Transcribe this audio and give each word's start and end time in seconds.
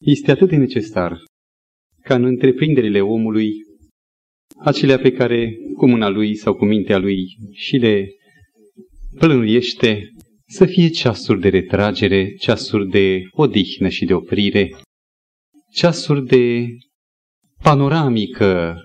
Este 0.00 0.30
atât 0.30 0.48
de 0.48 0.56
necesar 0.56 1.18
ca 2.02 2.14
în 2.14 2.24
întreprinderile 2.24 3.00
omului, 3.00 3.52
acelea 4.64 4.98
pe 4.98 5.12
care 5.12 5.56
cu 5.76 5.88
mâna 5.88 6.08
lui 6.08 6.36
sau 6.36 6.54
cu 6.54 6.64
mintea 6.64 6.98
lui 6.98 7.24
și 7.52 7.76
le 7.76 8.06
plănuiește, 9.18 10.10
să 10.46 10.66
fie 10.66 10.88
ceasuri 10.88 11.40
de 11.40 11.48
retragere, 11.48 12.34
ceasuri 12.38 12.88
de 12.88 13.22
odihnă 13.30 13.88
și 13.88 14.04
de 14.04 14.14
oprire, 14.14 14.70
ceasuri 15.72 16.26
de 16.26 16.66
panoramică, 17.62 18.76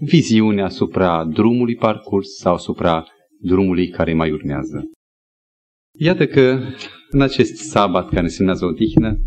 viziune 0.00 0.62
asupra 0.62 1.24
drumului 1.24 1.74
parcurs 1.74 2.28
sau 2.28 2.54
asupra 2.54 3.04
drumului 3.40 3.88
care 3.88 4.14
mai 4.14 4.30
urmează. 4.30 4.84
Iată 5.98 6.26
că 6.26 6.60
în 7.10 7.20
acest 7.20 7.54
sabat 7.54 8.08
care 8.08 8.22
însemnează 8.22 8.64
odihnă, 8.64 9.18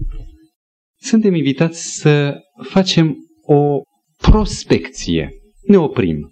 suntem 1.00 1.34
invitați 1.34 2.00
să 2.00 2.40
facem 2.64 3.18
o 3.42 3.82
prospecție. 4.18 5.30
Ne 5.62 5.78
oprim. 5.78 6.30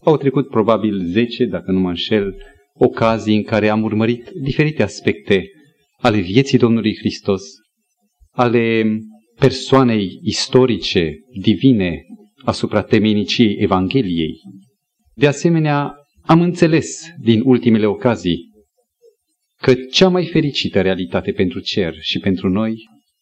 Au 0.00 0.16
trecut 0.16 0.48
probabil 0.48 1.04
10, 1.04 1.44
dacă 1.44 1.70
nu 1.70 1.78
mă 1.78 1.88
înșel, 1.88 2.34
ocazii 2.74 3.36
în 3.36 3.42
care 3.42 3.68
am 3.68 3.82
urmărit 3.82 4.28
diferite 4.42 4.82
aspecte 4.82 5.44
ale 5.96 6.20
vieții 6.20 6.58
Domnului 6.58 6.96
Hristos, 6.96 7.42
ale 8.30 8.84
persoanei 9.38 10.18
istorice, 10.22 11.12
divine, 11.40 12.04
asupra 12.44 12.82
temeniciei 12.82 13.56
Evangheliei. 13.58 14.40
De 15.14 15.26
asemenea, 15.26 15.94
am 16.22 16.40
înțeles 16.40 17.00
din 17.20 17.42
ultimele 17.44 17.86
ocazii 17.86 18.48
că 19.60 19.74
cea 19.74 20.08
mai 20.08 20.26
fericită 20.26 20.80
realitate 20.80 21.32
pentru 21.32 21.60
cer 21.60 21.94
și 22.00 22.18
pentru 22.18 22.48
noi, 22.48 22.74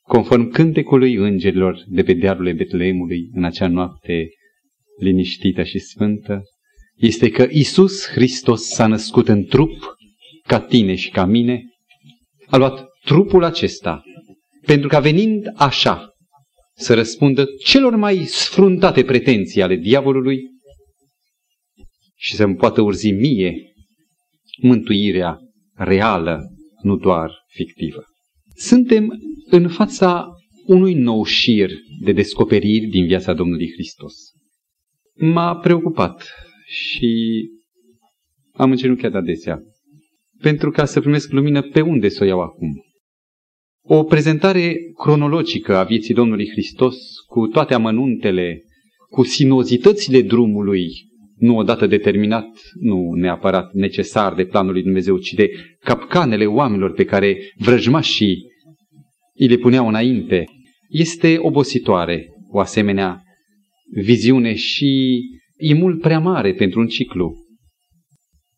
conform 0.06 0.51
cântecului 0.51 1.15
îngerilor 1.15 1.84
de 1.87 2.02
pe 2.02 2.12
dealurile 2.12 2.52
Betleemului 2.52 3.28
în 3.33 3.45
acea 3.45 3.69
noapte 3.69 4.28
liniștită 4.98 5.62
și 5.62 5.78
sfântă, 5.78 6.42
este 6.97 7.31
că 7.31 7.47
Isus 7.50 8.06
Hristos 8.06 8.62
s-a 8.62 8.86
născut 8.86 9.28
în 9.28 9.44
trup, 9.44 9.97
ca 10.47 10.61
tine 10.61 10.94
și 10.94 11.11
ca 11.11 11.25
mine, 11.25 11.62
a 12.47 12.56
luat 12.56 12.86
trupul 13.05 13.44
acesta, 13.44 14.03
pentru 14.66 14.89
că 14.89 15.00
venind 15.00 15.44
așa 15.56 16.11
să 16.77 16.94
răspundă 16.94 17.47
celor 17.64 17.97
mai 17.97 18.16
sfruntate 18.16 19.05
pretenții 19.05 19.62
ale 19.62 19.77
diavolului 19.77 20.41
și 22.14 22.34
să-mi 22.34 22.56
poată 22.56 22.81
urzi 22.81 23.11
mie 23.11 23.72
mântuirea 24.62 25.38
reală, 25.75 26.42
nu 26.83 26.97
doar 26.97 27.31
fictivă. 27.48 28.05
Suntem 28.57 29.12
în 29.51 29.69
fața 29.69 30.27
unui 30.67 30.95
nou 30.95 31.25
șir 31.25 31.71
de 32.01 32.12
descoperiri 32.12 32.87
din 32.87 33.07
viața 33.07 33.35
Domnului 33.35 33.71
Hristos. 33.73 34.15
M-a 35.15 35.57
preocupat 35.57 36.29
și 36.67 37.41
am 38.53 38.71
încercat 38.71 39.15
adesea 39.15 39.61
pentru 40.41 40.71
ca 40.71 40.84
să 40.84 41.01
primesc 41.01 41.33
lumină 41.33 41.62
pe 41.62 41.81
unde 41.81 42.09
să 42.09 42.25
o 42.25 42.27
iau 42.27 42.41
acum. 42.41 42.84
O 43.83 44.05
prezentare 44.05 44.77
cronologică 45.03 45.77
a 45.77 45.84
vieții 45.84 46.15
Domnului 46.15 46.49
Hristos 46.51 46.97
cu 47.27 47.47
toate 47.47 47.75
amănuntele, 47.75 48.62
cu 49.11 49.23
sinozitățile 49.23 50.23
drumului, 50.23 50.89
nu 51.37 51.56
odată 51.56 51.87
determinat, 51.87 52.48
nu 52.81 53.12
neapărat 53.12 53.73
necesar 53.73 54.34
de 54.34 54.45
planul 54.45 54.73
lui 54.73 54.83
Dumnezeu, 54.83 55.19
ci 55.19 55.33
de 55.33 55.51
capcanele 55.81 56.47
oamenilor 56.47 56.93
pe 56.93 57.05
care 57.05 57.39
vrăjmașii 57.56 58.37
îi 59.34 59.48
le 59.48 59.56
puneau 59.56 59.89
înainte, 59.89 60.45
este 60.89 61.37
obositoare 61.39 62.27
o 62.51 62.59
asemenea 62.59 63.23
viziune 64.03 64.55
și 64.55 65.20
e 65.56 65.75
mult 65.75 66.01
prea 66.01 66.19
mare 66.19 66.55
pentru 66.55 66.81
un 66.81 66.87
ciclu. 66.87 67.34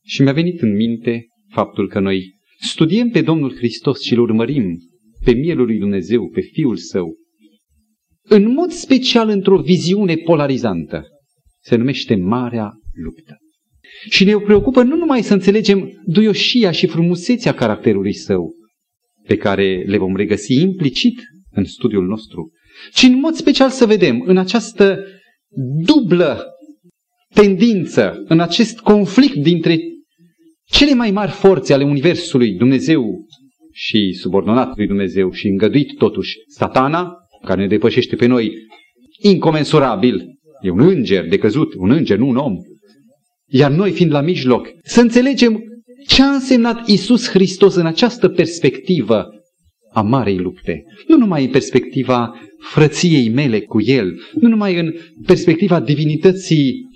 Și 0.05 0.23
mi-a 0.23 0.33
venit 0.33 0.63
în 0.63 0.75
minte 0.75 1.27
faptul 1.49 1.89
că 1.89 2.01
noi 2.01 2.35
studiem 2.61 3.09
pe 3.09 3.21
Domnul 3.21 3.57
Hristos 3.57 4.01
și 4.01 4.13
îl 4.13 4.19
urmărim 4.19 4.79
pe 5.25 5.33
mielul 5.33 5.67
lui 5.67 5.79
Dumnezeu, 5.79 6.29
pe 6.29 6.41
Fiul 6.41 6.77
Său, 6.77 7.17
în 8.23 8.53
mod 8.53 8.71
special 8.71 9.29
într-o 9.29 9.61
viziune 9.61 10.15
polarizantă. 10.15 11.07
Se 11.69 11.77
numește 11.77 12.17
Marea 12.17 12.73
Luptă. 13.05 13.37
Și 14.11 14.25
ne 14.25 14.37
preocupă 14.37 14.83
nu 14.83 14.97
numai 14.97 15.23
să 15.23 15.33
înțelegem 15.33 16.03
duioșia 16.05 16.71
și 16.71 16.87
frumusețea 16.87 17.55
caracterului 17.55 18.15
său, 18.15 18.55
pe 19.27 19.37
care 19.37 19.85
le 19.87 19.99
vom 19.99 20.17
regăsi 20.17 20.53
implicit 20.53 21.21
în 21.51 21.65
studiul 21.65 22.07
nostru, 22.07 22.51
ci 22.93 23.03
în 23.03 23.19
mod 23.19 23.35
special 23.35 23.71
să 23.71 23.87
vedem 23.87 24.23
în 24.27 24.37
această 24.37 25.05
dublă 25.87 26.45
tendință, 27.35 28.23
în 28.29 28.41
acest 28.41 28.79
conflict 28.79 29.37
dintre 29.37 29.79
cele 30.65 30.95
mai 30.95 31.11
mari 31.11 31.31
forțe 31.31 31.73
ale 31.73 31.85
Universului, 31.85 32.55
Dumnezeu 32.55 33.27
și 33.73 34.13
subordonat 34.13 34.77
lui 34.77 34.87
Dumnezeu 34.87 35.31
și 35.31 35.47
îngăduit 35.47 35.97
totuși 35.97 36.37
satana, 36.47 37.13
care 37.45 37.61
ne 37.61 37.67
depășește 37.67 38.17
pe 38.17 38.27
noi 38.27 38.53
incomensurabil, 39.23 40.38
e 40.61 40.71
un 40.71 40.81
înger 40.81 41.29
decăzut, 41.29 41.75
un 41.77 41.91
înger, 41.91 42.19
nu 42.19 42.29
un 42.29 42.37
om, 42.37 42.57
iar 43.47 43.71
noi 43.71 43.91
fiind 43.91 44.13
la 44.13 44.21
mijloc, 44.21 44.69
să 44.83 45.01
înțelegem 45.01 45.63
ce 46.07 46.23
a 46.23 46.27
însemnat 46.27 46.89
Isus 46.89 47.29
Hristos 47.29 47.75
în 47.75 47.87
această 47.87 48.29
perspectivă 48.29 49.27
a 49.93 50.03
marei 50.03 50.39
lupte. 50.39 50.85
Nu 51.07 51.17
numai 51.17 51.45
în 51.45 51.51
perspectiva 51.51 52.41
frăției 52.59 53.29
mele 53.29 53.61
cu 53.61 53.83
El, 53.83 54.15
nu 54.35 54.49
numai 54.49 54.79
în 54.79 54.95
perspectiva 55.27 55.81
divinității 55.81 56.87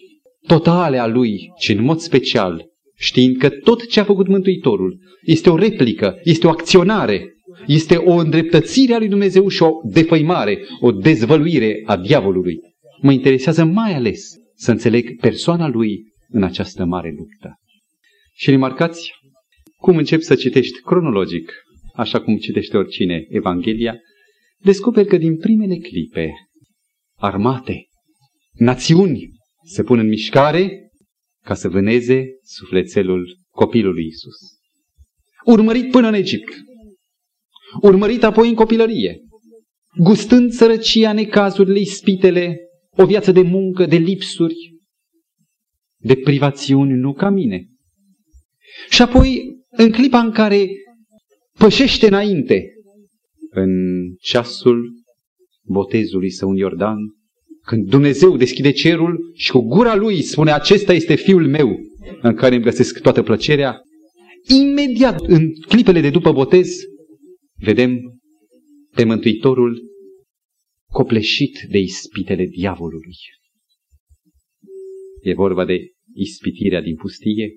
totale 0.46 0.98
a 0.98 1.06
Lui, 1.06 1.52
ci 1.58 1.68
în 1.68 1.84
mod 1.84 1.98
special 1.98 2.70
știind 2.98 3.36
că 3.36 3.48
tot 3.48 3.86
ce 3.86 4.00
a 4.00 4.04
făcut 4.04 4.28
Mântuitorul 4.28 4.98
este 5.22 5.50
o 5.50 5.56
replică, 5.56 6.20
este 6.22 6.46
o 6.46 6.50
acționare, 6.50 7.32
este 7.66 7.96
o 7.96 8.12
îndreptățire 8.12 8.94
a 8.94 8.98
lui 8.98 9.08
Dumnezeu 9.08 9.48
și 9.48 9.62
o 9.62 9.70
defăimare, 9.84 10.58
o 10.80 10.92
dezvăluire 10.92 11.82
a 11.84 11.96
diavolului. 11.96 12.58
Mă 13.02 13.12
interesează 13.12 13.64
mai 13.64 13.94
ales 13.94 14.34
să 14.54 14.70
înțeleg 14.70 15.20
persoana 15.20 15.68
lui 15.68 16.12
în 16.28 16.42
această 16.42 16.84
mare 16.84 17.14
luptă. 17.16 17.54
Și 18.34 18.50
remarcați 18.50 19.10
cum 19.76 19.96
încep 19.96 20.20
să 20.20 20.34
citești 20.34 20.80
cronologic, 20.80 21.52
așa 21.94 22.20
cum 22.22 22.36
citește 22.36 22.76
oricine 22.76 23.24
Evanghelia, 23.28 23.96
descoperi 24.58 25.08
că 25.08 25.16
din 25.16 25.36
primele 25.36 25.76
clipe 25.76 26.32
armate, 27.18 27.86
națiuni 28.52 29.28
se 29.64 29.82
pun 29.82 29.98
în 29.98 30.08
mișcare 30.08 30.90
ca 31.44 31.54
să 31.54 31.68
vâneze 31.68 32.24
sufletelul 32.42 33.36
copilului 33.50 34.06
Isus. 34.06 34.36
Urmărit 35.44 35.90
până 35.90 36.08
în 36.08 36.14
Egipt. 36.14 36.52
Urmărit 37.80 38.22
apoi 38.22 38.48
în 38.48 38.54
copilărie. 38.54 39.20
Gustând 39.98 40.52
sărăcia, 40.52 41.12
necazurile, 41.12 41.78
ispitele, 41.80 42.56
o 42.96 43.06
viață 43.06 43.32
de 43.32 43.40
muncă, 43.40 43.86
de 43.86 43.96
lipsuri, 43.96 44.54
de 45.96 46.14
privațiuni, 46.14 46.92
nu 46.92 47.12
ca 47.12 47.30
mine. 47.30 47.66
Și 48.90 49.02
apoi, 49.02 49.42
în 49.70 49.90
clipa 49.90 50.20
în 50.20 50.30
care 50.30 50.68
pășește 51.58 52.06
înainte, 52.06 52.72
în 53.50 53.70
ceasul 54.20 54.92
botezului 55.62 56.30
său 56.30 56.50
în 56.50 56.56
Iordan, 56.56 56.98
când 57.62 57.88
Dumnezeu 57.88 58.36
deschide 58.36 58.70
cerul 58.70 59.32
și 59.34 59.50
cu 59.50 59.60
gura 59.60 59.94
lui 59.94 60.22
spune 60.22 60.52
acesta 60.52 60.92
este 60.92 61.14
fiul 61.14 61.48
meu 61.48 61.76
în 62.22 62.34
care 62.34 62.54
îmi 62.54 62.64
găsesc 62.64 63.00
toată 63.00 63.22
plăcerea, 63.22 63.80
imediat 64.48 65.20
în 65.20 65.52
clipele 65.68 66.00
de 66.00 66.10
după 66.10 66.32
botez 66.32 66.68
vedem 67.58 67.98
pe 68.94 69.04
Mântuitorul 69.04 69.91
copleșit 70.92 71.66
de 71.70 71.78
ispitele 71.78 72.46
diavolului. 72.46 73.16
E 75.22 75.34
vorba 75.34 75.64
de 75.64 75.78
ispitirea 76.14 76.82
din 76.82 76.94
pustie. 76.94 77.52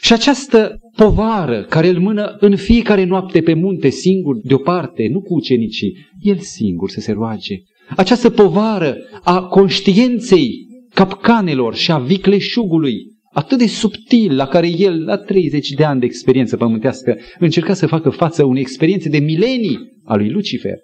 Și 0.00 0.12
această 0.12 0.78
povară 0.96 1.64
care 1.64 1.88
îl 1.88 1.98
mână 1.98 2.36
în 2.40 2.56
fiecare 2.56 3.04
noapte 3.04 3.40
pe 3.42 3.54
munte 3.54 3.88
singur, 3.88 4.36
deoparte, 4.36 5.08
nu 5.08 5.20
cu 5.20 5.34
ucenicii, 5.34 5.96
el 6.20 6.38
singur 6.38 6.90
să 6.90 7.00
se 7.00 7.12
roage, 7.12 7.54
această 7.96 8.30
povară 8.30 8.96
a 9.22 9.42
conștiinței 9.42 10.66
capcanelor 10.94 11.74
și 11.74 11.90
a 11.90 11.98
vicleșugului, 11.98 12.96
atât 13.32 13.58
de 13.58 13.66
subtil, 13.66 14.36
la 14.36 14.46
care 14.46 14.68
el, 14.68 15.04
la 15.04 15.16
30 15.16 15.68
de 15.68 15.84
ani 15.84 16.00
de 16.00 16.06
experiență 16.06 16.56
pământească, 16.56 17.18
încerca 17.38 17.74
să 17.74 17.86
facă 17.86 18.10
față 18.10 18.44
unei 18.44 18.62
experiențe 18.62 19.08
de 19.08 19.18
milenii 19.18 19.78
a 20.04 20.16
lui 20.16 20.30
Lucifer. 20.30 20.76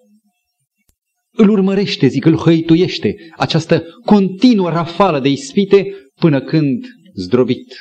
Îl 1.36 1.48
urmărește, 1.48 2.06
zic, 2.06 2.24
îl 2.24 2.36
hăituiește, 2.36 3.14
această 3.36 3.84
continuă 4.04 4.68
rafală 4.68 5.20
de 5.20 5.28
ispite, 5.28 5.86
până 6.14 6.42
când, 6.42 6.84
zdrobit 7.14 7.74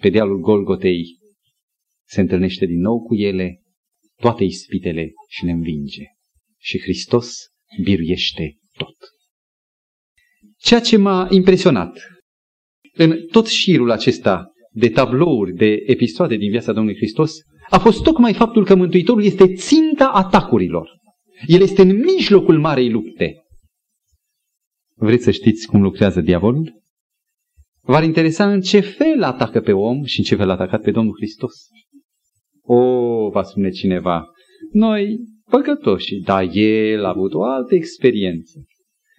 pe 0.00 0.08
dealul 0.08 0.40
Golgotei, 0.40 1.18
se 2.08 2.20
întâlnește 2.20 2.66
din 2.66 2.80
nou 2.80 3.02
cu 3.02 3.14
ele, 3.14 3.60
toate 4.20 4.44
ispitele 4.44 5.12
și 5.28 5.44
le 5.44 5.50
învinge. 5.50 6.02
Și 6.58 6.80
Hristos 6.80 7.34
biruiește 7.82 8.56
tot. 8.78 8.96
Ceea 10.58 10.80
ce 10.80 10.96
m-a 10.96 11.28
impresionat 11.30 11.98
în 12.92 13.26
tot 13.30 13.46
șirul 13.46 13.90
acesta 13.90 14.52
de 14.70 14.88
tablouri, 14.88 15.52
de 15.52 15.82
episoade 15.86 16.36
din 16.36 16.50
viața 16.50 16.72
Domnului 16.72 16.98
Hristos, 16.98 17.32
a 17.70 17.78
fost 17.78 18.02
tocmai 18.02 18.34
faptul 18.34 18.64
că 18.64 18.74
Mântuitorul 18.74 19.24
este 19.24 19.54
ținta 19.54 20.08
atacurilor. 20.08 20.90
El 21.46 21.60
este 21.60 21.82
în 21.82 21.96
mijlocul 21.96 22.58
marei 22.58 22.90
lupte. 22.90 23.34
Vreți 24.94 25.24
să 25.24 25.30
știți 25.30 25.66
cum 25.66 25.82
lucrează 25.82 26.20
diavolul? 26.20 26.82
V-ar 27.80 28.04
interesa 28.04 28.52
în 28.52 28.60
ce 28.60 28.80
fel 28.80 29.22
atacă 29.22 29.60
pe 29.60 29.72
om 29.72 30.04
și 30.04 30.18
în 30.18 30.24
ce 30.24 30.36
fel 30.36 30.48
a 30.48 30.52
atacat 30.52 30.82
pe 30.82 30.90
Domnul 30.90 31.14
Hristos. 31.16 31.54
O, 32.62 32.80
va 33.30 33.42
spune 33.42 33.70
cineva, 33.70 34.30
noi 34.72 35.18
păcătoși, 35.50 36.14
dar 36.14 36.48
el 36.52 37.04
a 37.04 37.08
avut 37.08 37.34
o 37.34 37.42
altă 37.42 37.74
experiență. 37.74 38.64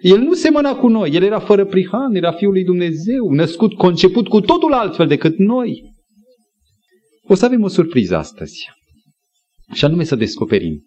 El 0.01 0.19
nu 0.19 0.33
semăna 0.33 0.75
cu 0.75 0.87
noi, 0.87 1.11
el 1.11 1.23
era 1.23 1.39
fără 1.39 1.65
prihan, 1.65 2.15
era 2.15 2.31
Fiul 2.31 2.51
lui 2.51 2.63
Dumnezeu, 2.63 3.29
născut, 3.29 3.73
conceput 3.73 4.27
cu 4.27 4.41
totul 4.41 4.73
altfel 4.73 5.07
decât 5.07 5.37
noi. 5.37 5.93
O 7.23 7.33
să 7.33 7.45
avem 7.45 7.63
o 7.63 7.67
surpriză 7.67 8.17
astăzi, 8.17 8.69
și 9.73 9.85
anume 9.85 10.03
să 10.03 10.15
descoperim 10.15 10.85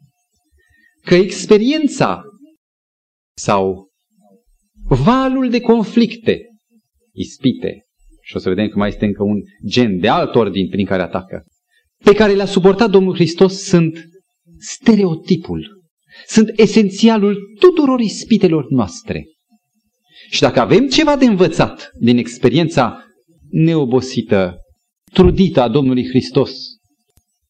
că 1.04 1.14
experiența 1.14 2.22
sau 3.36 3.88
valul 4.88 5.50
de 5.50 5.60
conflicte, 5.60 6.40
ispite, 7.12 7.84
și 8.22 8.36
o 8.36 8.38
să 8.38 8.48
vedem 8.48 8.68
că 8.68 8.78
mai 8.78 8.88
este 8.88 9.04
încă 9.04 9.22
un 9.22 9.40
gen 9.66 9.98
de 9.98 10.08
alt 10.08 10.34
ordin 10.34 10.68
prin 10.68 10.86
care 10.86 11.02
atacă, 11.02 11.44
pe 12.04 12.14
care 12.14 12.32
le-a 12.32 12.46
suportat 12.46 12.90
Domnul 12.90 13.14
Hristos 13.14 13.62
sunt 13.62 14.04
stereotipul 14.58 15.80
sunt 16.26 16.58
esențialul 16.58 17.38
tuturor 17.58 18.00
ispitelor 18.00 18.66
noastre. 18.70 19.24
Și 20.30 20.40
dacă 20.40 20.60
avem 20.60 20.88
ceva 20.88 21.16
de 21.16 21.24
învățat 21.24 21.90
din 21.98 22.16
experiența 22.16 23.04
neobosită, 23.50 24.56
trudită 25.12 25.60
a 25.60 25.68
Domnului 25.68 26.08
Hristos, 26.08 26.52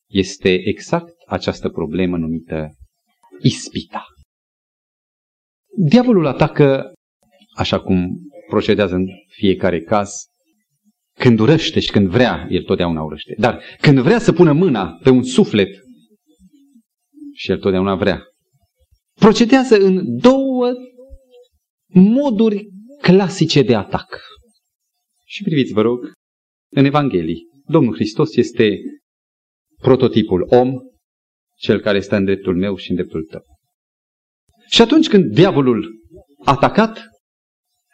este 0.08 0.68
exact 0.68 1.12
această 1.26 1.68
problemă 1.68 2.16
numită 2.16 2.74
ispita. 3.42 4.04
Diavolul 5.76 6.26
atacă, 6.26 6.92
așa 7.56 7.80
cum 7.80 8.18
procedează 8.48 8.94
în 8.94 9.06
fiecare 9.26 9.80
caz, 9.80 10.10
când 11.18 11.38
urăște 11.38 11.80
și 11.80 11.90
când 11.90 12.08
vrea, 12.08 12.46
el 12.50 12.62
totdeauna 12.62 13.02
urăște. 13.02 13.34
Dar 13.38 13.62
când 13.80 13.98
vrea 13.98 14.18
să 14.18 14.32
pună 14.32 14.52
mâna 14.52 14.98
pe 15.02 15.10
un 15.10 15.22
suflet, 15.22 15.68
și 17.34 17.50
el 17.50 17.58
totdeauna 17.58 17.94
vrea, 17.94 18.22
procedează 19.14 19.76
în 19.76 20.18
două 20.18 20.72
moduri 21.86 22.68
clasice 23.00 23.62
de 23.62 23.74
atac. 23.74 24.20
Și 25.26 25.42
priviți, 25.42 25.72
vă 25.72 25.80
rog, 25.80 26.12
în 26.72 26.84
Evanghelii, 26.84 27.48
Domnul 27.66 27.94
Hristos 27.94 28.36
este 28.36 28.78
prototipul 29.76 30.46
om, 30.48 30.74
cel 31.60 31.80
care 31.80 32.00
stă 32.00 32.16
în 32.16 32.24
dreptul 32.24 32.56
meu 32.56 32.76
și 32.76 32.90
în 32.90 32.96
dreptul 32.96 33.26
tău. 33.30 33.42
Și 34.68 34.82
atunci 34.82 35.08
când 35.08 35.32
diavolul 35.32 36.00
a 36.44 36.50
atacat, 36.50 36.98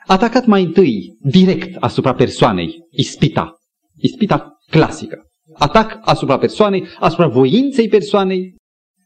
a 0.07 0.13
atacat 0.13 0.47
mai 0.47 0.63
întâi 0.63 1.17
direct 1.21 1.77
asupra 1.77 2.15
persoanei, 2.15 2.75
ispita, 2.91 3.55
ispita 3.97 4.53
clasică. 4.71 5.23
Atac 5.55 5.99
asupra 6.01 6.39
persoanei, 6.39 6.87
asupra 6.99 7.27
voinței 7.27 7.89
persoanei, 7.89 8.55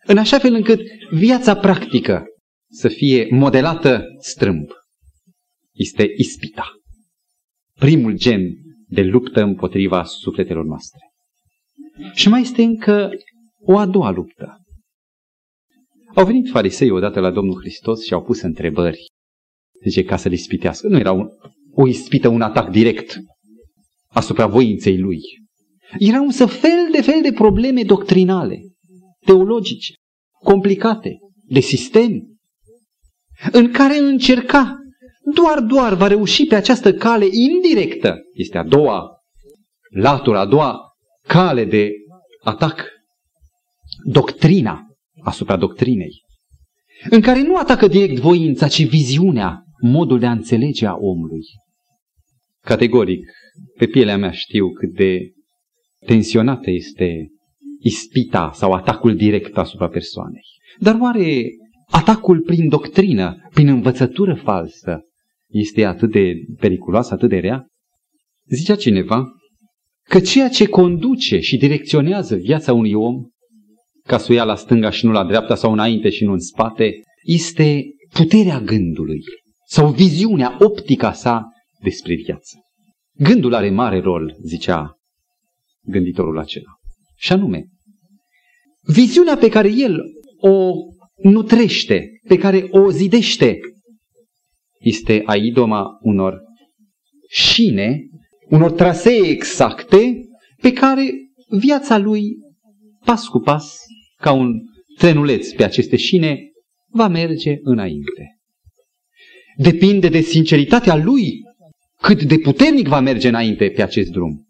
în 0.06 0.18
așa 0.18 0.38
fel 0.38 0.54
încât 0.54 0.80
viața 1.10 1.56
practică 1.56 2.24
să 2.70 2.88
fie 2.88 3.26
modelată 3.30 4.04
strâmb. 4.18 4.68
Este 5.72 6.12
ispita. 6.16 6.72
Primul 7.78 8.16
gen 8.16 8.40
de 8.86 9.02
luptă 9.02 9.42
împotriva 9.42 10.04
sufletelor 10.04 10.64
noastre. 10.64 10.98
Și 12.14 12.28
mai 12.28 12.40
este 12.40 12.62
încă 12.62 13.10
o 13.60 13.78
a 13.78 13.86
doua 13.86 14.10
luptă. 14.10 14.60
Au 16.14 16.26
venit 16.26 16.50
farisei 16.50 16.90
odată 16.90 17.20
la 17.20 17.30
Domnul 17.30 17.58
Hristos 17.60 18.04
și 18.04 18.12
au 18.12 18.22
pus 18.22 18.40
întrebări. 18.40 19.04
Zice, 19.84 20.04
ca 20.04 20.16
să-l 20.16 20.32
ispitească. 20.32 20.88
Nu 20.88 20.98
era 20.98 21.12
un, 21.12 21.28
o 21.72 21.86
ispită, 21.86 22.28
un 22.28 22.40
atac 22.40 22.70
direct 22.70 23.18
asupra 24.08 24.46
voinței 24.46 24.98
lui. 24.98 25.20
Era 25.98 26.18
însă 26.18 26.46
fel 26.46 26.88
de 26.92 27.02
fel 27.02 27.22
de 27.22 27.32
probleme 27.32 27.82
doctrinale 27.82 28.60
teologice, 29.24 29.92
complicate, 30.42 31.18
de 31.44 31.60
sistem, 31.60 32.38
în 33.52 33.72
care 33.72 33.98
încerca, 33.98 34.78
doar, 35.34 35.60
doar 35.60 35.94
va 35.94 36.06
reuși 36.06 36.46
pe 36.46 36.54
această 36.54 36.92
cale 36.94 37.26
indirectă, 37.30 38.16
este 38.32 38.58
a 38.58 38.64
doua 38.64 39.08
latură, 39.90 40.38
a 40.38 40.46
doua 40.46 40.78
cale 41.26 41.64
de 41.64 41.90
atac, 42.42 42.88
doctrina 44.04 44.86
asupra 45.22 45.56
doctrinei, 45.56 46.22
în 47.10 47.20
care 47.20 47.42
nu 47.42 47.56
atacă 47.56 47.86
direct 47.86 48.20
voința, 48.20 48.68
ci 48.68 48.88
viziunea, 48.88 49.62
modul 49.82 50.18
de 50.18 50.26
a 50.26 50.30
înțelege 50.30 50.86
a 50.86 50.94
omului. 50.94 51.42
Categoric, 52.60 53.30
pe 53.78 53.86
pielea 53.86 54.16
mea 54.16 54.30
știu 54.30 54.72
cât 54.72 54.94
de 54.94 55.18
tensionată 56.06 56.70
este 56.70 57.28
ispita 57.78 58.50
sau 58.54 58.72
atacul 58.72 59.16
direct 59.16 59.56
asupra 59.56 59.88
persoanei. 59.88 60.44
Dar 60.78 60.98
oare 61.00 61.44
atacul 61.90 62.40
prin 62.40 62.68
doctrină, 62.68 63.48
prin 63.50 63.68
învățătură 63.68 64.34
falsă, 64.34 65.00
este 65.48 65.84
atât 65.84 66.10
de 66.10 66.32
periculoasă, 66.58 67.14
atât 67.14 67.28
de 67.28 67.38
rea? 67.38 67.66
Zicea 68.46 68.76
cineva 68.76 69.24
că 70.08 70.20
ceea 70.20 70.48
ce 70.48 70.68
conduce 70.68 71.40
și 71.40 71.56
direcționează 71.56 72.36
viața 72.36 72.72
unui 72.72 72.92
om, 72.92 73.14
ca 74.10 74.18
să 74.18 74.26
o 74.30 74.34
ia 74.34 74.44
la 74.44 74.54
stânga 74.54 74.90
și 74.90 75.06
nu 75.06 75.12
la 75.12 75.24
dreapta 75.24 75.54
sau 75.54 75.72
înainte 75.72 76.10
și 76.10 76.24
nu 76.24 76.32
în 76.32 76.38
spate, 76.38 76.92
este 77.22 77.82
puterea 78.12 78.60
gândului 78.60 79.20
sau 79.66 79.92
viziunea, 79.92 80.56
optica 80.60 81.12
sa 81.12 81.44
despre 81.82 82.14
viață. 82.14 82.58
Gândul 83.12 83.54
are 83.54 83.70
mare 83.70 84.00
rol, 84.00 84.36
zicea 84.42 84.94
gânditorul 85.82 86.38
acela. 86.38 86.70
Și 87.16 87.32
anume, 87.32 87.64
viziunea 88.80 89.36
pe 89.36 89.48
care 89.48 89.68
el 89.68 90.00
o 90.38 90.72
nutrește, 91.22 92.08
pe 92.28 92.36
care 92.36 92.66
o 92.70 92.90
zidește, 92.90 93.58
este 94.78 95.22
a 95.24 95.36
idoma 95.36 95.86
unor 96.00 96.40
șine, 97.28 98.00
unor 98.48 98.70
trasee 98.70 99.28
exacte 99.28 100.20
pe 100.60 100.72
care 100.72 101.10
viața 101.58 101.98
lui, 101.98 102.36
pas 103.04 103.26
cu 103.26 103.38
pas, 103.38 103.88
ca 104.20 104.32
un 104.32 104.52
trenuleț 104.98 105.48
pe 105.52 105.64
aceste 105.64 105.96
șine, 105.96 106.38
va 106.92 107.08
merge 107.08 107.58
înainte. 107.62 108.38
Depinde 109.56 110.08
de 110.08 110.20
sinceritatea 110.20 110.96
lui 110.96 111.32
cât 112.02 112.22
de 112.22 112.38
puternic 112.38 112.88
va 112.88 113.00
merge 113.00 113.28
înainte 113.28 113.68
pe 113.68 113.82
acest 113.82 114.10
drum 114.10 114.44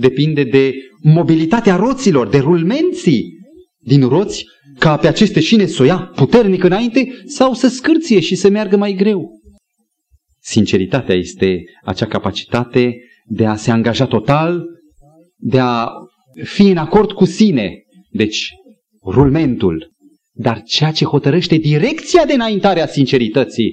depinde 0.00 0.44
de 0.44 0.74
mobilitatea 1.02 1.76
roților, 1.76 2.28
de 2.28 2.38
rulmenții 2.38 3.38
din 3.78 4.08
roți, 4.08 4.44
ca 4.78 4.96
pe 4.96 5.06
aceste 5.08 5.40
șine 5.40 5.66
să 5.66 5.82
o 5.82 5.84
ia 5.84 6.12
puternic 6.14 6.64
înainte 6.64 7.08
sau 7.24 7.54
să 7.54 7.68
scârție 7.68 8.20
și 8.20 8.34
să 8.34 8.48
meargă 8.48 8.76
mai 8.76 8.92
greu. 8.92 9.40
Sinceritatea 10.42 11.14
este 11.14 11.62
acea 11.84 12.06
capacitate 12.06 12.94
de 13.26 13.46
a 13.46 13.56
se 13.56 13.70
angaja 13.70 14.06
total, 14.06 14.64
de 15.36 15.58
a 15.58 15.88
fi 16.42 16.62
în 16.62 16.76
acord 16.76 17.12
cu 17.12 17.24
sine. 17.24 17.72
Deci, 18.10 18.50
rulmentul. 19.04 19.92
Dar 20.32 20.62
ceea 20.62 20.90
ce 20.90 21.04
hotărăște 21.04 21.56
direcția 21.56 22.24
de 22.24 22.32
înaintare 22.32 22.80
a 22.80 22.86
sincerității 22.86 23.72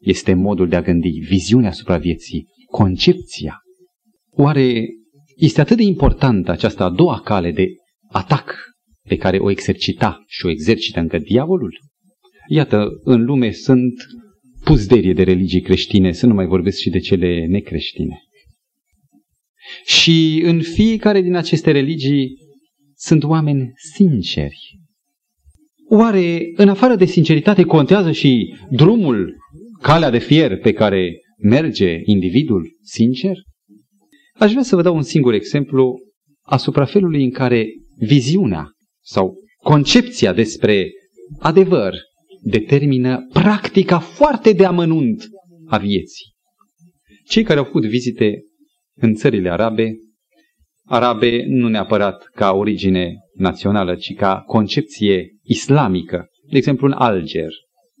este 0.00 0.34
modul 0.34 0.68
de 0.68 0.76
a 0.76 0.82
gândi, 0.82 1.10
viziunea 1.10 1.68
asupra 1.68 1.96
vieții, 1.96 2.46
concepția. 2.70 3.58
Oare 4.30 4.84
este 5.36 5.60
atât 5.60 5.76
de 5.76 5.82
importantă 5.82 6.50
această 6.50 6.82
a 6.82 6.90
doua 6.90 7.20
cale 7.20 7.52
de 7.52 7.66
atac 8.08 8.54
pe 9.08 9.16
care 9.16 9.38
o 9.38 9.50
exercita 9.50 10.24
și 10.26 10.46
o 10.46 10.50
exercită 10.50 11.00
încă 11.00 11.18
diavolul? 11.18 11.78
Iată, 12.48 12.88
în 13.02 13.24
lume 13.24 13.50
sunt 13.50 13.94
puzderie 14.64 15.12
de 15.12 15.22
religii 15.22 15.60
creștine, 15.60 16.12
să 16.12 16.26
nu 16.26 16.34
mai 16.34 16.46
vorbesc 16.46 16.78
și 16.78 16.90
de 16.90 16.98
cele 16.98 17.46
necreștine. 17.46 18.22
Și 19.84 20.42
în 20.44 20.62
fiecare 20.62 21.20
din 21.20 21.34
aceste 21.34 21.70
religii 21.70 22.36
sunt 23.00 23.24
oameni 23.24 23.72
sinceri. 23.94 24.78
Oare, 25.88 26.52
în 26.56 26.68
afară 26.68 26.94
de 26.94 27.04
sinceritate, 27.04 27.62
contează 27.62 28.12
și 28.12 28.54
drumul, 28.70 29.36
calea 29.82 30.10
de 30.10 30.18
fier 30.18 30.58
pe 30.58 30.72
care 30.72 31.20
merge 31.42 32.00
individul 32.04 32.78
sincer? 32.82 33.36
Aș 34.38 34.50
vrea 34.50 34.62
să 34.62 34.76
vă 34.76 34.82
dau 34.82 34.94
un 34.94 35.02
singur 35.02 35.32
exemplu 35.32 35.98
asupra 36.42 36.84
felului 36.84 37.24
în 37.24 37.30
care 37.30 37.66
viziunea 37.96 38.70
sau 39.02 39.34
concepția 39.62 40.32
despre 40.32 40.90
adevăr, 41.38 41.94
determină 42.42 43.26
practica 43.32 43.98
foarte 43.98 44.52
de 44.52 44.64
amănunt 44.64 45.28
a 45.66 45.78
vieții. 45.78 46.34
Cei 47.24 47.42
care 47.42 47.58
au 47.58 47.64
făcut 47.64 47.86
vizite 47.86 48.42
în 48.94 49.14
țările 49.14 49.50
arabe, 49.50 49.92
arabe 50.90 51.44
nu 51.46 51.68
neapărat 51.68 52.30
ca 52.34 52.52
origine 52.52 53.14
națională, 53.34 53.94
ci 53.94 54.14
ca 54.14 54.42
concepție 54.46 55.36
islamică. 55.42 56.26
De 56.50 56.56
exemplu, 56.56 56.86
în 56.86 56.92
Alger, 56.92 57.52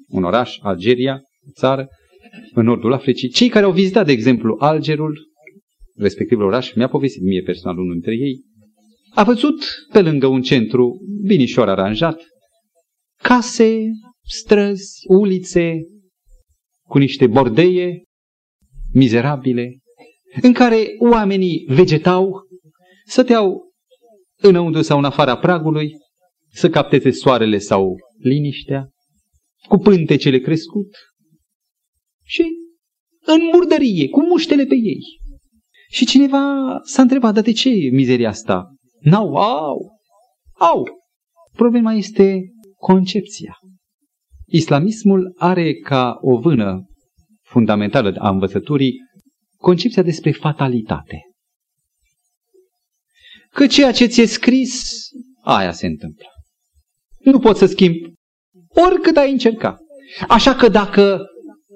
un 0.08 0.24
oraș, 0.24 0.56
Algeria, 0.60 1.20
țară, 1.54 1.88
în 2.54 2.64
nordul 2.64 2.92
Africii. 2.92 3.28
Cei 3.28 3.48
care 3.48 3.64
au 3.64 3.72
vizitat, 3.72 4.06
de 4.06 4.12
exemplu, 4.12 4.56
Algerul, 4.58 5.18
respectivul 5.96 6.44
oraș, 6.44 6.72
mi-a 6.74 6.88
povestit 6.88 7.22
mie 7.22 7.42
personal 7.42 7.78
unul 7.78 7.92
dintre 7.92 8.14
ei, 8.14 8.40
a 9.14 9.24
văzut 9.24 9.64
pe 9.92 10.00
lângă 10.00 10.26
un 10.26 10.42
centru 10.42 11.00
binișor 11.26 11.68
aranjat, 11.68 12.22
case, 13.22 13.84
străzi, 14.22 15.00
ulițe, 15.08 15.74
cu 16.88 16.98
niște 16.98 17.26
bordeie 17.26 18.02
mizerabile, 18.92 19.78
în 20.42 20.52
care 20.52 20.86
oamenii 20.98 21.64
vegetau, 21.68 22.48
stăteau 23.10 23.72
înăuntru 24.42 24.82
sau 24.82 24.98
în 24.98 25.04
afara 25.04 25.38
pragului, 25.38 25.92
să 26.52 26.70
capteze 26.70 27.10
soarele 27.10 27.58
sau 27.58 27.96
liniștea, 28.18 28.88
cu 29.68 29.76
pântecele 29.76 30.38
crescut 30.38 30.88
și 32.24 32.44
în 33.26 33.40
murdărie, 33.52 34.08
cu 34.08 34.22
muștele 34.22 34.64
pe 34.64 34.74
ei. 34.74 35.02
Și 35.90 36.06
cineva 36.06 36.40
s-a 36.82 37.02
întrebat, 37.02 37.34
dar 37.34 37.42
de 37.42 37.52
ce 37.52 37.70
mizeria 37.92 38.28
asta? 38.28 38.74
N-au, 39.00 39.36
au, 39.36 39.90
au. 40.52 40.88
Problema 41.52 41.92
este 41.92 42.40
concepția. 42.76 43.58
Islamismul 44.46 45.32
are 45.36 45.74
ca 45.74 46.18
o 46.20 46.38
vână 46.38 46.84
fundamentală 47.42 48.14
a 48.18 48.28
învățăturii 48.28 48.94
concepția 49.56 50.02
despre 50.02 50.30
fatalitate. 50.30 51.29
Că 53.54 53.66
ceea 53.66 53.92
ce 53.92 54.06
ți-e 54.06 54.26
scris, 54.26 54.82
aia 55.42 55.72
se 55.72 55.86
întâmplă. 55.86 56.26
Nu 57.18 57.38
poți 57.38 57.58
să 57.58 57.66
schimbi 57.66 58.12
oricât 58.68 59.16
ai 59.16 59.30
încerca. 59.30 59.78
Așa 60.28 60.54
că 60.54 60.68
dacă 60.68 61.26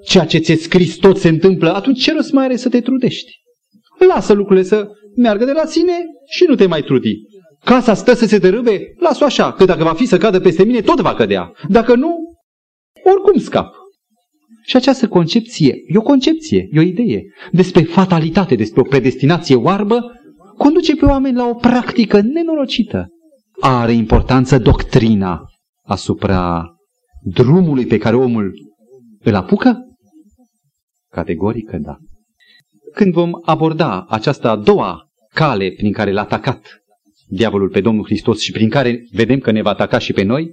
ceea 0.04 0.26
ce 0.26 0.38
ți-e 0.38 0.57
scris 0.57 0.97
tot 0.97 1.19
se 1.19 1.28
întâmplă, 1.28 1.75
atunci 1.75 2.02
ce 2.02 2.12
rost 2.12 2.33
mai 2.33 2.45
are 2.45 2.57
să 2.57 2.69
te 2.69 2.81
trudești? 2.81 3.33
Lasă 4.09 4.33
lucrurile 4.33 4.64
să 4.64 4.88
meargă 5.16 5.45
de 5.45 5.52
la 5.52 5.64
sine 5.64 5.93
și 6.31 6.45
nu 6.49 6.54
te 6.54 6.66
mai 6.66 6.83
trudi. 6.83 7.14
Casa 7.64 7.95
stă 7.95 8.14
să 8.14 8.26
se 8.26 8.38
dărâbe? 8.38 8.81
Las-o 8.99 9.25
așa, 9.25 9.52
că 9.52 9.64
dacă 9.64 9.85
va 9.85 9.95
fi 9.95 10.07
să 10.07 10.19
cadă 10.19 10.40
peste 10.40 10.64
mine, 10.64 10.81
tot 10.81 11.00
va 11.00 11.14
cădea. 11.14 11.52
Dacă 11.69 11.95
nu, 11.95 12.16
oricum 13.04 13.40
scap. 13.40 13.75
Și 14.66 14.76
această 14.76 15.09
concepție, 15.09 15.75
e 15.87 15.99
o 15.99 16.02
concepție, 16.02 16.69
e 16.73 16.78
o 16.78 16.83
idee 16.83 17.23
despre 17.52 17.83
fatalitate, 17.83 18.54
despre 18.54 18.81
o 18.81 18.85
predestinație 18.85 19.54
oarbă, 19.54 20.12
conduce 20.58 20.96
pe 20.96 21.04
oameni 21.04 21.37
la 21.37 21.46
o 21.46 21.54
practică 21.54 22.20
nenorocită. 22.20 23.08
Are 23.61 23.92
importanță 23.92 24.58
doctrina 24.58 25.40
asupra 25.82 26.75
drumului 27.23 27.87
pe 27.87 27.99
care 27.99 28.16
omul 28.16 28.52
îl 29.20 29.34
apucă? 29.34 29.78
Categorică 31.11 31.78
da. 31.78 31.96
Când 32.92 33.12
vom 33.12 33.30
aborda 33.44 34.06
această 34.08 34.49
a 34.49 34.56
doua 34.56 35.08
cale 35.32 35.70
prin 35.70 35.92
care 35.92 36.12
l-a 36.12 36.20
atacat 36.20 36.84
diavolul 37.28 37.68
pe 37.68 37.80
Domnul 37.80 38.04
Hristos 38.04 38.40
și 38.40 38.52
prin 38.52 38.68
care 38.68 39.06
vedem 39.12 39.38
că 39.38 39.50
ne 39.50 39.62
va 39.62 39.70
ataca 39.70 39.99
și 39.99 40.12
pe 40.12 40.23
noi, 40.23 40.50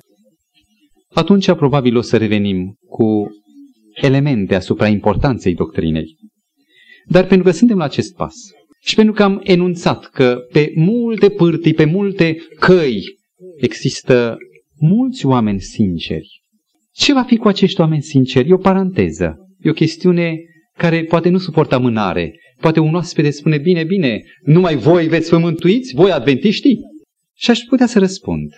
atunci 1.13 1.51
probabil 1.51 1.97
o 1.97 2.01
să 2.01 2.17
revenim 2.17 2.75
cu 2.89 3.27
elemente 3.93 4.55
asupra 4.55 4.87
importanței 4.87 5.53
doctrinei. 5.53 6.15
Dar 7.05 7.25
pentru 7.25 7.47
că 7.47 7.51
suntem 7.51 7.77
la 7.77 7.83
acest 7.83 8.15
pas 8.15 8.33
și 8.83 8.95
pentru 8.95 9.13
că 9.13 9.23
am 9.23 9.41
enunțat 9.43 10.05
că 10.05 10.37
pe 10.51 10.71
multe 10.75 11.29
pârtii, 11.29 11.73
pe 11.73 11.85
multe 11.85 12.37
căi 12.59 13.01
există 13.57 14.37
mulți 14.79 15.25
oameni 15.25 15.61
sinceri. 15.61 16.41
Ce 16.93 17.13
va 17.13 17.23
fi 17.23 17.37
cu 17.37 17.47
acești 17.47 17.79
oameni 17.79 18.01
sinceri? 18.01 18.49
E 18.49 18.53
o 18.53 18.57
paranteză. 18.57 19.35
E 19.59 19.69
o 19.69 19.73
chestiune 19.73 20.37
care 20.77 21.03
poate 21.03 21.29
nu 21.29 21.37
suportă 21.37 21.75
amânare. 21.75 22.39
Poate 22.59 22.79
un 22.79 22.95
oaspete 22.95 23.29
spune, 23.29 23.57
bine, 23.57 23.83
bine, 23.83 24.21
numai 24.43 24.75
voi 24.75 25.07
veți 25.07 25.29
fi 25.29 25.35
mântuiți, 25.35 25.95
voi 25.95 26.11
adventiștii? 26.11 26.79
Și 27.35 27.49
aș 27.49 27.59
putea 27.59 27.85
să 27.85 27.99
răspund 27.99 28.53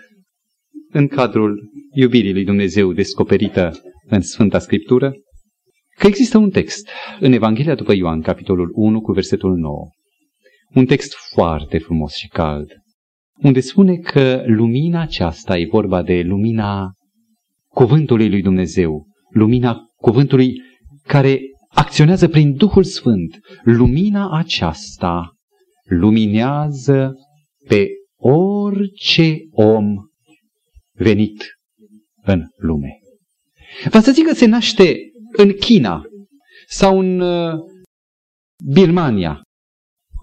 în 0.89 1.07
cadrul 1.07 1.71
iubirii 1.93 2.33
lui 2.33 2.43
Dumnezeu 2.43 2.93
descoperită 2.93 3.71
în 4.05 4.21
Sfânta 4.21 4.59
Scriptură, 4.59 5.13
că 5.97 6.07
există 6.07 6.37
un 6.37 6.49
text 6.49 6.89
în 7.19 7.31
Evanghelia 7.31 7.75
după 7.75 7.93
Ioan, 7.93 8.21
capitolul 8.21 8.69
1, 8.73 9.01
cu 9.01 9.11
versetul 9.11 9.55
9. 9.57 9.87
Un 10.75 10.85
text 10.85 11.13
foarte 11.33 11.77
frumos 11.77 12.13
și 12.13 12.27
cald, 12.27 12.71
unde 13.41 13.59
spune 13.59 13.95
că 13.95 14.43
lumina 14.45 15.01
aceasta 15.01 15.57
e 15.57 15.67
vorba 15.71 16.03
de 16.03 16.21
lumina 16.21 16.93
cuvântului 17.67 18.29
lui 18.29 18.41
Dumnezeu, 18.41 19.07
lumina 19.29 19.77
cuvântului 19.95 20.61
care 21.07 21.39
acționează 21.67 22.27
prin 22.27 22.55
Duhul 22.55 22.83
Sfânt. 22.83 23.39
Lumina 23.63 24.37
aceasta 24.37 25.33
luminează 25.83 27.13
pe 27.67 27.87
orice 28.19 29.37
om 29.51 29.95
venit 30.91 31.43
în 32.21 32.43
lume. 32.55 32.99
Va 33.89 34.01
să 34.01 34.11
zic 34.11 34.27
că 34.27 34.33
se 34.33 34.45
naște 34.45 34.97
în 35.37 35.51
China 35.51 36.01
sau 36.67 36.99
în 36.99 37.19
uh, 37.19 37.59
Birmania, 38.73 39.41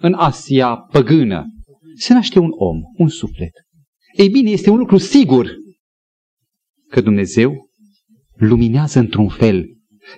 în 0.01 0.15
Asia 0.15 0.75
păgână, 0.77 1.47
se 1.97 2.13
naște 2.13 2.39
un 2.39 2.51
om, 2.57 2.77
un 2.97 3.09
suflet. 3.09 3.53
Ei 4.17 4.29
bine, 4.29 4.51
este 4.51 4.71
un 4.71 4.79
lucru 4.79 4.97
sigur 4.97 5.51
că 6.89 7.01
Dumnezeu 7.01 7.69
luminează 8.37 8.99
într-un 8.99 9.29
fel, 9.29 9.67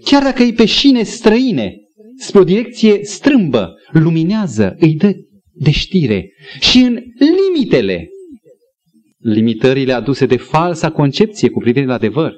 chiar 0.04 0.22
dacă 0.22 0.42
e 0.42 0.52
pe 0.52 0.64
șine 0.64 1.02
străine, 1.02 1.74
spre 2.16 2.38
o 2.38 2.44
direcție 2.44 3.04
strâmbă, 3.04 3.74
luminează, 3.92 4.74
îi 4.78 4.94
dă 4.94 5.12
de 5.52 5.70
știre 5.70 6.32
și 6.60 6.78
în 6.78 6.98
limitele, 7.18 8.08
limitările 9.18 9.92
aduse 9.92 10.26
de 10.26 10.36
falsa 10.36 10.90
concepție 10.90 11.50
cu 11.50 11.58
privire 11.58 11.86
la 11.86 11.94
adevăr, 11.94 12.34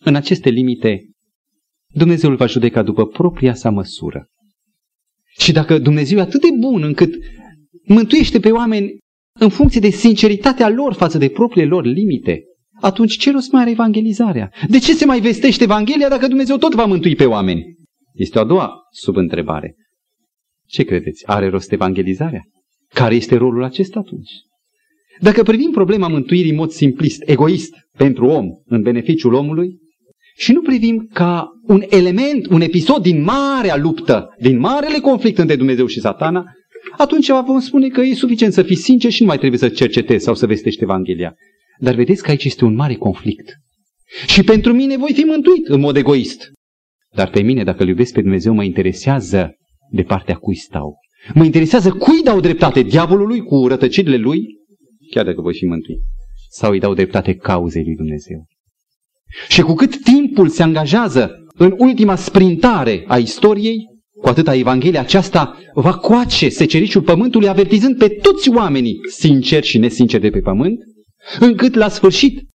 în 0.00 0.14
aceste 0.14 0.50
limite, 0.50 1.10
Dumnezeu 1.94 2.30
îl 2.30 2.36
va 2.36 2.46
judeca 2.46 2.82
după 2.82 3.06
propria 3.06 3.54
sa 3.54 3.70
măsură. 3.70 4.26
Și 5.38 5.52
dacă 5.52 5.78
Dumnezeu 5.78 6.18
e 6.18 6.20
atât 6.20 6.40
de 6.40 6.48
bun 6.58 6.82
încât 6.82 7.14
mântuiește 7.84 8.40
pe 8.40 8.50
oameni 8.50 8.98
în 9.40 9.48
funcție 9.48 9.80
de 9.80 9.90
sinceritatea 9.90 10.68
lor 10.68 10.92
față 10.92 11.18
de 11.18 11.28
propriile 11.28 11.68
lor 11.68 11.84
limite, 11.84 12.42
atunci 12.80 13.16
ce 13.16 13.30
rost 13.30 13.52
mai 13.52 13.60
are 13.60 13.70
evangelizarea? 13.70 14.50
De 14.68 14.78
ce 14.78 14.94
se 14.94 15.04
mai 15.04 15.20
vestește 15.20 15.62
Evanghelia 15.62 16.08
dacă 16.08 16.26
Dumnezeu 16.26 16.56
tot 16.56 16.74
va 16.74 16.84
mântui 16.84 17.14
pe 17.14 17.24
oameni? 17.24 17.76
Este 18.12 18.38
o 18.38 18.40
a 18.40 18.44
doua 18.44 18.72
subîntrebare. 18.90 19.74
Ce 20.66 20.82
credeți? 20.82 21.26
Are 21.26 21.48
rost 21.48 21.72
evangelizarea? 21.72 22.42
Care 22.88 23.14
este 23.14 23.36
rolul 23.36 23.64
acesta 23.64 23.98
atunci? 23.98 24.30
Dacă 25.20 25.42
privim 25.42 25.70
problema 25.70 26.08
mântuirii 26.08 26.50
în 26.50 26.56
mod 26.56 26.70
simplist, 26.70 27.22
egoist, 27.26 27.74
pentru 27.96 28.26
om, 28.26 28.46
în 28.64 28.82
beneficiul 28.82 29.32
omului, 29.32 29.78
și 30.38 30.52
nu 30.52 30.60
privim 30.60 31.08
ca 31.12 31.48
un 31.62 31.82
element, 31.88 32.46
un 32.46 32.60
episod 32.60 33.02
din 33.02 33.22
marea 33.22 33.76
luptă, 33.76 34.34
din 34.40 34.58
marele 34.58 34.98
conflict 34.98 35.38
între 35.38 35.56
Dumnezeu 35.56 35.86
și 35.86 36.00
satana, 36.00 36.44
atunci 36.96 37.28
vom 37.46 37.60
spune 37.60 37.88
că 37.88 38.00
e 38.00 38.14
suficient 38.14 38.52
să 38.52 38.62
fii 38.62 38.76
sincer 38.76 39.10
și 39.10 39.20
nu 39.22 39.28
mai 39.28 39.38
trebuie 39.38 39.58
să 39.58 39.68
cercetezi 39.68 40.24
sau 40.24 40.34
să 40.34 40.46
vestești 40.46 40.82
Evanghelia. 40.82 41.34
Dar 41.78 41.94
vedeți 41.94 42.22
că 42.22 42.30
aici 42.30 42.44
este 42.44 42.64
un 42.64 42.74
mare 42.74 42.94
conflict. 42.94 43.54
Și 44.26 44.42
pentru 44.42 44.72
mine 44.72 44.96
voi 44.96 45.12
fi 45.12 45.22
mântuit 45.22 45.66
în 45.66 45.80
mod 45.80 45.96
egoist. 45.96 46.52
Dar 47.14 47.30
pe 47.30 47.40
mine, 47.40 47.64
dacă 47.64 47.82
îl 47.82 47.88
iubesc 47.88 48.12
pe 48.12 48.20
Dumnezeu, 48.20 48.54
mă 48.54 48.64
interesează 48.64 49.56
de 49.90 50.02
partea 50.02 50.34
cui 50.34 50.56
stau. 50.56 50.96
Mă 51.34 51.44
interesează 51.44 51.90
cui 51.90 52.22
dau 52.24 52.40
dreptate, 52.40 52.82
diavolului 52.82 53.40
cu 53.40 53.66
rătăcirile 53.66 54.16
lui, 54.16 54.46
chiar 55.10 55.24
dacă 55.24 55.40
voi 55.40 55.54
fi 55.54 55.64
mântuit, 55.64 55.98
sau 56.50 56.70
îi 56.70 56.80
dau 56.80 56.94
dreptate 56.94 57.34
cauzei 57.34 57.84
lui 57.84 57.96
Dumnezeu. 57.96 58.46
Și 59.48 59.60
cu 59.60 59.74
cât 59.74 60.02
timpul 60.02 60.48
se 60.48 60.62
angajează 60.62 61.30
în 61.54 61.74
ultima 61.78 62.16
sprintare 62.16 63.04
a 63.06 63.18
istoriei, 63.18 63.86
cu 64.20 64.28
atâta 64.28 64.54
Evanghelia 64.54 65.00
aceasta 65.00 65.58
va 65.74 65.94
coace 65.94 66.48
secericiul 66.48 67.02
pământului, 67.02 67.48
avertizând 67.48 67.98
pe 67.98 68.08
toți 68.08 68.50
oamenii, 68.50 68.98
sinceri 69.10 69.66
și 69.66 69.78
nesinceri 69.78 70.22
de 70.22 70.30
pe 70.30 70.40
pământ, 70.40 70.78
încât 71.40 71.74
la 71.74 71.88
sfârșit 71.88 72.48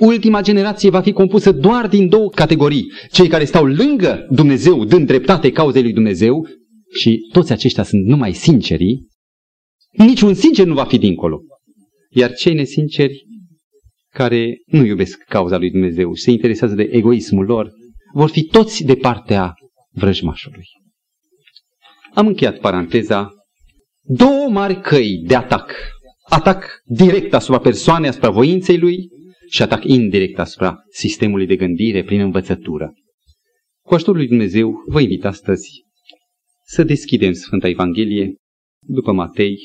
ultima 0.00 0.42
generație 0.42 0.90
va 0.90 1.00
fi 1.00 1.12
compusă 1.12 1.52
doar 1.52 1.88
din 1.88 2.08
două 2.08 2.28
categorii. 2.28 2.92
Cei 3.10 3.28
care 3.28 3.44
stau 3.44 3.64
lângă 3.64 4.26
Dumnezeu, 4.30 4.84
dând 4.84 5.06
dreptate 5.06 5.52
cauzei 5.52 5.82
lui 5.82 5.92
Dumnezeu, 5.92 6.46
și 6.98 7.28
toți 7.32 7.52
aceștia 7.52 7.82
sunt 7.82 8.04
numai 8.04 8.32
sincerii, 8.32 9.06
niciun 9.92 10.34
sincer 10.34 10.66
nu 10.66 10.74
va 10.74 10.84
fi 10.84 10.98
dincolo. 10.98 11.40
Iar 12.10 12.32
cei 12.32 12.54
nesinceri 12.54 13.26
care 14.12 14.62
nu 14.66 14.84
iubesc 14.84 15.22
cauza 15.22 15.58
lui 15.58 15.70
Dumnezeu 15.70 16.14
și 16.14 16.22
se 16.22 16.30
interesează 16.30 16.74
de 16.74 16.82
egoismul 16.82 17.44
lor, 17.44 17.70
vor 18.12 18.30
fi 18.30 18.42
toți 18.42 18.84
de 18.84 18.94
partea 18.94 19.54
vrăjmașului. 19.90 20.66
Am 22.14 22.26
încheiat 22.26 22.58
paranteza. 22.58 23.30
Două 24.00 24.48
mari 24.48 24.80
căi 24.80 25.22
de 25.26 25.34
atac. 25.34 25.74
Atac 26.28 26.80
direct 26.84 27.34
asupra 27.34 27.58
persoanei, 27.58 28.08
asupra 28.08 28.30
voinței 28.30 28.78
lui 28.78 29.08
și 29.48 29.62
atac 29.62 29.84
indirect 29.84 30.38
asupra 30.38 30.76
sistemului 30.90 31.46
de 31.46 31.56
gândire 31.56 32.04
prin 32.04 32.20
învățătură. 32.20 32.92
Cu 33.84 33.94
ajutorul 33.94 34.20
lui 34.20 34.28
Dumnezeu 34.28 34.74
vă 34.86 35.00
invit 35.00 35.24
astăzi 35.24 35.68
să 36.64 36.82
deschidem 36.82 37.32
Sfânta 37.32 37.68
Evanghelie 37.68 38.34
după 38.86 39.12
Matei 39.12 39.56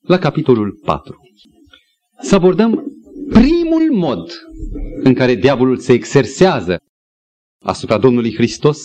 la 0.00 0.18
capitolul 0.18 0.80
4. 0.84 1.16
Să 2.20 2.34
abordăm 2.34 2.84
primul 3.32 3.92
mod 3.92 4.32
în 5.02 5.14
care 5.14 5.34
diavolul 5.34 5.78
se 5.78 5.92
exersează 5.92 6.78
asupra 7.62 7.98
Domnului 7.98 8.34
Hristos 8.34 8.78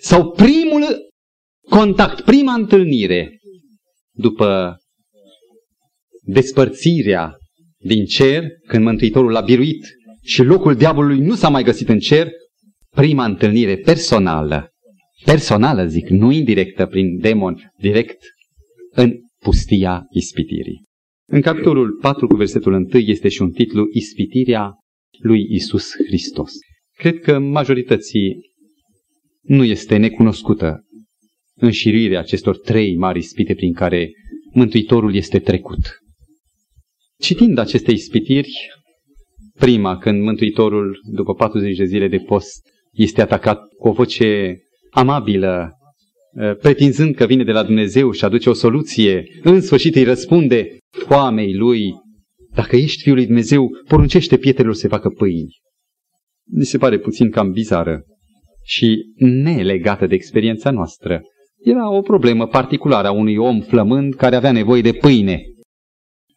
sau 0.00 0.30
primul 0.30 0.84
contact, 1.68 2.24
prima 2.24 2.52
întâlnire 2.54 3.38
după 4.12 4.76
despărțirea 6.22 7.36
din 7.78 8.04
cer, 8.04 8.44
când 8.66 8.84
Mântuitorul 8.84 9.30
l-a 9.30 9.40
biruit 9.40 9.86
și 10.22 10.42
locul 10.42 10.74
diavolului 10.74 11.18
nu 11.18 11.34
s-a 11.34 11.48
mai 11.48 11.62
găsit 11.62 11.88
în 11.88 11.98
cer, 11.98 12.28
prima 12.96 13.24
întâlnire 13.24 13.76
personală, 13.76 14.68
personală 15.24 15.86
zic, 15.86 16.08
nu 16.08 16.30
indirectă 16.30 16.86
prin 16.86 17.18
demon, 17.18 17.72
direct 17.78 18.18
în 18.90 19.12
pustia 19.38 20.06
ispitirii. 20.10 20.84
În 21.34 21.40
capitolul 21.40 21.98
4 22.00 22.26
cu 22.26 22.36
versetul 22.36 22.72
1 22.72 22.86
este 22.92 23.28
și 23.28 23.42
un 23.42 23.50
titlu 23.50 23.88
Ispitirea 23.92 24.74
lui 25.18 25.46
Isus 25.50 25.90
Hristos. 26.06 26.52
Cred 26.96 27.20
că 27.20 27.38
majorității 27.38 28.36
nu 29.42 29.64
este 29.64 29.96
necunoscută 29.96 30.80
înșiruirea 31.54 32.20
acestor 32.20 32.58
trei 32.58 32.96
mari 32.96 33.18
ispite 33.18 33.54
prin 33.54 33.72
care 33.72 34.10
Mântuitorul 34.52 35.14
este 35.14 35.38
trecut. 35.38 35.78
Citind 37.18 37.58
aceste 37.58 37.90
ispitiri, 37.92 38.50
prima, 39.58 39.98
când 39.98 40.22
Mântuitorul, 40.22 41.00
după 41.14 41.34
40 41.34 41.76
de 41.76 41.84
zile 41.84 42.08
de 42.08 42.18
post, 42.18 42.60
este 42.90 43.20
atacat 43.20 43.60
cu 43.78 43.88
o 43.88 43.92
voce 43.92 44.58
amabilă, 44.90 45.70
eh, 46.40 46.56
pretinzând 46.56 47.14
că 47.14 47.26
vine 47.26 47.44
de 47.44 47.52
la 47.52 47.62
Dumnezeu 47.62 48.10
și 48.10 48.24
aduce 48.24 48.50
o 48.50 48.52
soluție, 48.52 49.24
în 49.42 49.60
sfârșit 49.60 49.94
îi 49.94 50.04
răspunde 50.04 50.76
foamei 50.98 51.54
lui, 51.54 51.92
dacă 52.54 52.76
ești 52.76 53.02
Fiul 53.02 53.14
lui 53.14 53.26
Dumnezeu, 53.26 53.68
poruncește 53.88 54.36
pietrelor 54.36 54.74
să 54.74 54.88
facă 54.88 55.08
pâini. 55.08 55.60
Mi 56.50 56.64
se 56.64 56.78
pare 56.78 56.98
puțin 56.98 57.30
cam 57.30 57.50
bizară 57.50 58.04
și 58.62 59.12
nelegată 59.16 60.06
de 60.06 60.14
experiența 60.14 60.70
noastră. 60.70 61.22
Era 61.64 61.90
o 61.90 62.00
problemă 62.00 62.46
particulară 62.46 63.08
a 63.08 63.12
unui 63.12 63.36
om 63.36 63.60
flămând 63.60 64.14
care 64.14 64.36
avea 64.36 64.52
nevoie 64.52 64.82
de 64.82 64.92
pâine. 64.92 65.42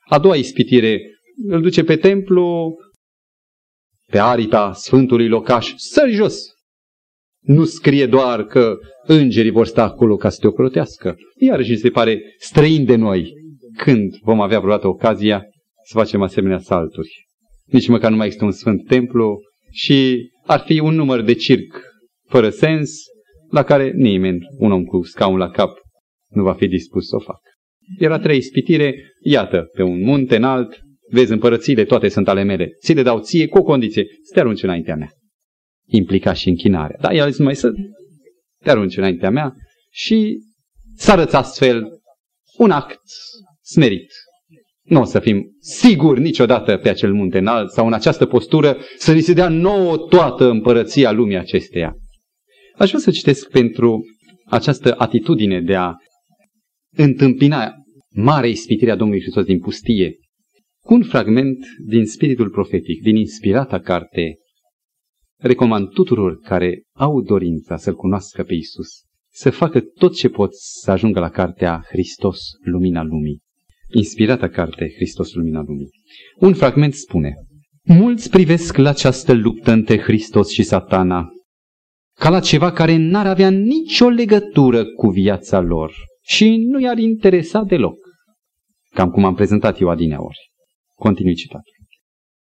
A 0.09 0.19
doua 0.19 0.35
ispitire 0.35 1.00
îl 1.47 1.62
duce 1.62 1.83
pe 1.83 1.95
templu, 1.95 2.75
pe 4.12 4.19
aripa 4.19 4.74
Sfântului 4.74 5.27
Locaș, 5.27 5.74
sări 5.75 6.12
jos. 6.12 6.39
Nu 7.41 7.65
scrie 7.65 8.05
doar 8.05 8.45
că 8.45 8.77
îngerii 9.03 9.51
vor 9.51 9.65
sta 9.65 9.83
acolo 9.83 10.15
ca 10.15 10.29
să 10.29 10.38
te 10.39 10.47
ocrotească. 10.47 11.15
Iarăși 11.39 11.77
se 11.77 11.89
pare 11.89 12.21
străin 12.38 12.85
de 12.85 12.95
noi. 12.95 13.33
Când 13.77 14.15
vom 14.22 14.41
avea 14.41 14.60
vreodată 14.60 14.88
ocazia 14.88 15.44
să 15.84 15.98
facem 15.98 16.22
asemenea 16.22 16.58
salturi? 16.58 17.27
Nici 17.65 17.88
măcar 17.88 18.10
nu 18.10 18.15
mai 18.15 18.25
există 18.25 18.46
un 18.46 18.51
sfânt 18.51 18.88
templu 18.88 19.39
și 19.72 20.29
ar 20.46 20.60
fi 20.60 20.79
un 20.79 20.96
număr 20.96 21.22
de 21.22 21.34
circ 21.34 21.82
fără 22.27 22.50
sens 22.50 23.03
la 23.50 23.63
care 23.63 23.91
nimeni, 23.91 24.39
un 24.58 24.71
om 24.71 24.84
cu 24.84 25.04
scaun 25.04 25.38
la 25.38 25.49
cap, 25.49 25.78
nu 26.30 26.43
va 26.43 26.54
fi 26.54 26.67
dispus 26.67 27.08
să 27.08 27.15
o 27.15 27.19
facă. 27.19 27.49
Era 27.99 28.19
trei 28.19 28.38
ispitire, 28.38 28.95
iată, 29.23 29.69
pe 29.73 29.84
un 29.84 30.04
munte 30.04 30.36
înalt, 30.36 30.80
vezi 31.12 31.32
împărățiile, 31.32 31.86
toate 31.86 32.08
sunt 32.08 32.28
ale 32.28 32.43
mele, 32.43 32.69
ți 32.84 32.93
le 32.93 33.04
dau 33.04 33.19
ție 33.19 33.47
cu 33.47 33.58
o 33.58 33.63
condiție, 33.63 34.06
să 34.21 34.34
te 34.34 34.39
arunci 34.39 34.63
înaintea 34.63 34.95
mea. 34.95 35.10
Implica 35.88 36.34
și 36.34 36.49
închinarea. 36.49 36.97
Dar 37.02 37.13
el 37.13 37.21
a 37.21 37.30
zis 37.30 37.38
numai 37.38 37.56
să 37.56 37.71
te 38.63 38.69
arunci 38.69 38.97
înaintea 38.97 39.30
mea 39.30 39.54
și 39.91 40.39
să 40.95 41.12
arăți 41.12 41.36
astfel 41.36 41.84
un 42.58 42.71
act 42.71 43.02
smerit. 43.65 44.13
Nu 44.82 45.01
o 45.01 45.04
să 45.04 45.19
fim 45.19 45.56
siguri 45.60 46.21
niciodată 46.21 46.78
pe 46.78 46.89
acel 46.89 47.13
munte 47.13 47.38
înalt 47.38 47.71
sau 47.71 47.88
în 47.88 47.93
această 47.93 48.25
postură 48.25 48.78
să 48.97 49.13
ni 49.13 49.21
se 49.21 49.34
dea 49.34 49.49
nouă 49.49 49.97
toată 49.97 50.49
împărăția 50.49 51.12
lumii 51.12 51.38
acesteia. 51.38 51.95
Aș 52.78 52.88
vrea 52.88 52.99
să 52.99 53.12
citesc 53.12 53.49
pentru 53.49 54.06
această 54.45 54.95
atitudine 54.97 55.62
de 55.62 55.75
a 55.75 55.93
întâmpina 56.95 57.73
mare 58.10 58.49
ispitirea 58.49 58.95
Domnului 58.95 59.21
Hristos 59.21 59.45
din 59.45 59.60
pustie, 59.60 60.15
cu 60.84 60.93
un 60.93 61.04
fragment 61.04 61.65
din 61.88 62.06
spiritul 62.06 62.49
profetic, 62.49 63.01
din 63.01 63.15
inspirata 63.15 63.80
carte, 63.80 64.36
recomand 65.38 65.89
tuturor 65.89 66.39
care 66.39 66.84
au 66.93 67.21
dorința 67.21 67.78
să-L 67.78 67.95
cunoască 67.95 68.43
pe 68.43 68.54
Isus, 68.54 68.88
să 69.32 69.49
facă 69.49 69.80
tot 69.82 70.15
ce 70.15 70.30
pot 70.30 70.56
să 70.56 70.91
ajungă 70.91 71.19
la 71.19 71.30
cartea 71.30 71.86
Hristos, 71.88 72.39
Lumina 72.63 73.04
Lumii. 73.04 73.44
Inspirata 73.88 74.50
carte 74.50 74.91
Hristos, 74.95 75.34
Lumina 75.34 75.62
Lumii. 75.62 75.89
Un 76.39 76.54
fragment 76.54 76.93
spune, 76.93 77.34
Mulți 77.88 78.30
privesc 78.30 78.78
la 78.78 78.89
această 78.89 79.34
luptă 79.34 79.71
între 79.71 80.00
Hristos 80.00 80.52
și 80.52 80.63
satana 80.63 81.30
ca 82.19 82.30
la 82.30 82.39
ceva 82.39 82.71
care 82.71 82.95
n-ar 82.95 83.28
avea 83.28 83.50
nicio 83.50 84.10
legătură 84.10 84.86
cu 84.86 85.10
viața 85.10 85.60
lor 85.60 85.93
și 86.24 86.58
nu 86.58 86.80
i-ar 86.80 86.98
interesa 86.98 87.62
deloc. 87.62 87.95
Cam 88.93 89.10
cum 89.10 89.26
am 89.26 89.36
prezentat 89.36 89.80
eu 89.80 89.89
adineori. 89.89 90.38
Continui 90.93 91.36
citatul. 91.36 91.74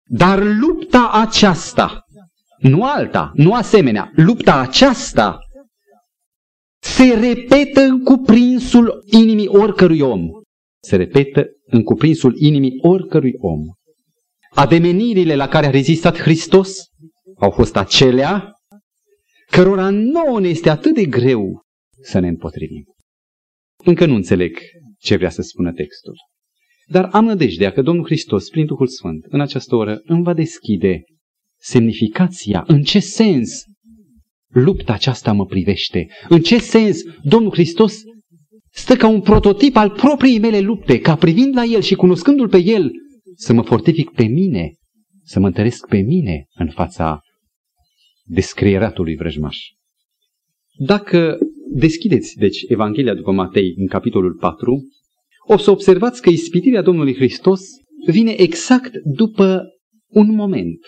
Dar 0.07 0.43
lupta 0.43 1.11
aceasta, 1.13 2.01
nu 2.59 2.85
alta, 2.85 3.33
nu 3.35 3.55
asemenea, 3.55 4.11
lupta 4.15 4.61
aceasta 4.61 5.39
se 6.81 7.15
repetă 7.15 7.81
în 7.81 8.03
cuprinsul 8.03 9.03
inimii 9.11 9.47
oricărui 9.47 10.01
om. 10.01 10.29
Se 10.85 10.97
repetă 10.97 11.47
în 11.65 11.83
cuprinsul 11.83 12.35
inimii 12.37 12.79
oricărui 12.83 13.33
om. 13.39 13.61
Ademenirile 14.51 15.35
la 15.35 15.49
care 15.49 15.67
a 15.67 15.71
rezistat 15.71 16.19
Hristos 16.19 16.77
au 17.37 17.51
fost 17.51 17.77
acelea 17.77 18.53
cărora 19.51 19.91
nouă 19.91 20.41
ne 20.41 20.49
este 20.49 20.71
atât 20.71 20.95
de 20.95 21.05
greu 21.05 21.63
să 22.01 22.19
ne 22.19 22.29
împotrivim. 22.29 22.85
Încă 23.85 24.07
nu 24.07 24.15
înțeleg 24.15 24.59
ce 24.99 25.17
vrea 25.17 25.31
să 25.31 25.43
spună 25.43 25.73
textul. 25.73 26.15
Dar 26.87 27.09
am 27.13 27.25
nădejdea 27.25 27.73
că 27.73 27.83
Domnul 27.83 28.05
Hristos, 28.05 28.49
prin 28.49 28.67
Duhul 28.67 28.87
Sfânt, 28.87 29.25
în 29.29 29.41
această 29.41 29.75
oră 29.77 30.01
îmi 30.05 30.23
va 30.23 30.35
deschide 30.35 31.03
semnificația, 31.61 32.65
în 32.67 32.83
ce 32.83 32.99
sens 32.99 33.63
lupta 34.49 34.93
aceasta 34.93 35.33
mă 35.33 35.47
privește, 35.47 36.07
în 36.29 36.41
ce 36.41 36.59
sens 36.59 36.99
Domnul 37.23 37.53
Hristos 37.53 38.03
stă 38.75 38.97
ca 38.97 39.07
un 39.07 39.21
prototip 39.21 39.77
al 39.77 39.91
propriei 39.91 40.39
mele 40.39 40.61
lupte, 40.61 41.01
ca 41.01 41.17
privind 41.17 41.55
la 41.57 41.65
El 41.65 41.81
și 41.81 41.95
cunoscându-L 41.95 42.49
pe 42.49 42.63
El, 42.63 42.91
să 43.35 43.53
mă 43.53 43.63
fortific 43.63 44.11
pe 44.11 44.25
mine, 44.25 44.73
să 45.23 45.41
mă 45.41 45.47
întăresc 45.47 45.87
pe 45.89 45.99
mine 45.99 46.47
în 46.55 46.69
fața 46.69 47.21
descrieratului 48.25 49.17
vrăjmaș. 49.17 49.59
Dacă 50.87 51.39
deschideți, 51.73 52.37
deci, 52.37 52.65
Evanghelia 52.69 53.15
după 53.15 53.33
Matei 53.33 53.75
în 53.77 53.87
capitolul 53.87 54.35
4, 54.35 54.83
o 55.47 55.57
să 55.57 55.71
observați 55.71 56.23
că 56.23 56.31
ispitirea 56.31 56.83
Domnului 56.83 57.15
Hristos 57.15 57.61
vine 58.07 58.35
exact 58.37 58.93
după 59.17 59.63
un 60.09 60.35
moment. 60.35 60.79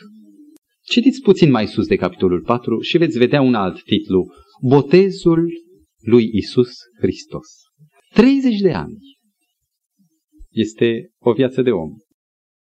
Citiți 0.84 1.20
puțin 1.20 1.50
mai 1.50 1.66
sus 1.66 1.86
de 1.86 1.96
capitolul 1.96 2.42
4 2.42 2.80
și 2.80 2.98
veți 2.98 3.18
vedea 3.18 3.40
un 3.40 3.54
alt 3.54 3.82
titlu, 3.82 4.26
Botezul 4.62 5.48
lui 6.00 6.30
Isus 6.32 6.70
Hristos. 7.00 7.46
30 8.16 8.60
de 8.60 8.72
ani. 8.72 8.98
Este 10.50 11.10
o 11.18 11.32
viață 11.32 11.62
de 11.62 11.70
om. 11.70 11.90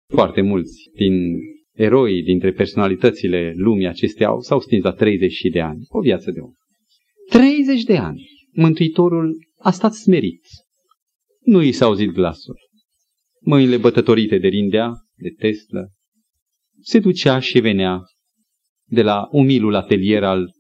Foarte 0.09 0.41
mulți 0.41 0.91
din 0.95 1.37
eroii 1.73 2.23
dintre 2.23 2.53
personalitățile 2.53 3.53
lumii 3.57 3.87
acestea 3.87 4.29
au, 4.29 4.41
s-au 4.41 4.61
stins 4.61 4.83
la 4.83 4.93
30 4.93 5.41
de 5.53 5.61
ani. 5.61 5.85
O 5.89 6.01
viață 6.01 6.31
de 6.31 6.41
om. 6.41 6.53
30 7.31 7.83
de 7.83 7.97
ani. 7.97 8.29
Mântuitorul 8.53 9.37
a 9.59 9.71
stat 9.71 9.93
smerit. 9.93 10.45
Nu 11.41 11.63
i 11.63 11.73
s-a 11.73 11.85
auzit 11.85 12.11
glasul. 12.11 12.57
Mâinile 13.41 13.77
bătătorite 13.77 14.39
de 14.39 14.49
rindea, 14.49 14.93
de 15.15 15.29
Tesla. 15.39 15.87
Se 16.81 16.99
ducea 16.99 17.39
și 17.39 17.61
venea 17.61 18.01
de 18.85 19.03
la 19.03 19.29
umilul 19.31 19.75
atelier 19.75 20.25
al 20.25 20.51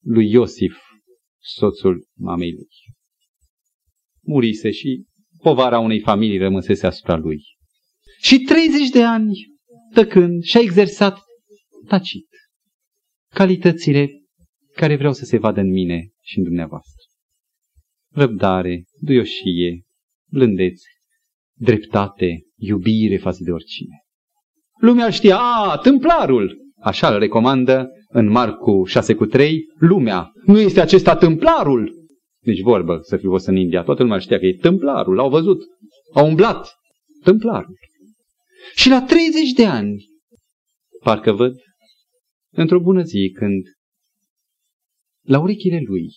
lui 0.00 0.30
Iosif, 0.30 0.76
soțul 1.38 2.06
mamei 2.18 2.52
lui. 2.52 2.68
Murise 4.24 4.70
și 4.70 5.04
povara 5.42 5.78
unei 5.78 6.00
familii 6.00 6.38
rămăsese 6.38 6.86
asupra 6.86 7.16
lui. 7.16 7.42
Și 8.20 8.38
30 8.38 8.88
de 8.88 9.02
ani 9.02 9.32
tăcând 9.94 10.42
și 10.42 10.56
a 10.56 10.60
exersat 10.60 11.18
tacit 11.88 12.26
calitățile 13.34 14.10
care 14.74 14.96
vreau 14.96 15.12
să 15.12 15.24
se 15.24 15.38
vadă 15.38 15.60
în 15.60 15.70
mine 15.70 16.10
și 16.20 16.38
în 16.38 16.44
dumneavoastră. 16.44 17.02
Răbdare, 18.14 18.84
duioșie, 19.00 19.82
blândețe, 20.30 20.88
dreptate, 21.58 22.42
iubire 22.56 23.16
față 23.16 23.42
de 23.42 23.50
oricine. 23.50 23.96
Lumea 24.80 25.10
știa, 25.10 25.38
a, 25.38 25.76
tâmplarul, 25.76 26.56
așa 26.80 27.14
îl 27.14 27.18
recomandă 27.18 27.88
în 28.08 28.28
Marcu 28.28 28.84
6 28.84 29.14
cu 29.14 29.26
3, 29.26 29.64
lumea. 29.78 30.30
Nu 30.44 30.60
este 30.60 30.80
acesta 30.80 31.16
tâmplarul? 31.16 32.01
Deci 32.44 32.60
vorbă 32.60 32.98
să 33.02 33.16
fi 33.16 33.24
fost 33.24 33.46
în 33.46 33.56
India, 33.56 33.82
toată 33.82 34.02
lumea 34.02 34.18
știa 34.18 34.38
că 34.38 34.46
e 34.46 34.56
tâmplarul, 34.56 35.14
l-au 35.14 35.30
văzut, 35.30 35.62
au 36.14 36.26
umblat, 36.26 36.74
tâmplarul. 37.22 37.76
Și 38.74 38.88
la 38.88 39.02
30 39.02 39.50
de 39.56 39.66
ani, 39.66 40.04
parcă 41.02 41.32
văd, 41.32 41.54
într-o 42.54 42.80
bună 42.80 43.02
zi, 43.02 43.32
când 43.34 43.62
la 45.24 45.40
urechile 45.40 45.80
lui 45.86 46.08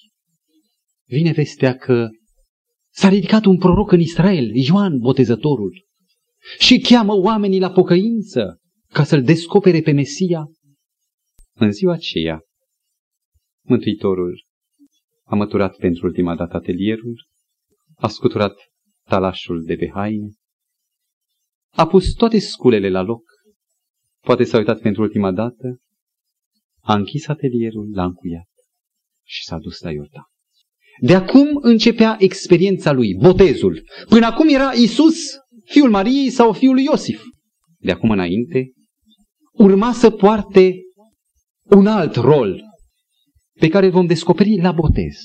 vine 1.08 1.32
vestea 1.32 1.76
că 1.76 2.10
s-a 2.94 3.10
ridicat 3.10 3.46
un 3.46 3.58
proroc 3.58 3.92
în 3.92 4.00
Israel, 4.00 4.50
Ioan 4.54 4.98
Botezătorul, 4.98 5.86
și 6.60 6.80
cheamă 6.80 7.14
oamenii 7.14 7.60
la 7.60 7.72
pocăință 7.72 8.60
ca 8.94 9.04
să-l 9.04 9.24
descopere 9.24 9.82
pe 9.82 9.92
Mesia. 9.92 10.46
În 11.54 11.72
ziua 11.72 11.94
aceea, 11.94 12.40
Mântuitorul 13.68 14.45
a 15.26 15.36
măturat 15.36 15.76
pentru 15.76 16.06
ultima 16.06 16.36
dată 16.36 16.56
atelierul, 16.56 17.28
a 17.96 18.08
scuturat 18.08 18.54
talașul 19.04 19.64
de 19.64 19.76
pe 19.76 19.90
haine, 19.94 20.30
a 21.74 21.88
pus 21.88 22.14
toate 22.14 22.40
sculele 22.40 22.90
la 22.90 23.02
loc, 23.02 23.24
poate 24.22 24.44
s-a 24.44 24.58
uitat 24.58 24.80
pentru 24.82 25.02
ultima 25.02 25.32
dată, 25.32 25.80
a 26.82 26.94
închis 26.94 27.28
atelierul, 27.28 27.90
l-a 27.94 28.04
încuiat 28.04 28.50
și 29.24 29.44
s-a 29.44 29.58
dus 29.58 29.80
la 29.82 29.92
Iordan. 29.92 30.24
De 31.02 31.16
acum 31.16 31.48
începea 31.62 32.16
experiența 32.20 32.92
lui, 32.92 33.16
botezul. 33.16 33.84
Până 34.10 34.26
acum 34.26 34.50
era 34.50 34.72
Isus, 34.72 35.16
fiul 35.64 35.90
Mariei 35.90 36.30
sau 36.30 36.54
fiul 36.54 36.74
lui 36.74 36.84
Iosif. 36.84 37.22
De 37.78 37.92
acum 37.92 38.10
înainte, 38.10 38.72
urma 39.52 39.92
să 39.94 40.10
poarte 40.10 40.74
un 41.64 41.88
alt 41.88 42.16
rol 42.16 42.62
pe 43.60 43.68
care 43.68 43.86
îl 43.86 43.92
vom 43.92 44.06
descoperi 44.06 44.60
la 44.62 44.72
botez. 44.72 45.16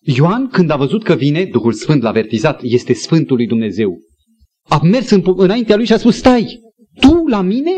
Ioan, 0.00 0.48
când 0.48 0.70
a 0.70 0.76
văzut 0.76 1.02
că 1.02 1.14
vine, 1.14 1.44
Duhul 1.44 1.72
Sfânt 1.72 2.02
l-a 2.02 2.08
avertizat, 2.08 2.60
este 2.62 2.92
Sfântul 2.92 3.36
lui 3.36 3.46
Dumnezeu. 3.46 3.98
A 4.68 4.80
mers 4.82 5.10
în, 5.10 5.22
înaintea 5.36 5.76
lui 5.76 5.84
și 5.84 5.92
a 5.92 5.96
spus, 5.96 6.16
stai, 6.16 6.60
tu 7.00 7.26
la 7.26 7.40
mine? 7.40 7.70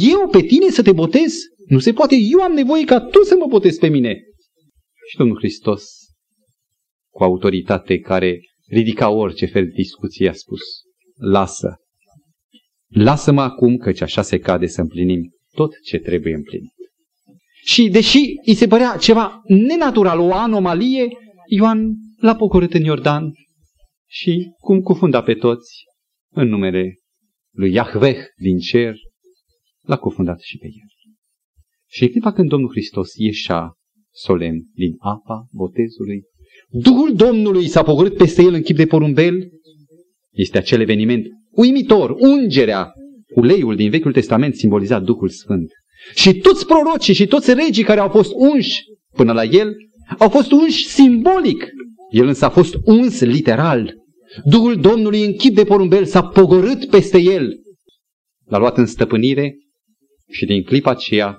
Eu 0.00 0.28
pe 0.28 0.40
tine 0.40 0.68
să 0.68 0.82
te 0.82 0.92
botez? 0.92 1.32
Nu 1.66 1.78
se 1.78 1.92
poate, 1.92 2.16
eu 2.16 2.40
am 2.40 2.52
nevoie 2.52 2.84
ca 2.84 3.00
tu 3.00 3.22
să 3.22 3.36
mă 3.38 3.46
botezi 3.46 3.78
pe 3.78 3.88
mine. 3.88 4.14
Și 5.08 5.16
Domnul 5.16 5.36
Hristos, 5.36 5.84
cu 7.10 7.22
autoritate 7.22 7.98
care 7.98 8.40
ridica 8.68 9.10
orice 9.10 9.46
fel 9.46 9.64
de 9.64 9.72
discuție, 9.74 10.28
a 10.28 10.32
spus, 10.32 10.60
lasă, 11.16 11.76
lasă-mă 12.88 13.40
acum, 13.40 13.76
căci 13.76 14.00
așa 14.00 14.22
se 14.22 14.38
cade 14.38 14.66
să 14.66 14.80
împlinim 14.80 15.30
tot 15.50 15.70
ce 15.84 15.98
trebuie 15.98 16.34
împlinit. 16.34 16.72
Și 17.64 17.88
deși 17.88 18.18
îi 18.46 18.54
se 18.54 18.66
părea 18.66 18.96
ceva 18.96 19.42
nenatural, 19.46 20.20
o 20.20 20.34
anomalie, 20.34 21.08
Ioan 21.46 21.94
l-a 22.16 22.36
pocorât 22.36 22.74
în 22.74 22.84
Iordan 22.84 23.32
și, 24.08 24.52
cum 24.58 24.80
cufunda 24.80 25.22
pe 25.22 25.34
toți, 25.34 25.84
în 26.34 26.48
numele 26.48 26.98
lui 27.54 27.72
Yahweh 27.72 28.18
din 28.36 28.58
cer, 28.58 28.94
l-a 29.80 29.96
cufundat 29.96 30.40
și 30.40 30.58
pe 30.58 30.66
el. 30.66 30.88
Și 31.88 32.02
în 32.02 32.08
clipa 32.08 32.32
când 32.32 32.48
Domnul 32.48 32.70
Hristos 32.70 33.14
ieșea 33.14 33.72
solemn 34.10 34.58
din 34.74 34.94
apa 34.98 35.46
botezului, 35.52 36.22
Duhul 36.68 37.14
Domnului 37.14 37.66
s-a 37.66 37.82
pogorât 37.82 38.16
peste 38.16 38.42
el 38.42 38.54
în 38.54 38.62
chip 38.62 38.76
de 38.76 38.86
porumbel. 38.86 39.48
Este 40.30 40.58
acel 40.58 40.80
eveniment 40.80 41.26
uimitor, 41.50 42.10
ungerea. 42.10 42.92
Uleiul 43.34 43.76
din 43.76 43.90
Vechiul 43.90 44.12
Testament 44.12 44.54
simboliza 44.54 44.98
Duhul 44.98 45.28
Sfânt. 45.28 45.70
Și 46.14 46.34
toți 46.34 46.66
prorocii 46.66 47.14
și 47.14 47.26
toți 47.26 47.54
regii 47.54 47.84
care 47.84 48.00
au 48.00 48.08
fost 48.08 48.32
unși 48.34 48.82
până 49.14 49.32
la 49.32 49.44
el, 49.44 49.74
au 50.18 50.28
fost 50.28 50.50
unși 50.52 50.86
simbolic. 50.88 51.68
El 52.10 52.26
însă 52.26 52.44
a 52.44 52.50
fost 52.50 52.74
uns 52.84 53.20
literal. 53.20 53.94
Duhul 54.44 54.80
Domnului 54.80 55.24
în 55.24 55.32
chip 55.32 55.54
de 55.54 55.64
porumbel 55.64 56.04
s-a 56.04 56.22
pogorât 56.22 56.90
peste 56.90 57.18
el. 57.18 57.60
L-a 58.44 58.58
luat 58.58 58.78
în 58.78 58.86
stăpânire 58.86 59.56
și 60.30 60.44
din 60.44 60.62
clipa 60.62 60.90
aceea 60.90 61.36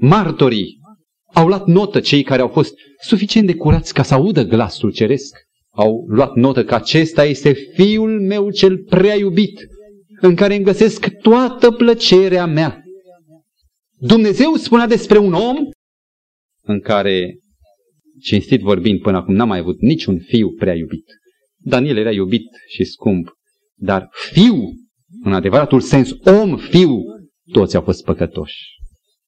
martorii 0.00 0.80
au 1.32 1.46
luat 1.46 1.66
notă 1.66 2.00
cei 2.00 2.22
care 2.22 2.40
au 2.40 2.48
fost 2.48 2.74
suficient 3.02 3.46
de 3.46 3.54
curați 3.54 3.94
ca 3.94 4.02
să 4.02 4.14
audă 4.14 4.44
glasul 4.44 4.92
ceresc. 4.92 5.36
Au 5.70 6.04
luat 6.08 6.34
notă 6.34 6.64
că 6.64 6.74
acesta 6.74 7.24
este 7.24 7.52
fiul 7.52 8.20
meu 8.20 8.50
cel 8.50 8.78
prea 8.78 9.16
iubit, 9.16 9.60
în 10.20 10.34
care 10.34 10.54
îmi 10.54 10.64
găsesc 10.64 11.08
toată 11.08 11.70
plăcerea 11.70 12.46
mea. 12.46 12.81
Dumnezeu 14.04 14.54
spunea 14.54 14.86
despre 14.86 15.18
un 15.18 15.32
om 15.32 15.56
în 16.62 16.80
care, 16.80 17.38
cinstit 18.20 18.60
vorbind, 18.60 19.00
până 19.00 19.16
acum 19.16 19.34
n-a 19.34 19.44
mai 19.44 19.58
avut 19.58 19.80
niciun 19.80 20.18
fiu 20.18 20.50
prea 20.50 20.74
iubit. 20.74 21.04
Daniel 21.56 21.96
era 21.96 22.12
iubit 22.12 22.46
și 22.68 22.84
scump, 22.84 23.32
dar 23.74 24.08
fiu, 24.10 24.72
în 25.24 25.32
adevăratul 25.32 25.80
sens, 25.80 26.10
om, 26.24 26.56
fiu, 26.56 27.02
toți 27.52 27.76
au 27.76 27.82
fost 27.82 28.04
păcătoși. 28.04 28.56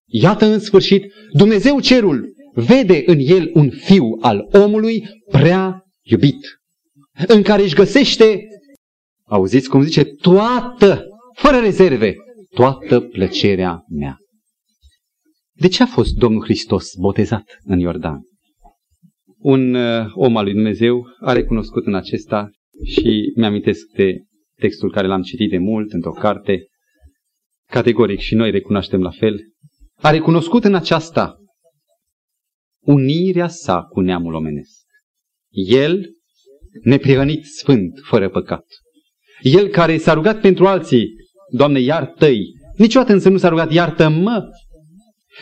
Iată 0.06 0.44
în 0.44 0.58
sfârșit, 0.58 1.02
Dumnezeu 1.32 1.80
cerul 1.80 2.32
vede 2.54 3.02
în 3.06 3.18
el 3.18 3.50
un 3.54 3.70
fiu 3.70 4.04
al 4.20 4.48
omului 4.52 5.08
prea 5.30 5.84
iubit, 6.02 6.40
în 7.26 7.42
care 7.42 7.62
își 7.62 7.74
găsește, 7.74 8.46
auziți 9.24 9.68
cum 9.68 9.82
zice, 9.82 10.04
toată, 10.04 11.04
fără 11.34 11.58
rezerve, 11.58 12.14
toată 12.54 13.00
plăcerea 13.00 13.84
mea. 13.88 14.18
De 15.56 15.68
ce 15.68 15.82
a 15.82 15.86
fost 15.86 16.14
Domnul 16.14 16.42
Hristos 16.42 16.94
botezat 16.98 17.58
în 17.62 17.78
Iordan? 17.78 18.20
Un 19.38 19.74
uh, 19.74 20.06
om 20.14 20.36
al 20.36 20.44
lui 20.44 20.52
Dumnezeu 20.52 21.06
a 21.20 21.32
recunoscut 21.32 21.86
în 21.86 21.94
acesta 21.94 22.50
și 22.84 23.32
mi-amintesc 23.36 23.86
de 23.96 24.24
textul 24.60 24.90
care 24.90 25.06
l-am 25.06 25.22
citit 25.22 25.50
de 25.50 25.58
mult 25.58 25.92
într-o 25.92 26.12
carte, 26.12 26.66
categoric 27.70 28.18
și 28.18 28.34
noi 28.34 28.50
recunoaștem 28.50 29.02
la 29.02 29.10
fel, 29.10 29.40
a 29.94 30.10
recunoscut 30.10 30.64
în 30.64 30.74
aceasta 30.74 31.36
unirea 32.80 33.48
sa 33.48 33.82
cu 33.82 34.00
neamul 34.00 34.34
omenesc. 34.34 34.84
El, 35.68 36.04
neprihănit 36.82 37.44
sfânt, 37.44 37.92
fără 38.02 38.28
păcat. 38.28 38.64
El 39.40 39.68
care 39.68 39.96
s-a 39.96 40.12
rugat 40.12 40.40
pentru 40.40 40.66
alții, 40.66 41.14
Doamne, 41.50 41.80
iartă-i, 41.80 42.52
niciodată 42.76 43.12
însă 43.12 43.28
nu 43.28 43.36
s-a 43.36 43.48
rugat, 43.48 43.72
iartă-mă, 43.72 44.48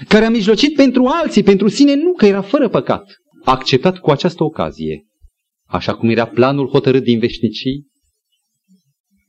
care 0.09 0.25
a 0.25 0.31
mijlocit 0.31 0.75
pentru 0.75 1.05
alții, 1.05 1.43
pentru 1.43 1.69
sine 1.69 1.95
nu, 1.95 2.13
că 2.13 2.27
era 2.27 2.43
fără 2.43 2.69
păcat. 2.69 3.17
A 3.45 3.51
acceptat 3.51 3.99
cu 3.99 4.11
această 4.11 4.45
ocazie, 4.45 5.07
așa 5.69 5.97
cum 5.97 6.09
era 6.09 6.27
planul 6.27 6.69
hotărât 6.69 7.03
din 7.03 7.19
veșnicii, 7.19 7.87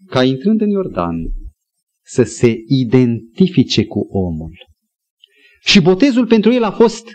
ca 0.09 0.23
intrând 0.23 0.61
în 0.61 0.69
Iordan, 0.69 1.15
să 2.05 2.23
se 2.23 2.55
identifice 2.67 3.85
cu 3.85 3.99
omul. 3.99 4.51
Și 5.61 5.81
botezul 5.81 6.27
pentru 6.27 6.51
el 6.51 6.63
a 6.63 6.71
fost 6.71 7.05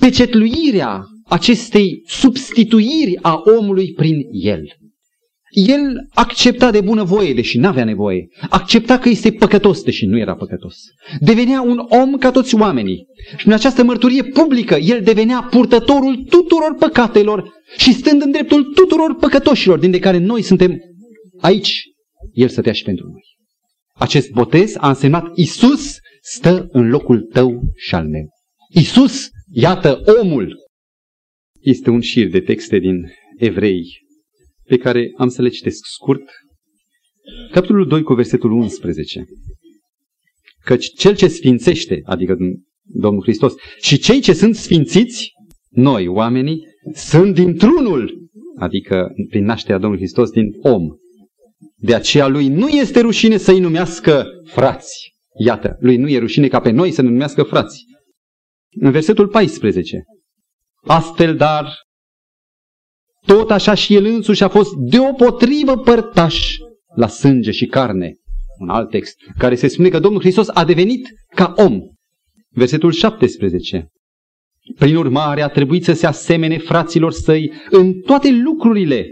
pecetluirea 0.00 1.04
acestei 1.24 2.02
substituiri 2.06 3.18
a 3.22 3.42
omului 3.58 3.92
prin 3.92 4.28
el. 4.30 4.62
El 5.56 6.08
accepta 6.14 6.70
de 6.70 6.80
bună 6.80 7.04
voie, 7.04 7.34
deși 7.34 7.58
n-avea 7.58 7.84
nevoie. 7.84 8.28
Accepta 8.48 8.98
că 8.98 9.08
este 9.08 9.32
păcătos, 9.32 9.82
deși 9.82 10.06
nu 10.06 10.18
era 10.18 10.34
păcătos. 10.34 10.76
Devenea 11.20 11.60
un 11.60 11.78
om 11.78 12.16
ca 12.16 12.30
toți 12.30 12.54
oamenii. 12.54 13.06
Și 13.36 13.46
în 13.46 13.52
această 13.52 13.84
mărturie 13.84 14.22
publică, 14.22 14.74
el 14.74 15.02
devenea 15.02 15.46
purtătorul 15.50 16.16
tuturor 16.16 16.74
păcatelor 16.78 17.52
și 17.76 17.92
stând 17.92 18.22
în 18.22 18.30
dreptul 18.30 18.64
tuturor 18.64 19.14
păcătoșilor, 19.14 19.78
din 19.78 19.90
de 19.90 19.98
care 19.98 20.18
noi 20.18 20.42
suntem 20.42 20.78
aici, 21.40 21.82
el 22.32 22.48
stătea 22.48 22.72
și 22.72 22.82
pentru 22.82 23.06
noi. 23.06 23.22
Acest 23.94 24.30
botez 24.30 24.74
a 24.76 24.88
însemnat 24.88 25.24
Isus 25.34 25.96
stă 26.20 26.66
în 26.70 26.88
locul 26.88 27.20
tău 27.20 27.62
și 27.76 27.94
al 27.94 28.08
meu. 28.08 28.28
Isus, 28.68 29.28
iată 29.52 30.02
omul. 30.22 30.56
Este 31.60 31.90
un 31.90 32.00
șir 32.00 32.28
de 32.28 32.40
texte 32.40 32.78
din 32.78 33.12
Evrei 33.36 34.04
pe 34.66 34.76
care 34.76 35.12
am 35.16 35.28
să 35.28 35.42
le 35.42 35.48
citesc 35.48 35.84
scurt. 35.84 36.22
Capitolul 37.50 37.86
2 37.86 38.02
cu 38.02 38.14
versetul 38.14 38.50
11. 38.50 39.24
Căci 40.64 40.86
cel 40.86 41.16
ce 41.16 41.28
sfințește, 41.28 42.00
adică 42.04 42.36
Domnul 42.82 43.22
Hristos, 43.22 43.54
și 43.80 43.98
cei 43.98 44.20
ce 44.20 44.32
sunt 44.32 44.54
sfințiți, 44.54 45.30
noi, 45.68 46.06
oamenii, 46.06 46.64
sunt 46.94 47.34
dintr-unul, 47.34 48.28
adică 48.58 49.08
prin 49.28 49.44
nașterea 49.44 49.78
Domnului 49.78 50.04
Hristos 50.04 50.30
din 50.30 50.50
om, 50.62 50.82
De 51.76 51.94
aceea 51.94 52.26
lui 52.26 52.48
nu 52.48 52.68
este 52.68 53.00
rușine 53.00 53.36
să-i 53.36 53.60
numească 53.60 54.26
frați. 54.44 55.14
Iată, 55.44 55.76
lui 55.80 55.96
nu 55.96 56.08
e 56.08 56.18
rușine 56.18 56.48
ca 56.48 56.60
pe 56.60 56.70
noi 56.70 56.90
să 56.90 57.02
ne 57.02 57.08
numească 57.08 57.42
frați. 57.42 57.84
În 58.70 58.90
versetul 58.90 59.28
14. 59.28 60.02
Astfel, 60.82 61.36
dar, 61.36 61.72
tot 63.26 63.50
așa 63.50 63.74
și 63.74 63.94
el 63.94 64.04
însuși 64.04 64.42
a 64.42 64.48
fost 64.48 64.70
deopotrivă 64.74 65.78
părtaș 65.78 66.56
la 66.94 67.06
sânge 67.06 67.50
și 67.50 67.66
carne. 67.66 68.16
Un 68.58 68.68
alt 68.68 68.90
text 68.90 69.16
care 69.38 69.54
se 69.54 69.68
spune 69.68 69.88
că 69.88 69.98
Domnul 69.98 70.20
Hristos 70.20 70.48
a 70.48 70.64
devenit 70.64 71.08
ca 71.34 71.54
om. 71.56 71.80
Versetul 72.50 72.92
17. 72.92 73.88
Prin 74.78 74.96
urmare, 74.96 75.42
a 75.42 75.48
trebuit 75.48 75.84
să 75.84 75.92
se 75.92 76.06
asemene 76.06 76.58
fraților 76.58 77.12
săi 77.12 77.52
în 77.70 78.00
toate 78.00 78.30
lucrurile. 78.30 79.06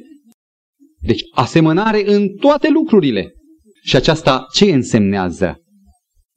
Deci, 1.00 1.22
asemănare 1.34 2.02
în 2.14 2.28
toate 2.28 2.68
lucrurile. 2.70 3.32
Și 3.82 3.96
aceasta 3.96 4.46
ce 4.52 4.64
însemnează? 4.64 5.58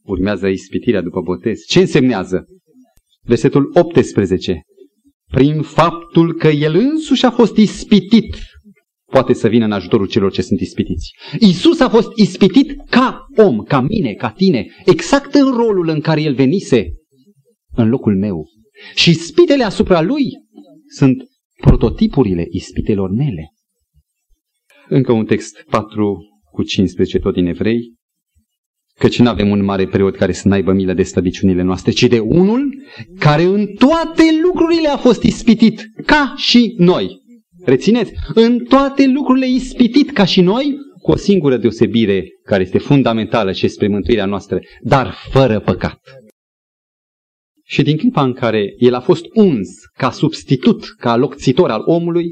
Urmează 0.03 0.47
ispitirea 0.47 1.01
după 1.01 1.21
botez. 1.21 1.59
Ce 1.67 1.79
însemnează? 1.79 2.45
Versetul 3.21 3.71
18. 3.73 4.61
Prin 5.31 5.61
faptul 5.61 6.33
că 6.33 6.47
el 6.47 6.75
însuși 6.75 7.25
a 7.25 7.31
fost 7.31 7.57
ispitit, 7.57 8.37
poate 9.11 9.33
să 9.33 9.47
vină 9.47 9.65
în 9.65 9.71
ajutorul 9.71 10.07
celor 10.07 10.31
ce 10.31 10.41
sunt 10.41 10.59
ispitiți. 10.59 11.11
Isus 11.39 11.79
a 11.79 11.89
fost 11.89 12.11
ispitit 12.15 12.81
ca 12.89 13.25
om, 13.35 13.63
ca 13.63 13.81
mine, 13.81 14.13
ca 14.13 14.29
tine, 14.29 14.65
exact 14.85 15.33
în 15.33 15.51
rolul 15.51 15.87
în 15.87 15.99
care 15.99 16.21
el 16.21 16.33
venise 16.33 16.93
în 17.75 17.89
locul 17.89 18.17
meu. 18.17 18.45
Și 18.95 19.09
ispitele 19.09 19.63
asupra 19.63 20.01
lui 20.01 20.23
sunt 20.87 21.23
prototipurile 21.61 22.45
ispitelor 22.49 23.09
mele. 23.09 23.51
Încă 24.89 25.11
un 25.11 25.25
text 25.25 25.63
4 25.69 26.17
cu 26.51 26.63
15 26.63 27.19
tot 27.19 27.33
din 27.33 27.45
evrei. 27.45 27.95
Căci 28.99 29.19
nu 29.19 29.29
avem 29.29 29.49
un 29.49 29.63
mare 29.63 29.87
preot 29.87 30.15
care 30.15 30.31
să 30.31 30.47
n-aibă 30.47 30.71
milă 30.71 30.93
de 30.93 31.03
slăbiciunile 31.03 31.61
noastre, 31.61 31.91
ci 31.91 32.03
de 32.03 32.19
unul 32.19 32.83
care 33.19 33.43
în 33.43 33.65
toate 33.65 34.23
lucrurile 34.41 34.87
a 34.87 34.97
fost 34.97 35.23
ispitit, 35.23 35.89
ca 36.05 36.33
și 36.37 36.75
noi. 36.77 37.21
Rețineți, 37.65 38.11
în 38.33 38.59
toate 38.63 39.07
lucrurile 39.07 39.49
ispitit 39.49 40.11
ca 40.11 40.25
și 40.25 40.41
noi, 40.41 40.75
cu 41.01 41.11
o 41.11 41.15
singură 41.15 41.57
deosebire 41.57 42.25
care 42.43 42.61
este 42.61 42.77
fundamentală 42.77 43.51
și 43.51 43.67
spre 43.67 43.87
mântuirea 43.87 44.25
noastră, 44.25 44.59
dar 44.81 45.13
fără 45.29 45.59
păcat. 45.59 45.99
Și 47.65 47.81
din 47.81 47.97
clipa 47.97 48.23
în 48.23 48.33
care 48.33 48.73
el 48.77 48.93
a 48.93 48.99
fost 48.99 49.25
uns 49.33 49.69
ca 49.97 50.11
substitut, 50.11 50.85
ca 50.97 51.15
locțitor 51.15 51.69
al 51.71 51.81
omului, 51.85 52.29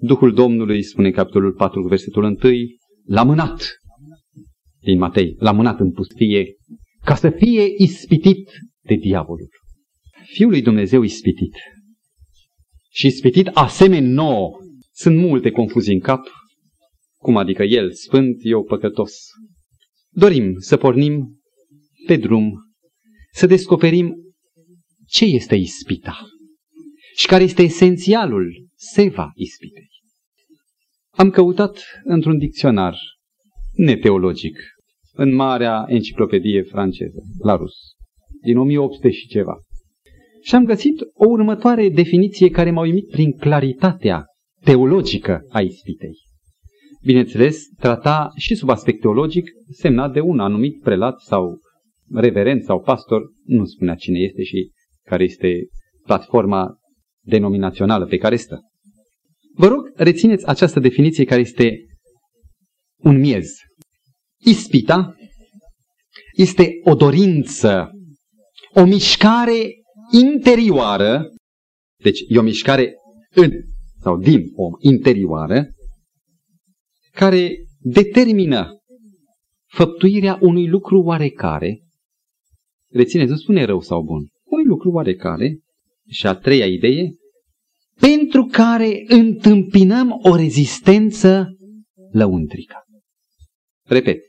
Duhul 0.00 0.34
Domnului, 0.34 0.82
spune 0.82 1.10
capitolul 1.10 1.52
4, 1.52 1.82
versetul 1.82 2.22
1, 2.22 2.36
l-a 3.06 3.22
mânat 3.22 3.78
din 4.80 4.98
Matei, 4.98 5.34
l-a 5.38 5.52
mânat 5.52 5.80
în 5.80 5.90
pustie 5.90 6.56
ca 7.04 7.14
să 7.14 7.30
fie 7.30 7.64
ispitit 7.76 8.50
de 8.80 8.94
diavolul. 8.94 9.48
Fiul 10.24 10.50
lui 10.50 10.62
Dumnezeu 10.62 11.02
ispitit 11.02 11.54
și 12.90 13.06
ispitit 13.06 13.46
asemenea 13.46 14.10
nouă. 14.10 14.58
Sunt 14.92 15.16
multe 15.16 15.50
confuzii 15.50 15.94
în 15.94 16.00
cap. 16.00 16.26
Cum 17.16 17.36
adică 17.36 17.62
el 17.62 17.92
sfânt, 17.92 18.36
eu 18.42 18.64
păcătos. 18.64 19.12
Dorim 20.10 20.54
să 20.58 20.76
pornim 20.76 21.40
pe 22.06 22.16
drum, 22.16 22.52
să 23.32 23.46
descoperim 23.46 24.14
ce 25.06 25.24
este 25.24 25.54
ispita 25.54 26.18
și 27.16 27.26
care 27.26 27.44
este 27.44 27.62
esențialul 27.62 28.66
seva 28.74 29.30
ispitei. 29.34 29.88
Am 31.10 31.30
căutat 31.30 31.84
într-un 32.04 32.38
dicționar 32.38 32.98
neteologic, 33.78 34.58
în 35.12 35.34
marea 35.34 35.84
enciclopedie 35.88 36.62
franceză, 36.62 37.22
la 37.42 37.56
rus, 37.56 37.74
din 38.42 38.58
1800 38.58 39.10
și 39.10 39.26
ceva. 39.26 39.56
Și 40.42 40.54
am 40.54 40.64
găsit 40.64 41.00
o 41.00 41.28
următoare 41.28 41.88
definiție 41.88 42.48
care 42.48 42.70
m-a 42.70 42.80
uimit 42.80 43.08
prin 43.08 43.32
claritatea 43.32 44.24
teologică 44.64 45.40
a 45.48 45.60
ispitei. 45.60 46.16
Bineînțeles, 47.04 47.64
trata 47.76 48.28
și 48.36 48.54
sub 48.54 48.68
aspect 48.68 49.00
teologic 49.00 49.50
semnat 49.70 50.12
de 50.12 50.20
un 50.20 50.40
anumit 50.40 50.80
prelat 50.82 51.20
sau 51.20 51.60
reverent 52.14 52.64
sau 52.64 52.80
pastor, 52.80 53.22
nu 53.44 53.64
spunea 53.64 53.94
cine 53.94 54.18
este 54.18 54.42
și 54.42 54.70
care 55.04 55.24
este 55.24 55.66
platforma 56.02 56.78
denominațională 57.24 58.06
pe 58.06 58.16
care 58.16 58.36
stă. 58.36 58.60
Vă 59.54 59.66
rog, 59.66 59.92
rețineți 59.94 60.46
această 60.46 60.80
definiție 60.80 61.24
care 61.24 61.40
este 61.40 61.86
un 62.96 63.18
miez. 63.18 63.46
Ispita 64.40 65.16
este 66.32 66.70
o 66.84 66.94
dorință, 66.94 67.90
o 68.74 68.84
mișcare 68.84 69.70
interioară, 70.12 71.32
deci 72.02 72.20
e 72.28 72.38
o 72.38 72.42
mișcare 72.42 72.94
în 73.30 73.50
sau 74.00 74.18
din 74.18 74.42
om 74.54 74.72
interioară, 74.78 75.66
care 77.10 77.56
determină 77.78 78.78
făptuirea 79.66 80.38
unui 80.40 80.68
lucru 80.68 81.02
oarecare, 81.02 81.82
rețineți, 82.92 83.30
nu 83.30 83.36
spune 83.36 83.64
rău 83.64 83.80
sau 83.80 84.02
bun, 84.02 84.26
unui 84.44 84.64
lucru 84.64 84.90
oarecare, 84.90 85.58
și 86.08 86.26
a 86.26 86.34
treia 86.34 86.66
idee, 86.66 87.10
pentru 88.00 88.44
care 88.44 89.04
întâmpinăm 89.06 90.20
o 90.22 90.36
rezistență 90.36 91.56
lăuntrică. 92.12 92.76
Repet, 93.86 94.20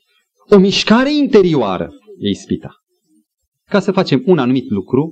o 0.50 0.58
mișcare 0.58 1.14
interioară 1.14 1.90
e 2.20 2.30
ispita. 2.30 2.72
Ca 3.70 3.80
să 3.80 3.92
facem 3.92 4.24
un 4.26 4.38
anumit 4.38 4.70
lucru, 4.70 5.12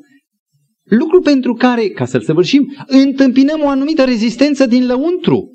lucru 0.84 1.22
pentru 1.22 1.54
care, 1.54 1.90
ca 1.90 2.06
să-l 2.06 2.22
săvârșim, 2.22 2.76
întâmpinăm 2.88 3.62
o 3.62 3.70
anumită 3.70 4.04
rezistență 4.04 4.66
din 4.66 4.86
lăuntru. 4.86 5.52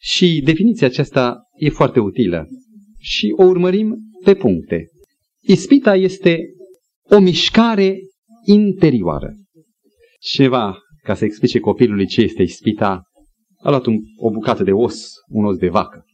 Și 0.00 0.42
definiția 0.44 0.86
aceasta 0.86 1.40
e 1.58 1.68
foarte 1.68 2.00
utilă 2.00 2.46
și 2.98 3.34
o 3.36 3.44
urmărim 3.44 3.96
pe 4.24 4.34
puncte. 4.34 4.86
Ispita 5.40 5.96
este 5.96 6.38
o 7.02 7.18
mișcare 7.18 7.98
interioară. 8.44 9.34
Ceva, 10.20 10.78
ca 11.02 11.14
să 11.14 11.24
explice 11.24 11.58
copilului 11.58 12.06
ce 12.06 12.20
este 12.20 12.42
ispita, 12.42 13.02
a 13.62 13.68
luat 13.68 13.86
un, 13.86 13.96
o 14.16 14.30
bucată 14.30 14.62
de 14.62 14.72
os, 14.72 15.10
un 15.28 15.44
os 15.44 15.56
de 15.56 15.68
vacă. 15.68 16.04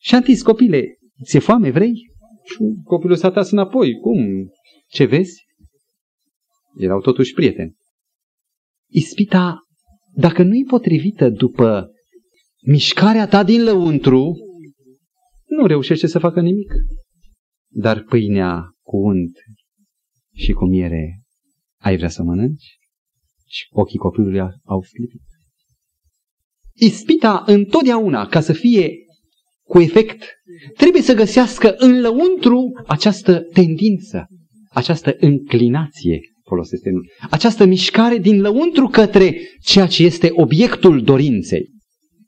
Și 0.00 0.14
a 0.14 0.20
zis, 0.20 0.42
copile, 0.42 0.84
ți-e 1.24 1.38
foame, 1.38 1.70
vrei? 1.70 1.92
Și 2.44 2.56
copilul 2.84 3.16
s-a 3.16 3.30
tras 3.30 3.50
înapoi. 3.50 3.92
Cum? 3.92 4.50
Ce 4.88 5.04
vezi? 5.04 5.44
Erau 6.76 7.00
totuși 7.00 7.32
prieteni. 7.32 7.74
Ispita, 8.90 9.58
dacă 10.12 10.42
nu-i 10.42 10.64
potrivită 10.64 11.28
după 11.28 11.90
mișcarea 12.62 13.28
ta 13.28 13.44
din 13.44 13.62
lăuntru, 13.62 14.36
nu 15.46 15.66
reușește 15.66 16.06
să 16.06 16.18
facă 16.18 16.40
nimic. 16.40 16.72
Dar 17.68 18.02
pâinea 18.02 18.62
cu 18.82 18.96
unt 18.96 19.38
și 20.34 20.52
cu 20.52 20.64
miere 20.64 21.20
ai 21.80 21.96
vrea 21.96 22.08
să 22.08 22.22
mănânci? 22.22 22.78
Și 23.46 23.66
ochii 23.70 23.98
copilului 23.98 24.40
au 24.64 24.82
sclipit. 24.82 25.22
Ispita 26.72 27.42
întotdeauna, 27.46 28.26
ca 28.26 28.40
să 28.40 28.52
fie 28.52 28.90
cu 29.62 29.80
efect, 29.80 30.24
trebuie 30.76 31.02
să 31.02 31.14
găsească 31.14 31.74
în 31.76 32.00
lăuntru 32.00 32.82
această 32.86 33.40
tendință, 33.52 34.26
această 34.70 35.16
înclinație, 35.18 36.20
folosesc 36.44 36.84
nu, 36.84 37.00
această 37.30 37.64
mișcare 37.64 38.18
din 38.18 38.40
lăuntru 38.40 38.86
către 38.86 39.36
ceea 39.60 39.86
ce 39.86 40.04
este 40.04 40.30
obiectul 40.32 41.02
dorinței. 41.02 41.68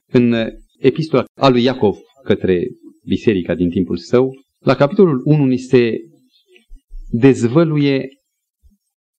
În 0.07 0.35
epistola 0.79 1.25
a 1.41 1.49
lui 1.49 1.63
Iacov 1.63 1.97
către 2.25 2.67
biserica 3.07 3.55
din 3.55 3.71
timpul 3.71 3.97
său, 3.97 4.31
la 4.59 4.75
capitolul 4.75 5.21
1 5.25 5.45
ni 5.45 5.59
se 5.59 5.93
dezvăluie 7.11 8.09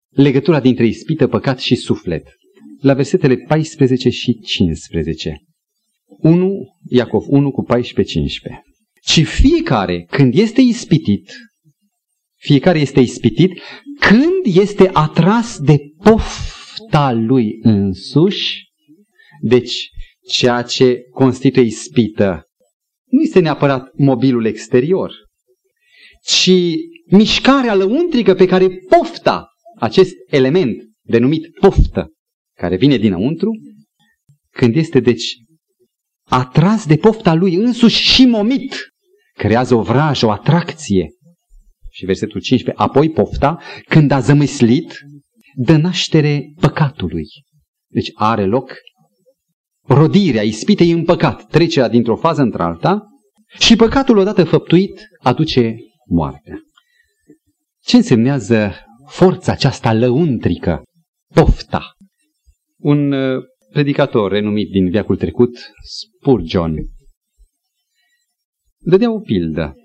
legătura 0.09 0.59
dintre 0.59 0.85
ispită, 0.85 1.27
păcat 1.27 1.59
și 1.59 1.75
suflet. 1.75 2.27
La 2.81 2.93
versetele 2.93 3.35
14 3.35 4.09
și 4.09 4.39
15. 4.39 5.37
1, 6.07 6.51
Iacov 6.89 7.23
1 7.27 7.51
cu 7.51 7.65
14-15. 7.65 7.67
Ci 9.07 9.25
fiecare, 9.27 10.05
când 10.09 10.33
este 10.37 10.61
ispitit, 10.61 11.31
fiecare 12.35 12.79
este 12.79 12.99
ispitit 12.99 13.61
când 13.99 14.55
este 14.55 14.89
atras 14.93 15.59
de 15.59 15.77
pofta 16.03 17.11
lui 17.11 17.57
însuși, 17.61 18.63
deci 19.41 19.89
ceea 20.29 20.61
ce 20.61 21.01
constituie 21.11 21.65
ispită 21.65 22.43
nu 23.05 23.21
este 23.21 23.39
neapărat 23.39 23.89
mobilul 23.95 24.45
exterior, 24.45 25.13
ci 26.23 26.51
mișcarea 27.05 27.75
lăuntrică 27.75 28.33
pe 28.33 28.45
care 28.45 28.67
pofta, 28.89 29.47
acest 29.79 30.13
element 30.29 30.83
denumit 31.01 31.59
poftă, 31.59 32.11
care 32.57 32.75
vine 32.75 32.97
dinăuntru, 32.97 33.51
când 34.51 34.75
este 34.75 34.99
deci 34.99 35.35
atras 36.23 36.85
de 36.85 36.97
pofta 36.97 37.33
lui 37.33 37.55
însuși 37.55 38.03
și 38.03 38.25
momit, 38.25 38.75
creează 39.37 39.75
o 39.75 39.81
vrajă, 39.81 40.25
o 40.25 40.31
atracție. 40.31 41.09
Și 41.91 42.05
versetul 42.05 42.41
15, 42.41 42.83
apoi 42.83 43.09
pofta, 43.09 43.59
când 43.87 44.11
a 44.11 44.19
zămislit, 44.19 44.99
dă 45.55 45.77
naștere 45.77 46.53
păcatului. 46.59 47.25
Deci 47.87 48.11
are 48.13 48.45
loc 48.45 48.71
rodirea 49.87 50.43
ispitei 50.43 50.91
în 50.91 51.03
păcat, 51.03 51.47
trecerea 51.47 51.89
dintr-o 51.89 52.15
fază 52.15 52.41
într-alta 52.41 53.03
și 53.59 53.75
păcatul 53.75 54.17
odată 54.17 54.43
făptuit 54.43 55.07
aduce 55.19 55.75
moartea. 56.09 56.59
Ce 57.83 57.95
însemnează 57.95 58.73
forța 59.07 59.51
aceasta 59.51 59.93
lăuntrică, 59.93 60.83
pofta? 61.33 61.91
Un 62.77 63.11
uh, 63.11 63.43
predicator 63.71 64.31
renumit 64.31 64.71
din 64.71 64.89
veacul 64.89 65.17
trecut, 65.17 65.71
Spurgeon, 65.83 66.75
dădea 68.89 69.11
o 69.11 69.19
pildă. 69.19 69.75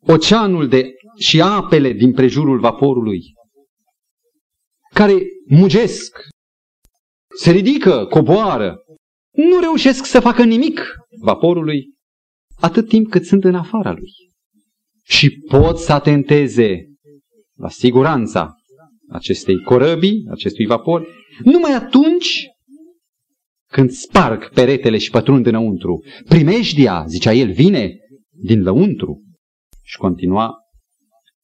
Oceanul 0.00 0.68
de 0.68 0.92
și 1.18 1.40
apele 1.40 1.92
din 1.92 2.12
prejurul 2.12 2.60
vaporului, 2.60 3.22
care 4.94 5.22
mugesc, 5.48 6.18
se 7.36 7.50
ridică, 7.50 8.06
coboară, 8.06 8.76
nu 9.30 9.60
reușesc 9.60 10.04
să 10.04 10.20
facă 10.20 10.44
nimic 10.44 10.94
vaporului 11.20 11.94
atât 12.60 12.88
timp 12.88 13.10
cât 13.10 13.24
sunt 13.24 13.44
în 13.44 13.54
afara 13.54 13.92
lui. 13.92 14.10
Și 15.04 15.30
pot 15.30 15.78
să 15.78 15.92
atenteze 15.92 16.86
la 17.56 17.68
siguranța 17.68 18.54
acestei 19.08 19.62
corăbii, 19.62 20.26
acestui 20.30 20.66
vapor, 20.66 21.08
numai 21.44 21.72
atunci 21.72 22.46
când 23.72 23.90
sparg 23.90 24.52
peretele 24.52 24.98
și 24.98 25.10
pătrund 25.10 25.46
înăuntru. 25.46 26.04
Primejdia, 26.28 27.04
zicea 27.08 27.32
el, 27.32 27.52
vine 27.52 27.96
din 28.30 28.62
lăuntru. 28.62 29.22
Și 29.82 29.96
continua 29.96 30.54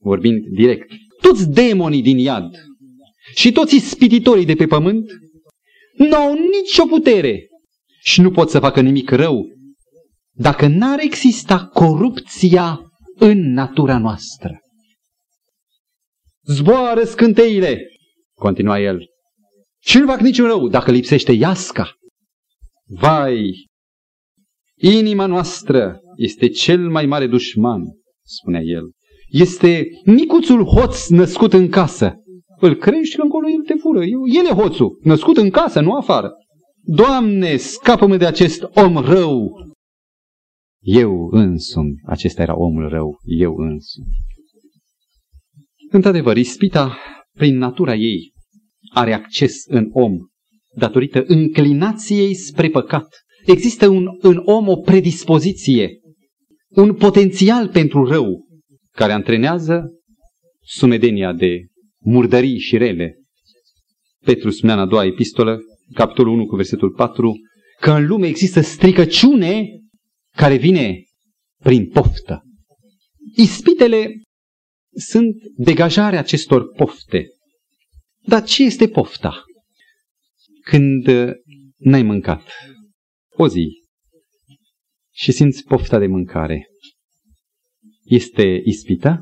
vorbind 0.01 0.45
direct. 0.57 0.91
Toți 1.21 1.51
demonii 1.51 2.03
din 2.03 2.19
iad 2.19 2.51
și 3.35 3.53
toți 3.53 3.77
ispititorii 3.77 4.45
de 4.45 4.55
pe 4.55 4.67
pământ 4.67 5.11
nu 5.97 6.17
au 6.17 6.33
nicio 6.33 6.87
putere 6.87 7.49
și 8.03 8.21
nu 8.21 8.31
pot 8.31 8.51
să 8.51 8.59
facă 8.59 8.81
nimic 8.81 9.11
rău 9.11 9.47
dacă 10.33 10.67
n-ar 10.67 10.99
exista 11.01 11.67
corupția 11.67 12.81
în 13.19 13.53
natura 13.53 13.99
noastră. 13.99 14.61
Zboară 16.43 17.05
scânteile, 17.05 17.81
continua 18.35 18.81
el, 18.81 19.07
și 19.81 19.99
nu 19.99 20.07
fac 20.07 20.21
niciun 20.21 20.47
rău 20.47 20.69
dacă 20.69 20.91
lipsește 20.91 21.33
iasca. 21.33 21.98
Vai, 22.91 23.67
inima 24.77 25.27
noastră 25.27 26.01
este 26.17 26.49
cel 26.49 26.91
mai 26.91 27.07
mare 27.07 27.27
dușman, 27.27 27.83
spunea 28.25 28.61
el. 28.61 28.91
Este 29.29 29.89
micuțul 30.05 30.65
hoț 30.65 31.09
născut 31.09 31.53
în 31.53 31.69
casă. 31.69 32.15
Îl 32.61 32.75
crești 32.75 33.17
că 33.17 33.23
încolo 33.23 33.49
el 33.49 33.63
te 33.63 33.75
fură. 33.75 34.05
El 34.05 34.47
e 34.51 34.55
hoțul, 34.55 35.01
născut 35.03 35.37
în 35.37 35.51
casă, 35.51 35.81
nu 35.81 35.93
afară. 35.93 36.33
Doamne, 36.83 37.57
scapă-mă 37.57 38.17
de 38.17 38.27
acest 38.27 38.63
om 38.63 38.97
rău. 38.97 39.67
Eu 40.81 41.29
însumi, 41.31 41.95
acesta 42.07 42.43
era 42.43 42.57
omul 42.57 42.89
rău, 42.89 43.19
eu 43.23 43.55
însumi. 43.57 44.17
Într-adevăr, 45.91 46.37
ispita, 46.37 46.99
prin 47.33 47.57
natura 47.57 47.95
ei, 47.95 48.33
are 48.93 49.13
acces 49.13 49.65
în 49.67 49.89
om 49.93 50.17
datorită 50.75 51.25
înclinației 51.27 52.35
spre 52.35 52.69
păcat. 52.69 53.07
Există 53.47 53.89
un, 53.89 54.07
în 54.21 54.43
om 54.45 54.69
o 54.69 54.77
predispoziție, 54.77 55.91
un 56.69 56.95
potențial 56.95 57.69
pentru 57.69 58.05
rău, 58.05 58.47
care 58.93 59.13
antrenează 59.13 59.83
sumedenia 60.61 61.33
de 61.33 61.67
murdării 61.99 62.59
și 62.59 62.77
rele. 62.77 63.15
Petru 64.25 64.51
spunea 64.51 64.75
în 64.75 64.81
a 64.81 64.87
doua 64.87 65.05
epistolă, 65.05 65.59
capitolul 65.95 66.33
1 66.33 66.47
cu 66.47 66.57
versetul 66.57 66.91
4, 66.91 67.33
că 67.81 67.91
în 67.91 68.07
lume 68.07 68.27
există 68.27 68.61
stricăciune 68.61 69.69
care 70.37 70.57
vine 70.57 71.03
prin 71.63 71.89
poftă. 71.89 72.43
Ispitele 73.37 74.23
sunt 74.93 75.35
degajarea 75.57 76.19
acestor 76.19 76.73
pofte. 76.73 77.27
Dar 78.27 78.43
ce 78.43 78.65
este 78.65 78.89
pofta? 78.89 79.43
Când 80.69 81.07
uh, 81.07 81.31
n-ai 81.77 82.03
mâncat 82.03 82.43
o 83.37 83.49
zi 83.49 83.69
și 85.15 85.33
simți 85.33 85.65
pofta 85.65 85.99
de 85.99 86.07
mâncare, 86.07 86.67
este 88.05 88.63
ispita? 88.65 89.21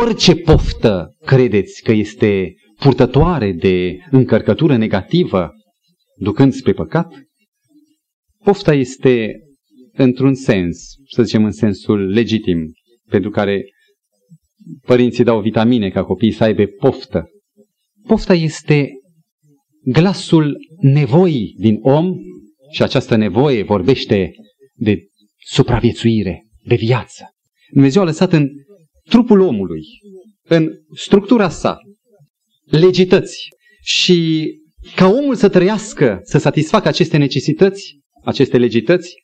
Orice 0.00 0.36
poftă 0.36 1.16
credeți 1.26 1.82
că 1.82 1.92
este 1.92 2.54
purtătoare 2.78 3.52
de 3.52 3.98
încărcătură 4.10 4.76
negativă, 4.76 5.50
ducând 6.16 6.52
spre 6.52 6.72
păcat? 6.72 7.12
Pofta 8.44 8.74
este, 8.74 9.32
într-un 9.92 10.34
sens, 10.34 10.94
să 11.14 11.22
zicem 11.22 11.44
în 11.44 11.52
sensul 11.52 12.08
legitim, 12.08 12.72
pentru 13.08 13.30
care 13.30 13.64
părinții 14.86 15.24
dau 15.24 15.40
vitamine 15.40 15.90
ca 15.90 16.04
copiii 16.04 16.32
să 16.32 16.44
aibă 16.44 16.66
poftă. 16.66 17.30
Pofta 18.06 18.34
este 18.34 18.90
glasul 19.84 20.56
nevoii 20.80 21.54
din 21.58 21.78
om 21.80 22.14
și 22.70 22.82
această 22.82 23.16
nevoie 23.16 23.62
vorbește 23.62 24.30
de 24.74 24.98
supraviețuire, 25.44 26.46
de 26.64 26.74
viață. 26.74 27.24
Dumnezeu 27.72 28.02
a 28.02 28.04
lăsat 28.04 28.32
în 28.32 28.48
trupul 29.08 29.40
omului, 29.40 29.82
în 30.42 30.70
structura 30.94 31.48
sa, 31.48 31.78
legități 32.64 33.48
și 33.80 34.48
ca 34.96 35.08
omul 35.08 35.34
să 35.34 35.48
trăiască, 35.48 36.20
să 36.22 36.38
satisfacă 36.38 36.88
aceste 36.88 37.16
necesități, 37.16 37.98
aceste 38.24 38.58
legități, 38.58 39.14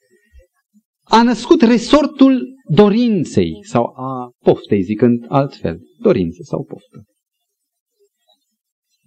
a 1.03 1.23
născut 1.23 1.63
resortul 1.63 2.55
dorinței 2.71 3.53
sau 3.63 3.85
a 3.85 4.31
poftei, 4.45 4.83
zicând 4.83 5.25
altfel, 5.29 5.81
dorință 5.99 6.43
sau 6.43 6.65
poftă. 6.65 7.05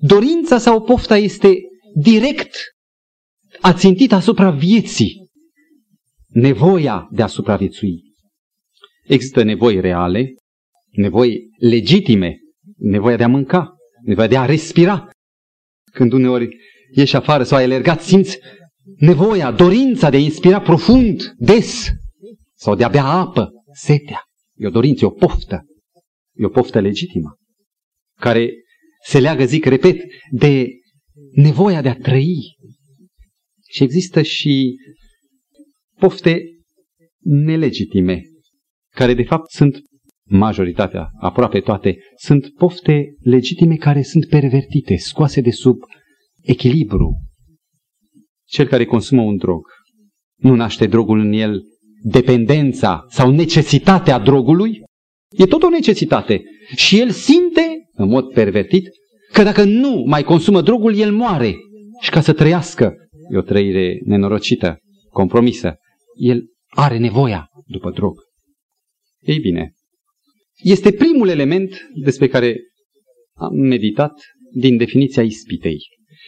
Dorința 0.04 0.58
sau 0.58 0.82
pofta 0.82 1.18
este 1.18 1.56
direct 1.96 2.56
ațintită 3.60 4.16
asupra 4.16 4.52
vieții, 4.52 5.30
nevoia 6.28 7.08
de 7.12 7.22
a 7.22 7.28
supraviețui. 7.28 8.02
Există 9.04 9.44
nevoi 9.44 9.80
reale, 9.80 10.34
nevoi 10.92 11.50
legitime, 11.60 12.38
nevoia 12.78 13.18
de 13.18 13.24
a 13.24 13.28
mânca, 13.28 13.76
nevoia 14.04 14.28
de 14.28 14.38
a 14.38 14.46
respira. 14.46 15.10
Când 15.92 16.12
uneori 16.12 16.58
ieși 16.96 17.16
afară 17.16 17.44
sau 17.44 17.58
ai 17.58 17.64
alergat, 17.64 18.02
simți 18.02 18.40
nevoia, 18.98 19.52
dorința 19.52 20.10
de 20.10 20.16
a 20.16 20.20
inspira 20.20 20.62
profund, 20.62 21.34
des, 21.38 21.90
sau 22.54 22.76
de 22.76 22.84
a 22.84 22.88
bea 22.88 23.06
apă, 23.06 23.50
setea. 23.74 24.24
E 24.56 24.68
o 24.68 24.70
dorință, 24.70 25.06
e 25.06 25.08
o 25.08 25.12
poftă. 25.12 25.66
E 26.34 26.46
o 26.46 26.50
poftă 26.50 26.80
legitimă, 26.80 27.38
care 28.20 28.50
se 29.06 29.20
leagă, 29.20 29.46
zic, 29.46 29.66
repet, 29.66 29.98
de 30.32 30.68
nevoia 31.32 31.82
de 31.82 31.90
a 31.90 31.96
trăi. 31.96 32.56
Și 33.70 33.84
există 33.84 34.22
și 34.22 34.76
pofte 36.00 36.42
nelegitime, 37.20 38.22
care 38.96 39.14
de 39.14 39.24
fapt 39.24 39.50
sunt 39.50 39.80
majoritatea, 40.28 41.10
aproape 41.20 41.60
toate, 41.60 41.98
sunt 42.18 42.54
pofte 42.54 43.16
legitime 43.20 43.76
care 43.76 44.02
sunt 44.02 44.28
pervertite, 44.28 44.96
scoase 44.96 45.42
de 45.42 45.52
sub 45.52 45.78
echilibru. 46.42 47.22
Cel 48.48 48.68
care 48.68 48.86
consumă 48.86 49.22
un 49.22 49.38
drog 49.38 49.66
nu 50.36 50.56
naște 50.56 50.88
drogul 50.88 51.20
în 51.20 51.32
el 51.32 51.62
dependența 52.04 53.06
sau 53.10 53.32
necesitatea 53.32 54.20
drogului, 54.20 54.84
e 55.38 55.46
tot 55.46 55.64
o 55.64 55.70
necesitate. 55.70 56.44
Și 56.76 57.00
el 57.00 57.10
simte, 57.10 57.90
în 57.94 58.08
mod 58.08 58.34
pervertit, 58.34 58.90
că 59.32 59.44
dacă 59.44 59.64
nu 59.64 60.04
mai 60.06 60.24
consumă 60.24 60.62
drogul, 60.62 60.98
el 60.98 61.12
moare. 61.12 61.56
Și 62.02 62.10
ca 62.10 62.22
să 62.22 62.34
trăiască, 62.34 62.94
e 63.34 63.38
o 63.38 63.42
trăire 63.42 64.00
nenorocită, 64.06 64.80
compromisă, 65.10 65.76
el 66.20 66.44
are 66.68 66.98
nevoia 66.98 67.50
după 67.66 67.92
drog. 67.92 68.20
Ei 69.20 69.40
bine, 69.40 69.72
este 70.64 70.92
primul 70.92 71.28
element 71.28 71.88
despre 72.04 72.28
care 72.28 72.58
am 73.34 73.56
meditat 73.56 74.22
din 74.54 74.78
definiția 74.78 75.24
ispitei. 75.24 75.78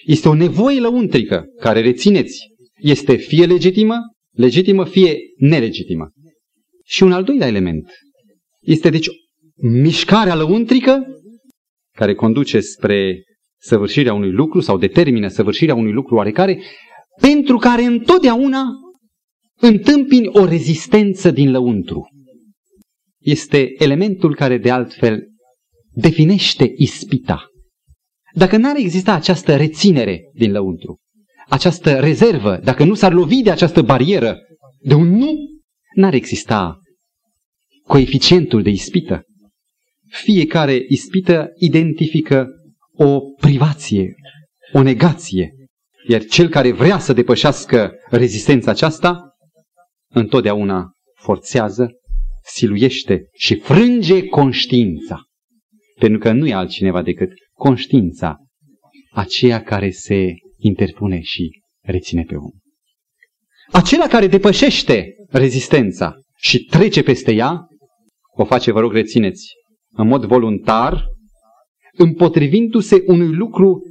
Este 0.05 0.29
o 0.29 0.33
nevoie 0.33 0.79
lăuntrică 0.79 1.45
care, 1.59 1.81
rețineți, 1.81 2.39
este 2.79 3.15
fie 3.15 3.45
legitimă, 3.45 3.95
legitimă, 4.31 4.85
fie 4.85 5.17
nelegitimă. 5.37 6.11
Și 6.85 7.03
un 7.03 7.11
al 7.11 7.23
doilea 7.23 7.47
element 7.47 7.91
este 8.63 8.89
deci 8.89 9.07
mișcarea 9.55 10.35
lăuntrică 10.35 11.03
care 11.95 12.13
conduce 12.13 12.59
spre 12.59 13.23
săvârșirea 13.59 14.13
unui 14.13 14.31
lucru 14.31 14.59
sau 14.59 14.77
determină 14.77 15.27
săvârșirea 15.27 15.75
unui 15.75 15.91
lucru 15.91 16.15
oarecare, 16.15 16.61
pentru 17.21 17.57
care 17.57 17.83
întotdeauna 17.83 18.65
întâmpini 19.59 20.27
o 20.27 20.45
rezistență 20.45 21.31
din 21.31 21.51
lăuntru. 21.51 22.07
Este 23.19 23.73
elementul 23.77 24.35
care 24.35 24.57
de 24.57 24.71
altfel 24.71 25.27
definește 25.91 26.73
ispita. 26.75 27.47
Dacă 28.33 28.57
n-ar 28.57 28.75
exista 28.77 29.13
această 29.13 29.55
reținere 29.55 30.21
din 30.33 30.51
lăuntru, 30.51 30.97
această 31.47 31.99
rezervă, 31.99 32.59
dacă 32.63 32.83
nu 32.83 32.93
s-ar 32.93 33.13
lovi 33.13 33.41
de 33.41 33.51
această 33.51 33.81
barieră, 33.81 34.37
de 34.79 34.93
un 34.93 35.07
nu, 35.07 35.33
n-ar 35.95 36.13
exista 36.13 36.82
coeficientul 37.83 38.61
de 38.61 38.69
ispită. 38.69 39.23
Fiecare 40.09 40.85
ispită 40.87 41.47
identifică 41.55 42.47
o 42.93 43.19
privație, 43.19 44.15
o 44.73 44.81
negație. 44.81 45.53
Iar 46.07 46.23
cel 46.23 46.49
care 46.49 46.71
vrea 46.71 46.99
să 46.99 47.13
depășească 47.13 47.91
rezistența 48.09 48.71
aceasta, 48.71 49.35
întotdeauna 50.09 50.91
forțează, 51.15 51.91
siluiește 52.43 53.29
și 53.33 53.55
frânge 53.55 54.25
conștiința. 54.25 55.21
Pentru 55.99 56.19
că 56.19 56.31
nu 56.31 56.47
e 56.47 56.53
altcineva 56.53 57.01
decât 57.01 57.29
conștiința, 57.53 58.37
aceea 59.11 59.63
care 59.63 59.89
se 59.89 60.33
interpune 60.57 61.19
și 61.21 61.61
reține 61.81 62.23
pe 62.23 62.35
om. 62.35 62.51
Acela 63.71 64.07
care 64.07 64.27
depășește 64.27 65.15
rezistența 65.29 66.15
și 66.37 66.63
trece 66.65 67.03
peste 67.03 67.33
ea, 67.33 67.67
o 68.35 68.45
face, 68.45 68.71
vă 68.71 68.79
rog, 68.79 68.91
rețineți, 68.91 69.47
în 69.91 70.07
mod 70.07 70.25
voluntar, 70.25 71.05
împotrivindu-se 71.97 73.03
unui 73.07 73.35
lucru 73.35 73.81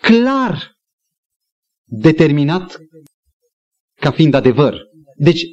clar 0.00 0.72
determinat 1.84 2.78
ca 4.00 4.10
fiind 4.10 4.34
adevăr. 4.34 4.82
Deci, 5.16 5.44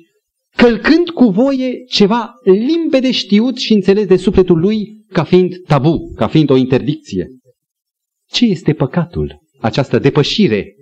călcând 0.55 1.09
cu 1.09 1.25
voie 1.29 1.83
ceva 1.83 2.33
limpede 2.43 3.11
știut 3.11 3.57
și 3.57 3.73
înțeles 3.73 4.05
de 4.05 4.17
sufletul 4.17 4.59
lui 4.59 5.03
ca 5.07 5.23
fiind 5.23 5.55
tabu, 5.67 6.13
ca 6.15 6.27
fiind 6.27 6.49
o 6.49 6.55
interdicție. 6.55 7.27
Ce 8.29 8.45
este 8.45 8.73
păcatul? 8.73 9.39
Această 9.59 9.99
depășire 9.99 10.75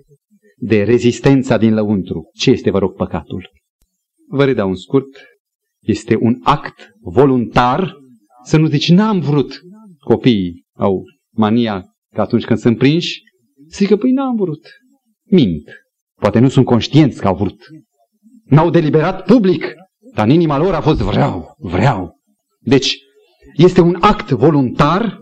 de 0.56 0.82
rezistența 0.82 1.56
din 1.56 1.74
lăuntru. 1.74 2.30
Ce 2.34 2.50
este, 2.50 2.70
vă 2.70 2.78
rog, 2.78 2.94
păcatul? 2.94 3.50
Vă 4.28 4.44
redau 4.44 4.68
un 4.68 4.76
scurt. 4.76 5.08
Este 5.84 6.16
un 6.20 6.38
act 6.42 6.94
voluntar 7.00 7.94
să 8.44 8.56
nu 8.56 8.66
zici, 8.66 8.90
n-am 8.90 9.20
vrut. 9.20 9.60
Copiii 9.98 10.66
au 10.76 11.02
mania 11.36 11.84
că 12.14 12.20
atunci 12.20 12.44
când 12.44 12.58
sunt 12.58 12.78
prinși, 12.78 13.22
zică, 13.70 13.96
păi 13.96 14.10
n-am 14.10 14.36
vrut. 14.36 14.66
Mint. 15.30 15.62
Poate 16.20 16.38
nu 16.38 16.48
sunt 16.48 16.64
conștienți 16.64 17.20
că 17.20 17.26
au 17.26 17.36
vrut. 17.36 17.66
N-au 18.44 18.70
deliberat 18.70 19.24
public, 19.24 19.72
dar 20.14 20.26
în 20.26 20.32
inima 20.32 20.58
lor 20.58 20.74
a 20.74 20.80
fost 20.80 21.00
vreau, 21.00 21.54
vreau. 21.58 22.20
Deci, 22.60 22.96
este 23.56 23.80
un 23.80 23.96
act 24.00 24.30
voluntar 24.30 25.20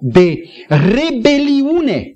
de 0.00 0.42
rebeliune, 0.68 2.14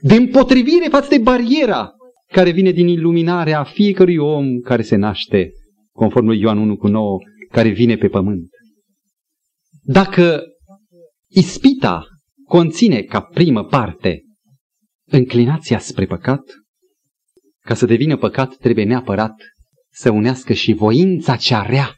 de 0.00 0.14
împotrivire 0.14 0.88
față 0.90 1.08
de 1.08 1.18
bariera 1.18 1.90
care 2.32 2.50
vine 2.50 2.70
din 2.70 2.88
iluminarea 2.88 3.64
fiecărui 3.64 4.16
om 4.16 4.58
care 4.58 4.82
se 4.82 4.96
naște, 4.96 5.52
conform 5.94 6.26
lui 6.26 6.40
Ioan 6.40 6.58
1 6.58 6.76
cu 6.76 6.88
9, 6.88 7.18
care 7.50 7.68
vine 7.68 7.96
pe 7.96 8.08
pământ. 8.08 8.48
Dacă 9.82 10.42
ispita 11.28 12.06
conține 12.44 13.02
ca 13.02 13.20
primă 13.20 13.64
parte 13.64 14.22
înclinația 15.04 15.78
spre 15.78 16.06
păcat, 16.06 16.42
ca 17.64 17.74
să 17.74 17.86
devină 17.86 18.16
păcat 18.16 18.56
trebuie 18.56 18.84
neapărat 18.84 19.34
să 19.90 20.10
unească 20.10 20.52
și 20.52 20.72
voința 20.72 21.36
cea 21.36 21.62
rea 21.62 21.94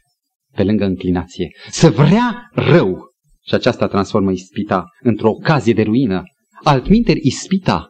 pe 0.51 0.63
lângă 0.63 0.85
înclinație. 0.85 1.49
Să 1.69 1.89
vrea 1.89 2.49
rău. 2.53 3.13
Și 3.47 3.53
aceasta 3.53 3.87
transformă 3.87 4.31
ispita 4.31 4.85
într-o 5.01 5.29
ocazie 5.29 5.73
de 5.73 5.81
ruină. 5.81 6.23
Altminteri, 6.63 7.19
ispita, 7.23 7.89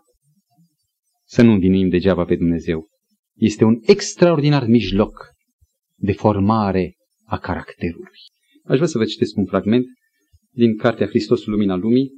să 1.28 1.41
nu 1.41 1.51
învinuim 1.51 1.89
degeaba 1.89 2.26
pe 2.26 2.36
Dumnezeu, 2.36 2.88
este 3.36 3.64
un 3.64 3.80
extraordinar 3.82 4.66
mijloc 4.66 5.34
de 6.06 6.14
formare 6.14 6.95
a 7.26 7.38
caracterului. 7.38 8.20
Aș 8.64 8.76
vrea 8.76 8.88
să 8.88 8.97
vă 8.97 9.06
citesc 9.06 9.38
un 9.38 9.45
fragment 9.45 9.86
din 10.51 10.78
Cartea 10.78 11.08
Hristosul 11.08 11.51
Lumina 11.51 11.76
Lumii. 11.76 12.12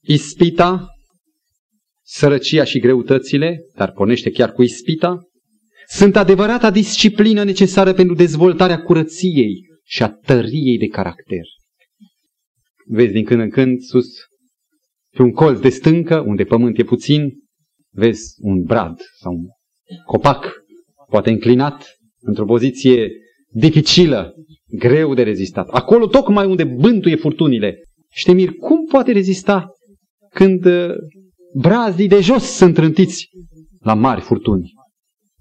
Ispita, 0.00 0.86
sărăcia 2.02 2.64
și 2.64 2.78
greutățile, 2.78 3.58
dar 3.74 3.92
pornește 3.92 4.30
chiar 4.30 4.52
cu 4.52 4.62
ispita, 4.62 5.20
sunt 5.88 6.16
adevărata 6.16 6.70
disciplină 6.70 7.44
necesară 7.44 7.92
pentru 7.92 8.14
dezvoltarea 8.14 8.82
curăției 8.82 9.66
și 9.84 10.02
a 10.02 10.08
tăriei 10.08 10.78
de 10.78 10.86
caracter. 10.86 11.44
Vezi 12.86 13.12
din 13.12 13.24
când 13.24 13.40
în 13.40 13.50
când 13.50 13.80
sus, 13.80 14.06
pe 15.16 15.22
un 15.22 15.32
colț 15.32 15.60
de 15.60 15.68
stâncă, 15.68 16.20
unde 16.20 16.44
pământ 16.44 16.78
e 16.78 16.84
puțin, 16.84 17.32
vezi 17.90 18.34
un 18.38 18.62
brad 18.62 19.00
sau 19.20 19.32
un 19.32 19.44
copac, 20.04 20.64
poate 21.08 21.30
înclinat, 21.30 21.95
într-o 22.26 22.44
poziție 22.44 23.10
dificilă, 23.48 24.34
greu 24.78 25.14
de 25.14 25.22
rezistat. 25.22 25.68
Acolo 25.68 26.06
tocmai 26.06 26.46
unde 26.46 26.64
bântuie 26.64 27.16
furtunile. 27.16 27.82
Și 28.10 28.24
te 28.24 28.32
miri, 28.32 28.54
cum 28.54 28.86
poate 28.86 29.12
rezista 29.12 29.70
când 30.30 30.64
uh, 30.64 30.90
brazii 31.54 32.08
de 32.08 32.20
jos 32.20 32.42
sunt 32.42 32.74
trântiți 32.74 33.28
la 33.80 33.94
mari 33.94 34.20
furtuni? 34.20 34.72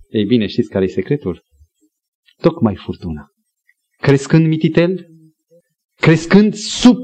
Ei 0.09 0.25
bine, 0.25 0.47
știți 0.47 0.69
care 0.69 0.85
e 0.85 0.87
secretul? 0.87 1.43
Tocmai 2.41 2.75
furtuna. 2.75 3.27
Crescând 3.97 4.47
mititel, 4.47 5.05
crescând 5.95 6.53
sub 6.53 6.97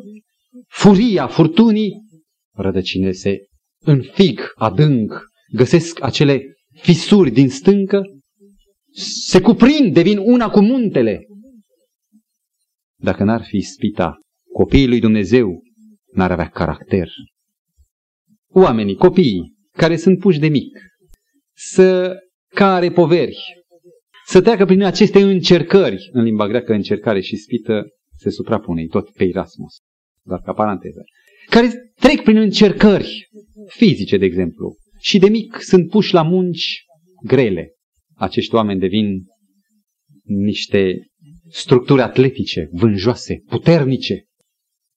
furia 0.67 1.27
furtunii, 1.27 1.91
rădăcinile 2.55 3.11
se 3.11 3.38
înfig 3.79 4.51
adânc, 4.55 5.23
găsesc 5.53 6.03
acele 6.03 6.41
fisuri 6.82 7.32
din 7.32 7.49
stâncă, 7.49 8.01
se 8.94 9.42
cuprind, 9.42 9.94
devin 9.94 10.18
una 10.18 10.50
cu 10.50 10.62
muntele. 10.62 11.26
Dacă 13.00 13.24
n-ar 13.24 13.44
fi 13.44 13.62
spita 13.62 14.20
copiii 14.54 14.88
lui 14.88 15.00
Dumnezeu, 15.00 15.62
n-ar 16.14 16.32
avea 16.32 16.50
caracter. 16.50 17.10
Oamenii, 18.54 18.96
copiii, 18.96 19.54
care 19.72 19.98
sunt 19.98 20.20
puși 20.20 20.39
de 20.39 20.48
mic, 20.48 20.80
să 21.54 22.18
care 22.48 22.92
poveri, 22.92 23.38
să 24.28 24.42
treacă 24.42 24.66
prin 24.66 24.84
aceste 24.84 25.22
încercări, 25.22 26.10
în 26.12 26.24
limba 26.24 26.48
greacă 26.48 26.74
încercare 26.74 27.22
și 27.22 27.36
spită 27.36 27.84
se 28.18 28.30
suprapune 28.30 28.86
tot 28.86 29.10
pe 29.10 29.24
Erasmus, 29.24 29.76
doar 30.26 30.42
ca 30.42 30.54
paranteză, 30.54 31.02
care 31.50 31.94
trec 32.00 32.24
prin 32.24 32.38
încercări 32.38 33.30
fizice, 33.68 34.18
de 34.18 34.26
exemplu, 34.26 34.76
și 35.00 35.20
de 35.20 35.30
mic 35.30 35.58
sunt 35.62 35.89
puși 35.89 36.14
la 36.14 36.22
munci 36.22 36.84
grele. 37.24 37.76
Acești 38.22 38.55
oameni 38.55 38.80
devin 38.80 39.26
niște 40.24 41.07
structuri 41.49 42.01
atletice, 42.01 42.69
vânjoase, 42.72 43.43
puternice. 43.45 44.26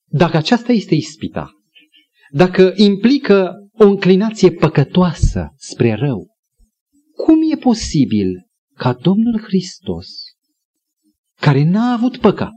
Dacă 0.05 0.37
aceasta 0.37 0.71
este 0.71 0.95
ispita, 0.95 1.51
dacă 2.31 2.73
implică 2.75 3.53
o 3.71 3.85
înclinație 3.85 4.51
păcătoasă 4.51 5.53
spre 5.55 5.93
rău, 5.93 6.27
cum 7.15 7.51
e 7.51 7.57
posibil 7.57 8.47
ca 8.75 8.93
Domnul 8.93 9.39
Hristos, 9.39 10.07
care 11.41 11.63
n-a 11.63 11.93
avut 11.93 12.17
păcat, 12.17 12.55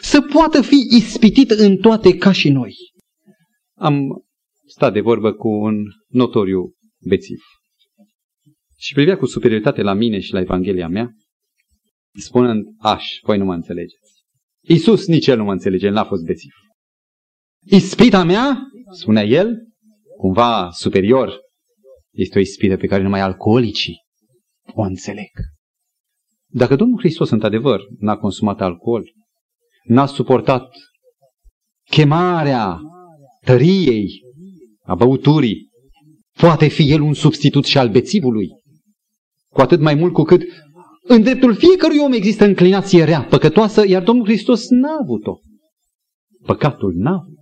să 0.00 0.20
poată 0.20 0.62
fi 0.62 0.86
ispitit 0.96 1.50
în 1.50 1.76
toate 1.76 2.16
ca 2.16 2.32
și 2.32 2.48
noi? 2.48 2.74
Am 3.74 4.24
stat 4.66 4.92
de 4.92 5.00
vorbă 5.00 5.32
cu 5.32 5.48
un 5.48 5.84
notoriu 6.08 6.74
bețiv 6.98 7.40
și 8.78 8.94
privea 8.94 9.16
cu 9.16 9.26
superioritate 9.26 9.82
la 9.82 9.92
mine 9.92 10.20
și 10.20 10.32
la 10.32 10.40
Evanghelia 10.40 10.88
mea, 10.88 11.10
spunând, 12.18 12.64
aș, 12.78 13.04
voi 13.22 13.38
nu 13.38 13.44
mă 13.44 13.54
înțelegeți. 13.54 14.24
Iisus 14.60 15.06
nici 15.06 15.26
el 15.26 15.36
nu 15.36 15.44
mă 15.44 15.52
înțelege, 15.52 15.86
el 15.86 15.92
n-a 15.92 16.04
fost 16.04 16.24
bețiv. 16.24 16.52
Ispita 17.64 18.24
mea, 18.24 18.58
spunea 18.90 19.22
el, 19.22 19.56
cumva 20.16 20.70
superior 20.70 21.40
este 22.12 22.38
o 22.38 22.40
ispită 22.40 22.76
pe 22.76 22.86
care 22.86 23.02
numai 23.02 23.20
alcoolicii 23.20 24.04
o 24.74 24.82
înțeleg. 24.82 25.30
Dacă 26.46 26.76
Domnul 26.76 26.98
Hristos, 26.98 27.30
într-adevăr, 27.30 27.80
n-a 27.98 28.16
consumat 28.16 28.60
alcool, 28.60 29.12
n-a 29.84 30.06
suportat 30.06 30.74
chemarea 31.90 32.80
tăriei, 33.44 34.20
a 34.82 34.94
băuturii, 34.94 35.68
poate 36.32 36.68
fi 36.68 36.90
El 36.90 37.00
un 37.00 37.14
substitut 37.14 37.64
și 37.64 37.78
al 37.78 37.88
bețivului. 37.88 38.48
Cu 39.56 39.62
atât 39.62 39.80
mai 39.80 39.94
mult 39.94 40.12
cu 40.12 40.22
cât 40.22 40.42
în 41.02 41.22
dreptul 41.22 41.54
fiecărui 41.54 41.98
om 41.98 42.12
există 42.12 42.44
înclinație 42.44 43.04
rea, 43.04 43.22
păcătoasă, 43.22 43.86
iar 43.86 44.02
Domnul 44.02 44.24
Hristos 44.24 44.68
n-a 44.68 44.96
avut-o. 45.02 45.40
Păcatul 46.46 46.92
n-a 46.96 47.14
avut. 47.14 47.38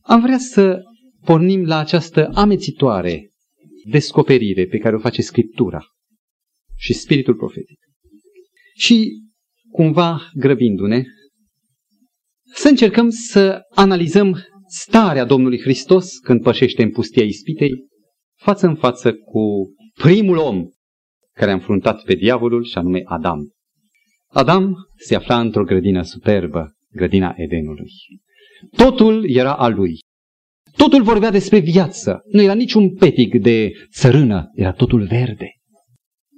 Am 0.00 0.20
vrea 0.20 0.38
să 0.38 0.82
pornim 1.24 1.64
la 1.64 1.78
această 1.78 2.30
amețitoare 2.34 3.30
descoperire 3.90 4.66
pe 4.66 4.78
care 4.78 4.96
o 4.96 4.98
face 4.98 5.22
Scriptura. 5.22 5.80
și 6.76 6.92
spiritul 6.92 7.34
profetic. 7.34 7.78
Și 8.74 9.22
cumva 9.70 10.30
grăbindu-ne, 10.34 11.02
să 12.54 12.68
încercăm 12.68 13.08
să 13.08 13.60
analizăm 13.74 14.38
starea 14.66 15.24
Domnului 15.24 15.60
Hristos 15.60 16.18
când 16.18 16.42
pășește 16.42 16.82
în 16.82 16.90
pustia 16.90 17.24
ispitei, 17.24 17.86
față 18.34 18.66
în 18.66 18.76
față 18.76 19.12
cu 19.14 19.74
primul 19.94 20.36
om 20.36 20.68
care 21.38 21.50
a 21.50 21.54
înfruntat 21.54 22.02
pe 22.02 22.14
diavolul 22.14 22.64
și 22.64 22.78
anume 22.78 23.02
Adam. 23.04 23.40
Adam 24.26 24.74
se 24.96 25.14
afla 25.14 25.40
într-o 25.40 25.64
grădină 25.64 26.02
superbă, 26.02 26.72
grădina 26.90 27.34
Edenului. 27.36 27.90
Totul 28.76 29.30
era 29.30 29.54
al 29.56 29.74
lui. 29.74 29.98
Totul 30.76 31.02
vorbea 31.02 31.30
despre 31.30 31.58
viață. 31.58 32.20
Nu 32.32 32.42
era 32.42 32.54
niciun 32.54 32.94
petic 32.94 33.40
de 33.40 33.70
țărână, 33.92 34.50
era 34.54 34.72
totul 34.72 35.02
verde. 35.02 35.50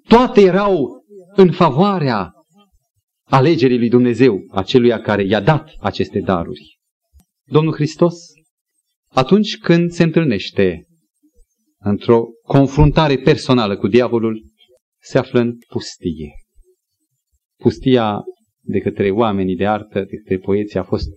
Toate 0.09 0.41
erau 0.41 1.05
în 1.37 1.53
favoarea 1.53 2.33
alegerii 3.25 3.79
lui 3.79 3.89
Dumnezeu, 3.89 4.39
aceluia 4.51 5.01
care 5.01 5.25
i-a 5.25 5.41
dat 5.41 5.73
aceste 5.81 6.21
daruri. 6.21 6.79
Domnul 7.45 7.75
Hristos, 7.75 8.15
atunci 9.09 9.59
când 9.59 9.91
se 9.91 10.03
întâlnește 10.03 10.87
într-o 11.79 12.25
confruntare 12.43 13.17
personală 13.17 13.77
cu 13.77 13.89
diavolul, 13.89 14.50
se 15.01 15.19
află 15.19 15.41
în 15.41 15.57
pustie. 15.69 16.31
Pustia 17.57 18.21
de 18.61 18.79
către 18.79 19.11
oamenii 19.11 19.57
de 19.57 19.67
artă, 19.67 20.01
de 20.01 20.17
către 20.17 20.39
poeții, 20.39 20.79
a 20.79 20.83
fost 20.83 21.09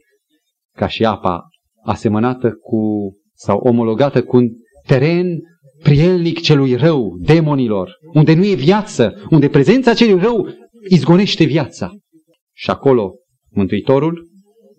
ca 0.75 0.87
și 0.87 1.05
apa 1.05 1.47
asemănată 1.83 2.51
cu 2.51 3.11
sau 3.33 3.57
omologată 3.57 4.23
cu 4.23 4.37
un 4.37 4.49
teren 4.87 5.39
prielnic 5.83 6.39
celui 6.39 6.75
rău, 6.75 7.17
demonilor, 7.17 7.97
unde 8.13 8.33
nu 8.33 8.45
e 8.45 8.53
viață, 8.53 9.27
unde 9.29 9.49
prezența 9.49 9.93
celui 9.93 10.21
rău 10.21 10.47
izgonește 10.89 11.43
viața. 11.43 11.91
Și 12.55 12.69
acolo 12.69 13.13
Mântuitorul 13.49 14.27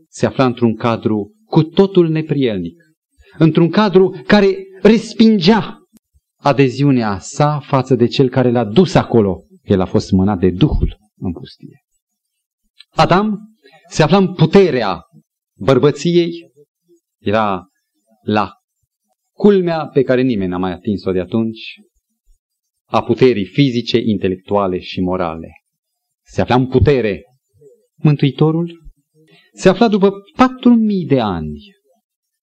se 0.08 0.26
afla 0.26 0.44
într-un 0.44 0.74
cadru 0.74 1.32
cu 1.44 1.62
totul 1.62 2.08
neprielnic, 2.08 2.82
într-un 3.38 3.70
cadru 3.70 4.22
care 4.26 4.56
respingea 4.82 5.78
adeziunea 6.44 7.18
sa 7.18 7.60
față 7.60 7.94
de 7.94 8.06
cel 8.06 8.28
care 8.28 8.50
l-a 8.50 8.64
dus 8.64 8.94
acolo. 8.94 9.42
El 9.62 9.80
a 9.80 9.84
fost 9.84 10.10
mânat 10.10 10.38
de 10.38 10.50
Duhul 10.50 10.98
în 11.16 11.32
pustie. 11.32 11.84
Adam 12.88 13.38
se 13.88 14.02
afla 14.02 14.16
în 14.16 14.34
puterea 14.34 15.02
bărbăției, 15.58 16.30
era 17.20 17.66
la 18.22 18.52
culmea 19.32 19.86
pe 19.86 20.02
care 20.02 20.22
nimeni 20.22 20.50
n-a 20.50 20.58
mai 20.58 20.72
atins-o 20.72 21.12
de 21.12 21.20
atunci, 21.20 21.80
a 22.84 23.02
puterii 23.02 23.46
fizice, 23.46 23.98
intelectuale 23.98 24.78
și 24.78 25.00
morale. 25.00 25.48
Se 26.24 26.40
afla 26.40 26.54
în 26.54 26.66
putere. 26.66 27.22
Mântuitorul 27.94 28.82
se 29.52 29.68
afla 29.68 29.88
după 29.88 30.12
patru 30.36 30.74
mii 30.74 31.06
de 31.06 31.20
ani, 31.20 31.58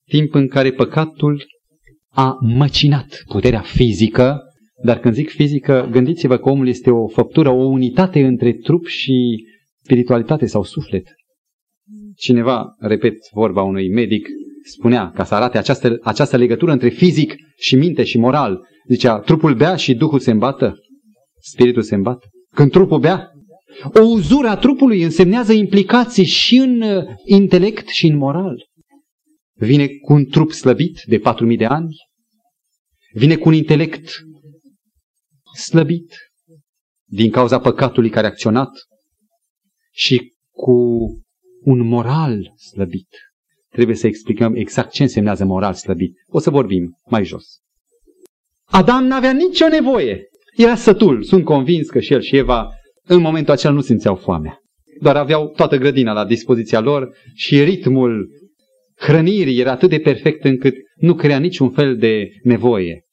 timp 0.07 0.33
în 0.33 0.47
care 0.47 0.71
păcatul 0.71 1.45
a 2.13 2.37
măcinat 2.41 3.23
puterea 3.27 3.61
fizică, 3.61 4.41
dar 4.83 4.99
când 4.99 5.13
zic 5.13 5.29
fizică, 5.29 5.87
gândiți-vă 5.91 6.37
că 6.37 6.49
omul 6.49 6.67
este 6.67 6.89
o 6.89 7.07
făptură, 7.07 7.49
o 7.49 7.63
unitate 7.63 8.25
între 8.25 8.53
trup 8.53 8.85
și 8.85 9.45
spiritualitate 9.83 10.45
sau 10.45 10.63
suflet. 10.63 11.07
Cineva, 12.15 12.75
repet 12.79 13.15
vorba 13.33 13.61
unui 13.61 13.89
medic, 13.89 14.27
spunea, 14.63 15.11
ca 15.15 15.23
să 15.23 15.35
arate 15.35 15.57
această, 15.57 15.99
această 16.01 16.37
legătură 16.37 16.71
între 16.71 16.89
fizic 16.89 17.35
și 17.57 17.75
minte 17.75 18.03
și 18.03 18.17
moral, 18.17 18.67
zicea, 18.87 19.19
trupul 19.19 19.55
bea 19.55 19.75
și 19.75 19.95
duhul 19.95 20.19
se 20.19 20.31
îmbată, 20.31 20.75
spiritul 21.39 21.81
se 21.81 21.95
îmbată. 21.95 22.27
Când 22.55 22.71
trupul 22.71 22.99
bea, 22.99 23.31
o 23.93 24.01
uzură 24.01 24.47
a 24.47 24.55
trupului 24.55 25.03
însemnează 25.03 25.53
implicații 25.53 26.25
și 26.25 26.55
în 26.55 26.81
uh, 26.81 27.03
intelect 27.25 27.87
și 27.87 28.07
în 28.07 28.17
moral. 28.17 28.65
Vine 29.61 29.87
cu 29.87 30.13
un 30.13 30.25
trup 30.25 30.51
slăbit 30.51 31.01
de 31.05 31.19
4.000 31.19 31.57
de 31.57 31.65
ani, 31.65 31.95
vine 33.13 33.35
cu 33.35 33.47
un 33.47 33.53
intelect 33.53 34.09
slăbit 35.57 36.15
din 37.05 37.31
cauza 37.31 37.59
păcatului 37.59 38.09
care 38.09 38.25
a 38.25 38.29
acționat 38.29 38.69
și 39.91 40.33
cu 40.51 40.71
un 41.61 41.87
moral 41.87 42.53
slăbit. 42.71 43.07
Trebuie 43.69 43.95
să 43.95 44.07
explicăm 44.07 44.55
exact 44.55 44.91
ce 44.91 45.01
însemnează 45.01 45.45
moral 45.45 45.73
slăbit. 45.73 46.13
O 46.27 46.39
să 46.39 46.49
vorbim 46.49 46.99
mai 47.05 47.25
jos. 47.25 47.45
Adam 48.63 49.05
n-avea 49.05 49.33
nicio 49.33 49.67
nevoie. 49.67 50.23
Era 50.55 50.75
sătul. 50.75 51.23
Sunt 51.23 51.43
convins 51.43 51.89
că 51.89 51.99
și 51.99 52.13
el 52.13 52.21
și 52.21 52.37
Eva 52.37 52.69
în 53.03 53.21
momentul 53.21 53.53
acela 53.53 53.73
nu 53.73 53.81
simțeau 53.81 54.15
foamea. 54.15 54.59
Doar 54.99 55.15
aveau 55.15 55.47
toată 55.47 55.77
grădina 55.77 56.13
la 56.13 56.25
dispoziția 56.25 56.79
lor 56.79 57.15
și 57.33 57.63
ritmul 57.63 58.29
hrănirii 59.01 59.59
era 59.59 59.71
atât 59.71 59.89
de 59.89 59.99
perfect 59.99 60.43
încât 60.43 60.75
nu 60.95 61.13
crea 61.13 61.39
niciun 61.39 61.69
fel 61.69 61.97
de 61.97 62.27
nevoie. 62.43 63.03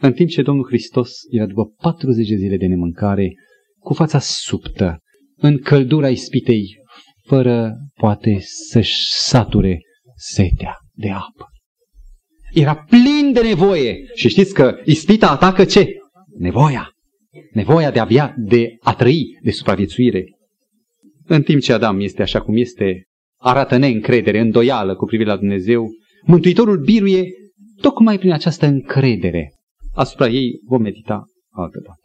În 0.00 0.12
timp 0.12 0.28
ce 0.28 0.42
Domnul 0.42 0.66
Hristos 0.66 1.12
era 1.30 1.46
după 1.46 1.64
40 1.82 2.28
de 2.28 2.36
zile 2.36 2.56
de 2.56 2.66
nemâncare, 2.66 3.32
cu 3.78 3.94
fața 3.94 4.18
subtă, 4.18 4.98
în 5.36 5.58
căldura 5.58 6.08
ispitei, 6.08 6.78
fără 7.26 7.76
poate 7.94 8.38
să-și 8.40 9.12
sature 9.12 9.78
setea 10.16 10.76
de 10.92 11.10
apă. 11.10 11.48
Era 12.52 12.74
plin 12.74 13.32
de 13.32 13.40
nevoie. 13.40 13.96
Și 14.14 14.28
știți 14.28 14.54
că 14.54 14.80
ispita 14.84 15.30
atacă 15.30 15.64
ce? 15.64 15.86
Nevoia. 16.38 16.90
Nevoia 17.52 17.90
de 17.90 17.98
a 17.98 18.02
avea, 18.02 18.34
de 18.36 18.76
a 18.80 18.94
trăi, 18.94 19.38
de 19.42 19.50
supraviețuire. 19.50 20.24
În 21.26 21.42
timp 21.42 21.60
ce 21.60 21.72
Adam 21.72 22.00
este 22.00 22.22
așa 22.22 22.40
cum 22.40 22.56
este, 22.56 23.04
arată 23.40 23.76
neîncredere, 23.76 24.40
îndoială 24.40 24.94
cu 24.96 25.04
privire 25.04 25.28
la 25.28 25.36
Dumnezeu, 25.36 25.88
Mântuitorul 26.22 26.78
biruie 26.78 27.24
tocmai 27.80 28.18
prin 28.18 28.32
această 28.32 28.66
încredere. 28.66 29.52
Asupra 29.92 30.28
ei 30.28 30.60
vom 30.64 30.82
medita 30.82 31.24
altă 31.50 31.78
dată. 31.86 31.98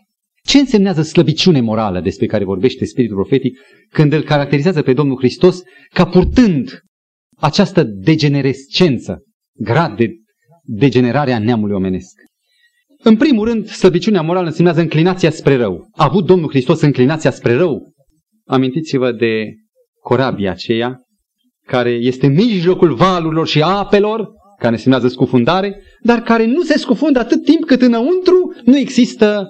Ce 0.44 0.58
însemnează 0.58 1.02
slăbiciune 1.02 1.62
morală 1.62 2.02
despre 2.02 2.26
care 2.26 2.44
vorbește 2.44 2.86
Spiritul 2.86 3.16
Profetic 3.16 3.60
când 3.90 4.14
îl 4.14 4.22
caracterizează 4.22 4.82
pe 4.82 4.94
Domnul 4.94 5.18
Hristos 5.18 5.62
ca 5.94 6.06
purtând 6.06 6.82
această 7.38 7.84
degenerescență, 7.84 9.24
grad 9.58 9.98
de 9.98 10.10
degenerare 10.64 11.32
a 11.32 11.40
neamului 11.40 11.76
omenesc? 11.76 12.14
În 13.04 13.18
primul 13.18 13.48
rând, 13.48 13.68
slăbiciunea 13.68 14.22
morală 14.22 14.48
însemnează 14.48 14.82
înclinația 14.82 15.30
spre 15.30 15.56
rău. 15.56 15.88
A 15.92 16.04
avut 16.04 16.26
Domnul 16.26 16.50
Hristos 16.50 16.82
înclinația 16.82 17.32
spre 17.32 17.54
rău? 17.54 17.92
Amintiți-vă 18.46 19.12
de 19.12 19.54
corabia 20.00 20.52
aceea 20.52 21.05
care 21.68 21.90
este 21.90 22.26
în 22.26 22.34
mijlocul 22.34 22.94
valurilor 22.94 23.48
și 23.48 23.62
apelor, 23.62 24.30
care 24.60 24.74
însemnează 24.74 25.08
scufundare, 25.08 25.82
dar 26.02 26.22
care 26.22 26.46
nu 26.46 26.62
se 26.62 26.78
scufundă 26.78 27.20
atât 27.20 27.44
timp 27.44 27.66
cât 27.66 27.82
înăuntru 27.82 28.54
nu 28.64 28.78
există 28.78 29.48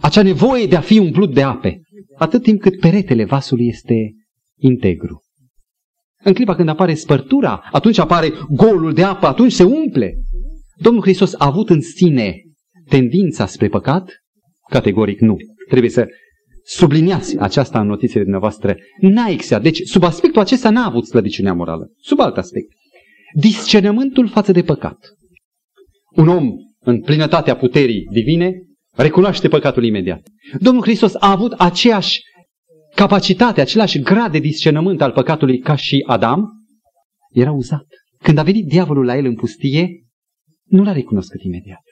acea 0.00 0.22
nevoie 0.22 0.66
de 0.66 0.76
a 0.76 0.80
fi 0.80 0.98
umplut 0.98 1.34
de 1.34 1.42
ape, 1.42 1.80
atât 2.16 2.42
timp 2.42 2.60
cât 2.60 2.80
peretele 2.80 3.24
vasului 3.24 3.66
este 3.66 4.14
integru. 4.56 5.22
În 6.24 6.32
clipa 6.32 6.54
când 6.54 6.68
apare 6.68 6.94
spărtura, 6.94 7.68
atunci 7.72 7.98
apare 7.98 8.32
golul 8.48 8.92
de 8.92 9.02
apă, 9.02 9.26
atunci 9.26 9.52
se 9.52 9.62
umple. 9.62 10.14
Domnul 10.76 11.02
Hristos 11.02 11.34
a 11.34 11.46
avut 11.46 11.70
în 11.70 11.80
sine 11.80 12.36
tendința 12.88 13.46
spre 13.46 13.68
păcat? 13.68 14.10
Categoric 14.70 15.20
nu. 15.20 15.36
Trebuie 15.68 15.90
să 15.90 16.06
subliniați 16.64 17.38
aceasta 17.38 17.80
în 17.80 17.86
notițele 17.86 18.22
dumneavoastră. 18.22 18.76
N-a 19.00 19.28
exia. 19.28 19.58
Deci, 19.58 19.80
sub 19.80 20.02
aspectul 20.02 20.40
acesta 20.40 20.70
n-a 20.70 20.84
avut 20.84 21.06
slăbiciunea 21.06 21.54
morală. 21.54 21.90
Sub 22.00 22.20
alt 22.20 22.36
aspect. 22.36 22.72
Discernământul 23.34 24.28
față 24.28 24.52
de 24.52 24.62
păcat. 24.62 24.98
Un 26.14 26.28
om 26.28 26.48
în 26.80 27.00
plinătatea 27.00 27.56
puterii 27.56 28.06
divine 28.12 28.52
recunoaște 28.96 29.48
păcatul 29.48 29.84
imediat. 29.84 30.28
Domnul 30.60 30.82
Hristos 30.82 31.14
a 31.14 31.30
avut 31.30 31.52
aceeași 31.52 32.20
capacitate, 32.94 33.60
același 33.60 33.98
grad 33.98 34.32
de 34.32 34.38
discernământ 34.38 35.00
al 35.00 35.12
păcatului 35.12 35.58
ca 35.58 35.76
și 35.76 36.04
Adam. 36.06 36.44
Era 37.32 37.52
uzat. 37.52 37.86
Când 38.22 38.38
a 38.38 38.42
venit 38.42 38.66
diavolul 38.66 39.04
la 39.04 39.16
el 39.16 39.24
în 39.24 39.34
pustie, 39.34 40.04
nu 40.64 40.82
l-a 40.82 40.92
recunoscut 40.92 41.42
imediat. 41.42 41.82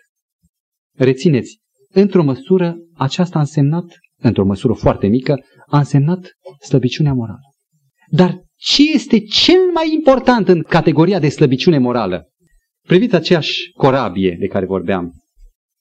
Rețineți, 0.96 1.58
într-o 1.88 2.22
măsură, 2.22 2.76
aceasta 2.94 3.38
a 3.38 3.40
însemnat, 3.40 3.84
într-o 4.22 4.44
măsură 4.44 4.72
foarte 4.72 5.06
mică, 5.06 5.44
a 5.66 5.78
însemnat 5.78 6.30
slăbiciunea 6.66 7.12
morală. 7.12 7.40
Dar 8.10 8.42
ce 8.56 8.82
este 8.92 9.20
cel 9.20 9.70
mai 9.74 9.92
important 9.94 10.48
în 10.48 10.62
categoria 10.62 11.18
de 11.18 11.28
slăbiciune 11.28 11.78
morală? 11.78 12.26
Priviți 12.86 13.14
aceeași 13.14 13.70
corabie 13.72 14.36
de 14.40 14.46
care 14.46 14.66
vorbeam. 14.66 15.12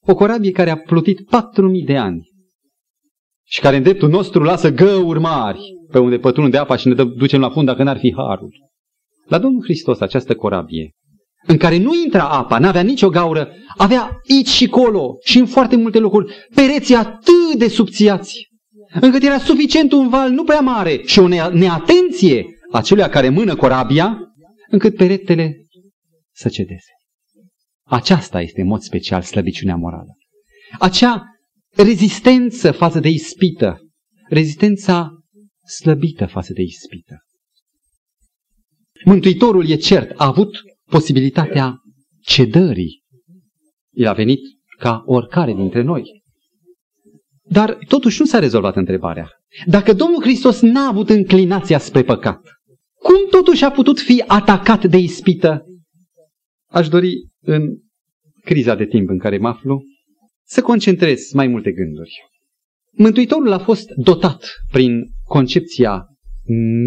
O 0.06 0.14
corabie 0.14 0.50
care 0.50 0.70
a 0.70 0.76
plutit 0.76 1.24
patru 1.28 1.70
mii 1.70 1.84
de 1.84 1.96
ani 1.96 2.30
și 3.44 3.60
care 3.60 3.76
în 3.76 3.82
dreptul 3.82 4.08
nostru 4.08 4.42
lasă 4.42 4.70
găuri 4.70 5.20
mari 5.20 5.60
pe 5.90 5.98
unde 5.98 6.18
pătrunde 6.18 6.56
apa 6.56 6.76
și 6.76 6.88
ne 6.88 6.94
ducem 7.04 7.40
la 7.40 7.50
fund 7.50 7.66
dacă 7.66 7.82
n-ar 7.82 7.98
fi 7.98 8.14
harul. 8.16 8.50
La 9.26 9.38
Domnul 9.38 9.62
Hristos 9.62 10.00
această 10.00 10.34
corabie 10.34 10.90
în 11.46 11.56
care 11.56 11.78
nu 11.78 11.94
intra 12.04 12.28
apa, 12.28 12.58
n-avea 12.58 12.82
nicio 12.82 13.08
gaură, 13.08 13.48
avea 13.76 14.20
aici 14.30 14.48
și 14.48 14.66
colo 14.66 15.16
și 15.24 15.38
în 15.38 15.46
foarte 15.46 15.76
multe 15.76 15.98
locuri 15.98 16.34
pereții 16.54 16.94
atât 16.94 17.58
de 17.58 17.68
subțiați, 17.68 18.48
încât 19.00 19.22
era 19.22 19.38
suficient 19.38 19.92
un 19.92 20.08
val 20.08 20.30
nu 20.30 20.44
prea 20.44 20.60
mare 20.60 21.00
și 21.04 21.18
o 21.18 21.28
neatenție 21.52 22.44
a 22.72 22.80
celui 22.80 23.08
care 23.08 23.28
mână 23.28 23.56
corabia, 23.56 24.18
încât 24.68 24.96
peretele 24.96 25.66
să 26.34 26.48
cedeze. 26.48 26.90
Aceasta 27.84 28.40
este 28.40 28.60
în 28.60 28.66
mod 28.66 28.80
special 28.80 29.22
slăbiciunea 29.22 29.76
morală. 29.76 30.16
Acea 30.78 31.22
rezistență 31.76 32.70
față 32.70 33.00
de 33.00 33.08
ispită, 33.08 33.78
rezistența 34.28 35.10
slăbită 35.78 36.26
față 36.26 36.52
de 36.52 36.62
ispită. 36.62 37.16
Mântuitorul 39.04 39.68
e 39.68 39.74
cert, 39.74 40.12
a 40.16 40.26
avut 40.26 40.50
posibilitatea 40.92 41.76
cedării. 42.20 43.02
El 43.94 44.06
a 44.06 44.12
venit 44.12 44.40
ca 44.78 45.02
oricare 45.06 45.52
dintre 45.52 45.82
noi. 45.82 46.22
Dar 47.42 47.78
totuși 47.88 48.20
nu 48.20 48.26
s-a 48.26 48.38
rezolvat 48.38 48.76
întrebarea. 48.76 49.30
Dacă 49.66 49.92
Domnul 49.92 50.22
Hristos 50.22 50.60
n-a 50.60 50.86
avut 50.88 51.08
înclinația 51.08 51.78
spre 51.78 52.02
păcat, 52.02 52.40
cum 52.98 53.28
totuși 53.30 53.64
a 53.64 53.70
putut 53.70 54.00
fi 54.00 54.24
atacat 54.26 54.84
de 54.84 54.96
ispită? 54.96 55.64
Aș 56.70 56.88
dori 56.88 57.12
în 57.40 57.62
criza 58.44 58.74
de 58.74 58.84
timp 58.86 59.08
în 59.08 59.18
care 59.18 59.38
mă 59.38 59.48
aflu 59.48 59.82
să 60.46 60.62
concentrez 60.62 61.32
mai 61.32 61.46
multe 61.46 61.72
gânduri. 61.72 62.12
Mântuitorul 62.90 63.52
a 63.52 63.58
fost 63.58 63.88
dotat 63.94 64.44
prin 64.72 65.02
concepția 65.24 66.06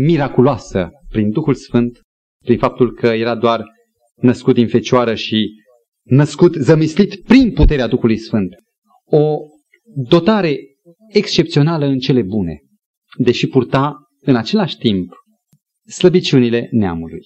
miraculoasă, 0.06 0.90
prin 1.10 1.30
Duhul 1.30 1.54
Sfânt, 1.54 2.02
prin 2.44 2.58
faptul 2.58 2.94
că 2.94 3.08
era 3.08 3.36
doar 3.36 3.74
născut 4.16 4.56
din 4.56 4.68
fecioară 4.68 5.16
și 5.16 5.50
născut, 6.04 6.54
zămislit 6.54 7.24
prin 7.24 7.52
puterea 7.52 7.88
Duhului 7.88 8.18
Sfânt. 8.18 8.50
O 9.06 9.38
dotare 10.10 10.58
excepțională 11.14 11.86
în 11.86 12.00
cele 12.00 12.22
bune, 12.22 12.60
deși 13.18 13.48
purta 13.48 13.96
în 14.20 14.36
același 14.36 14.78
timp 14.78 15.14
slăbiciunile 15.88 16.68
neamului. 16.72 17.22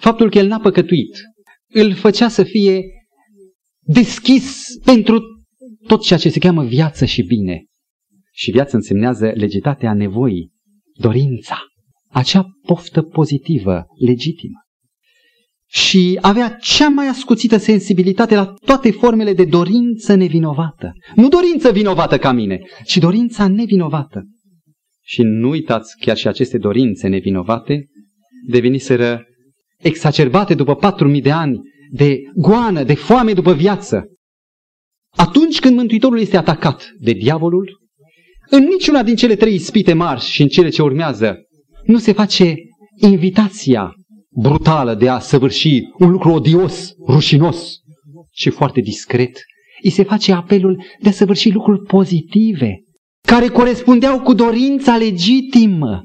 Faptul 0.00 0.30
că 0.30 0.38
el 0.38 0.46
n-a 0.46 0.60
păcătuit 0.60 1.20
îl 1.72 1.94
făcea 1.94 2.28
să 2.28 2.42
fie 2.42 2.82
deschis 3.80 4.64
pentru 4.84 5.20
tot 5.86 6.02
ceea 6.02 6.18
ce 6.18 6.28
se 6.28 6.38
cheamă 6.38 6.64
viață 6.64 7.04
și 7.04 7.22
bine. 7.22 7.64
Și 8.32 8.50
viață 8.50 8.76
însemnează 8.76 9.32
legitatea 9.34 9.94
nevoii, 9.94 10.50
dorința, 10.94 11.58
acea 12.08 12.46
poftă 12.66 13.02
pozitivă, 13.02 13.84
legitimă. 13.98 14.58
Și 15.74 16.18
avea 16.20 16.48
cea 16.48 16.88
mai 16.88 17.08
ascuțită 17.08 17.56
sensibilitate 17.56 18.34
la 18.34 18.54
toate 18.64 18.90
formele 18.90 19.32
de 19.32 19.44
dorință 19.44 20.14
nevinovată. 20.14 20.92
Nu 21.14 21.28
dorință 21.28 21.70
vinovată 21.70 22.18
ca 22.18 22.32
mine, 22.32 22.60
ci 22.84 22.96
dorința 22.96 23.48
nevinovată. 23.48 24.24
Și 25.04 25.22
nu 25.22 25.48
uitați, 25.48 25.96
chiar 26.00 26.16
și 26.16 26.28
aceste 26.28 26.58
dorințe 26.58 27.08
nevinovate 27.08 27.86
deveniseră 28.48 29.24
exacerbate 29.78 30.54
după 30.54 30.74
patru 30.74 31.08
mii 31.08 31.22
de 31.22 31.30
ani 31.30 31.60
de 31.90 32.18
goană, 32.34 32.82
de 32.82 32.94
foame 32.94 33.32
după 33.32 33.54
viață. 33.54 34.04
Atunci 35.16 35.60
când 35.60 35.76
Mântuitorul 35.76 36.20
este 36.20 36.36
atacat 36.36 36.90
de 36.98 37.12
diavolul, 37.12 37.80
în 38.50 38.64
niciuna 38.64 39.02
din 39.02 39.16
cele 39.16 39.36
trei 39.36 39.54
ispite 39.54 39.92
mari 39.92 40.20
și 40.20 40.42
în 40.42 40.48
cele 40.48 40.68
ce 40.68 40.82
urmează, 40.82 41.36
nu 41.84 41.98
se 41.98 42.12
face 42.12 42.54
invitația 42.96 43.94
brutală 44.34 44.94
de 44.94 45.08
a 45.08 45.18
săvârși 45.18 45.80
un 45.98 46.10
lucru 46.10 46.30
odios, 46.32 46.92
rușinos 47.08 47.76
și 48.30 48.50
foarte 48.50 48.80
discret. 48.80 49.40
Îi 49.82 49.90
se 49.90 50.02
face 50.02 50.32
apelul 50.32 50.84
de 51.00 51.08
a 51.08 51.12
săvârși 51.12 51.50
lucruri 51.50 51.82
pozitive, 51.82 52.82
care 53.26 53.48
corespundeau 53.48 54.20
cu 54.20 54.34
dorința 54.34 54.96
legitimă, 54.96 56.00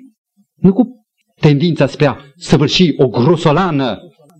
nu 0.55 0.73
cu 0.73 1.05
tendința 1.41 1.87
spre 1.87 2.05
a 2.05 2.17
săvârși 2.35 2.93
o 2.97 3.07
grosolană 3.07 3.97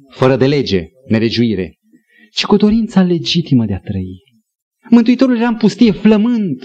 fără 0.09 0.35
de 0.35 0.47
lege, 0.47 0.83
neregiuire, 1.07 1.77
ci 2.31 2.45
cu 2.45 2.55
dorința 2.55 3.01
legitimă 3.01 3.65
de 3.65 3.73
a 3.73 3.79
trăi. 3.79 4.25
Mântuitorul 4.89 5.37
era 5.37 5.47
în 5.47 5.57
pustie 5.57 5.91
flămând 5.91 6.61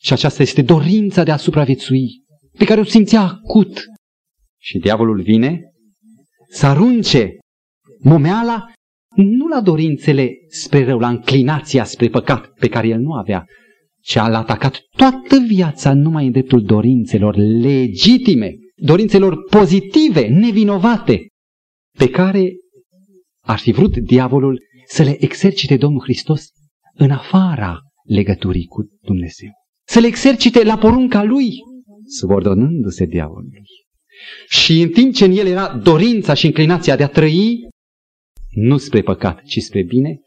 și 0.00 0.12
aceasta 0.12 0.42
este 0.42 0.62
dorința 0.62 1.22
de 1.22 1.30
a 1.30 1.36
supraviețui, 1.36 2.22
pe 2.58 2.64
care 2.64 2.80
o 2.80 2.84
simțea 2.84 3.20
acut. 3.20 3.84
Și 4.60 4.78
diavolul 4.78 5.22
vine 5.22 5.60
să 6.54 6.66
arunce 6.66 7.38
momeala 8.00 8.64
nu 9.16 9.46
la 9.46 9.60
dorințele 9.60 10.30
spre 10.48 10.84
rău, 10.84 10.98
la 10.98 11.08
înclinația 11.08 11.84
spre 11.84 12.08
păcat 12.08 12.46
pe 12.46 12.68
care 12.68 12.88
el 12.88 13.00
nu 13.00 13.12
avea, 13.12 13.44
ci 14.00 14.16
a 14.16 14.22
atacat 14.22 14.80
toată 14.96 15.38
viața 15.46 15.94
numai 15.94 16.26
în 16.26 16.32
dreptul 16.32 16.62
dorințelor 16.62 17.36
legitime, 17.36 18.54
dorințelor 18.76 19.44
pozitive, 19.50 20.26
nevinovate, 20.26 21.26
pe 21.98 22.10
care 22.10 22.52
ar 23.44 23.58
fi 23.58 23.72
vrut 23.72 23.96
diavolul 23.96 24.60
să 24.86 25.02
le 25.02 25.24
exercite 25.24 25.76
Domnul 25.76 26.02
Hristos 26.02 26.48
în 26.94 27.10
afara 27.10 27.78
legăturii 28.08 28.66
cu 28.66 28.82
Dumnezeu. 29.02 29.50
Să 29.86 30.00
le 30.00 30.06
exercite 30.06 30.64
la 30.64 30.78
porunca 30.78 31.22
lui, 31.22 31.50
subordonându-se 32.06 33.04
diavolului. 33.04 33.83
Și 34.48 34.80
în 34.80 34.88
timp 34.88 35.14
ce 35.14 35.24
în 35.24 35.32
el 35.32 35.46
era 35.46 35.76
dorința 35.76 36.34
și 36.34 36.46
inclinația 36.46 36.96
de 36.96 37.02
a 37.02 37.08
trăi, 37.08 37.68
nu 38.50 38.76
spre 38.76 39.02
păcat, 39.02 39.42
ci 39.42 39.58
spre 39.58 39.82
bine, 39.82 40.20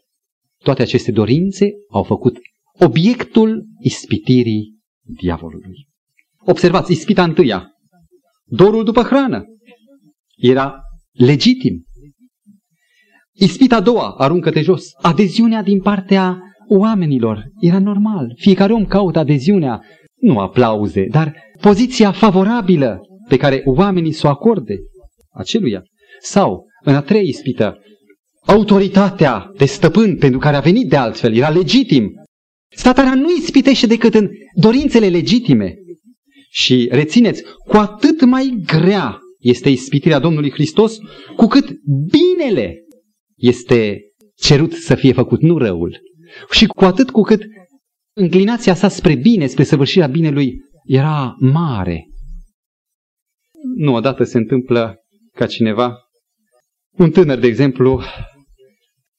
toate 0.64 0.82
aceste 0.82 1.12
dorințe 1.12 1.66
au 1.90 2.02
făcut 2.02 2.38
obiectul 2.78 3.64
ispitirii 3.82 4.76
diavolului. 5.20 5.86
Observați, 6.38 6.92
ispita 6.92 7.22
întâia, 7.22 7.70
dorul 8.44 8.84
după 8.84 9.02
hrană, 9.02 9.44
era 10.36 10.80
legitim. 11.12 11.84
Ispita 13.32 13.76
a 13.76 13.80
doua, 13.80 14.14
aruncă-te 14.18 14.60
jos, 14.60 14.90
adeziunea 15.02 15.62
din 15.62 15.80
partea 15.80 16.38
oamenilor, 16.68 17.44
era 17.60 17.78
normal. 17.78 18.32
Fiecare 18.36 18.72
om 18.72 18.86
caută 18.86 19.18
adeziunea, 19.18 19.82
nu 20.20 20.38
aplauze, 20.38 21.06
dar 21.10 21.34
poziția 21.60 22.12
favorabilă 22.12 23.00
pe 23.28 23.36
care 23.36 23.62
oamenii 23.64 24.12
să 24.12 24.26
o 24.26 24.30
acorde 24.30 24.76
aceluia. 25.32 25.82
Sau, 26.20 26.66
în 26.84 26.94
a 26.94 27.02
treia 27.02 27.22
ispită, 27.22 27.78
autoritatea 28.46 29.50
de 29.56 29.64
stăpân 29.64 30.16
pentru 30.16 30.38
care 30.38 30.56
a 30.56 30.60
venit 30.60 30.88
de 30.88 30.96
altfel, 30.96 31.34
era 31.34 31.48
legitim. 31.48 32.12
Satana 32.70 33.14
nu 33.14 33.28
ispitește 33.38 33.86
decât 33.86 34.14
în 34.14 34.28
dorințele 34.54 35.08
legitime. 35.08 35.74
Și 36.50 36.88
rețineți, 36.90 37.42
cu 37.66 37.76
atât 37.76 38.24
mai 38.24 38.62
grea 38.66 39.18
este 39.38 39.68
ispitirea 39.68 40.18
Domnului 40.18 40.50
Hristos, 40.50 40.96
cu 41.36 41.46
cât 41.46 41.68
binele 42.10 42.74
este 43.36 44.00
cerut 44.34 44.72
să 44.72 44.94
fie 44.94 45.12
făcut, 45.12 45.40
nu 45.40 45.58
răul. 45.58 46.00
Și 46.50 46.66
cu 46.66 46.84
atât 46.84 47.10
cu 47.10 47.20
cât 47.20 47.42
înclinația 48.16 48.74
sa 48.74 48.88
spre 48.88 49.14
bine, 49.14 49.46
spre 49.46 49.64
săvârșirea 49.64 50.06
binelui, 50.06 50.56
era 50.84 51.34
mare. 51.38 52.07
Nu 53.78 53.94
odată 53.94 54.24
se 54.24 54.38
întâmplă 54.38 54.96
ca 55.32 55.46
cineva, 55.46 55.98
un 56.90 57.10
tânăr, 57.10 57.38
de 57.38 57.46
exemplu, 57.46 58.02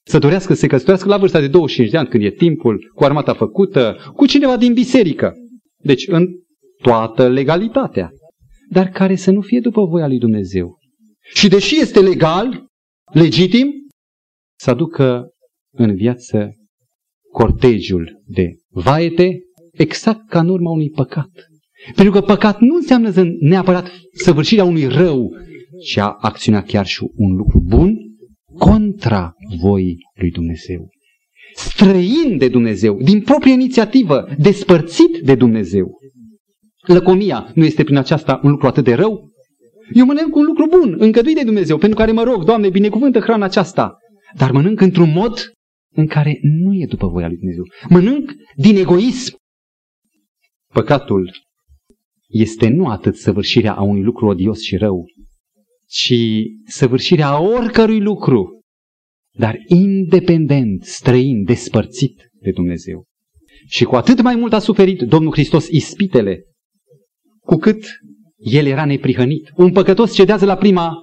să 0.04 0.20
dorească 0.20 0.54
să 0.54 0.60
se 0.60 0.68
căsătorească 0.68 1.08
la 1.10 1.18
vârsta 1.18 1.40
de 1.40 1.48
25 1.48 1.92
de 1.92 1.98
ani, 1.98 2.08
când 2.08 2.24
e 2.24 2.30
timpul, 2.30 2.92
cu 2.96 3.04
armata 3.04 3.34
făcută, 3.34 4.12
cu 4.16 4.26
cineva 4.26 4.58
din 4.58 4.74
biserică. 4.74 5.34
Deci 5.78 6.08
în 6.08 6.28
toată 6.82 7.28
legalitatea. 7.28 8.12
Dar 8.70 8.88
care 8.90 9.16
să 9.16 9.32
nu 9.32 9.42
fie 9.42 9.60
după 9.60 9.86
voia 9.86 10.08
lui 10.08 10.18
Dumnezeu. 10.18 10.78
Și 11.34 11.48
deși 11.48 11.80
este 11.80 12.00
legal, 12.00 12.66
legitim, 13.14 13.74
să 14.58 14.70
aducă 14.70 15.30
în 15.72 15.96
viață 15.96 16.52
cortegiul 17.32 18.22
de 18.26 18.56
vaete, 18.70 19.40
exact 19.72 20.30
ca 20.30 20.40
în 20.40 20.50
urma 20.50 20.72
unui 20.72 20.90
păcat. 20.90 21.30
Pentru 21.96 22.14
că 22.14 22.22
păcat 22.22 22.60
nu 22.60 22.76
înseamnă 22.76 23.12
neapărat 23.40 23.92
săvârșirea 24.14 24.64
unui 24.64 24.88
rău, 24.88 25.32
ci 25.86 25.98
a 25.98 26.18
acționa 26.20 26.62
chiar 26.62 26.86
și 26.86 27.10
un 27.16 27.36
lucru 27.36 27.60
bun 27.66 27.98
contra 28.58 29.34
voii 29.62 29.98
lui 30.14 30.32
Dumnezeu. 30.32 30.90
Străin 31.56 32.38
de 32.38 32.48
Dumnezeu, 32.48 32.98
din 33.02 33.22
proprie 33.22 33.54
inițiativă, 33.54 34.28
despărțit 34.38 35.18
de 35.24 35.36
Dumnezeu. 35.36 35.98
Lăcomia 36.88 37.52
nu 37.56 37.66
este 37.66 37.84
prin 37.84 37.98
aceasta 37.98 38.40
un 38.44 38.50
lucru 38.50 38.68
atât 38.68 38.84
de 38.84 38.94
rău? 38.94 39.30
Eu 39.94 40.06
mănânc 40.06 40.36
un 40.36 40.44
lucru 40.44 40.68
bun, 40.68 40.96
încăduit 40.98 41.36
de 41.36 41.44
Dumnezeu, 41.44 41.78
pentru 41.78 41.98
care 41.98 42.12
mă 42.12 42.24
rog, 42.24 42.44
Doamne, 42.44 42.70
binecuvântă 42.70 43.20
hrana 43.20 43.46
aceasta. 43.46 43.98
Dar 44.36 44.52
mănânc 44.52 44.82
într-un 44.82 45.12
mod 45.12 45.52
în 45.96 46.08
care 46.08 46.40
nu 46.42 46.74
e 46.74 46.86
după 46.86 47.08
voia 47.08 47.28
lui 47.28 47.38
Dumnezeu. 47.38 47.64
Mănânc 47.90 48.32
din 48.56 48.76
egoism. 48.76 49.36
Păcatul 50.74 51.32
este 52.30 52.68
nu 52.68 52.88
atât 52.88 53.16
săvârșirea 53.16 53.74
a 53.74 53.82
unui 53.82 54.04
lucru 54.04 54.28
odios 54.28 54.62
și 54.62 54.78
rău, 54.78 55.06
ci 55.88 56.14
săvârșirea 56.66 57.28
a 57.28 57.40
oricărui 57.40 58.00
lucru 58.00 58.60
dar 59.40 59.58
independent, 59.68 60.84
străin, 60.84 61.44
despărțit 61.44 62.30
de 62.42 62.52
Dumnezeu. 62.52 63.06
Și 63.68 63.84
cu 63.84 63.96
atât 63.96 64.22
mai 64.22 64.36
mult 64.36 64.54
a 64.54 64.60
suferit 64.60 65.02
Domnul 65.02 65.32
Hristos 65.32 65.68
ispitele, 65.68 66.44
cu 67.42 67.56
cât 67.56 67.86
el 68.38 68.66
era 68.66 68.86
neprihănit. 68.86 69.52
Un 69.56 69.72
păcătos 69.72 70.14
cedează 70.14 70.46
la 70.46 70.56
prima 70.56 70.94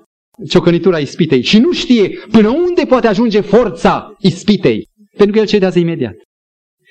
ciocănitura 0.48 0.98
ispitei 0.98 1.42
și 1.42 1.58
nu 1.58 1.72
știe 1.72 2.08
până 2.30 2.48
unde 2.48 2.84
poate 2.88 3.06
ajunge 3.06 3.40
forța 3.40 4.14
ispitei, 4.18 4.88
pentru 5.16 5.34
că 5.34 5.40
el 5.40 5.46
cedează 5.46 5.78
imediat. 5.78 6.14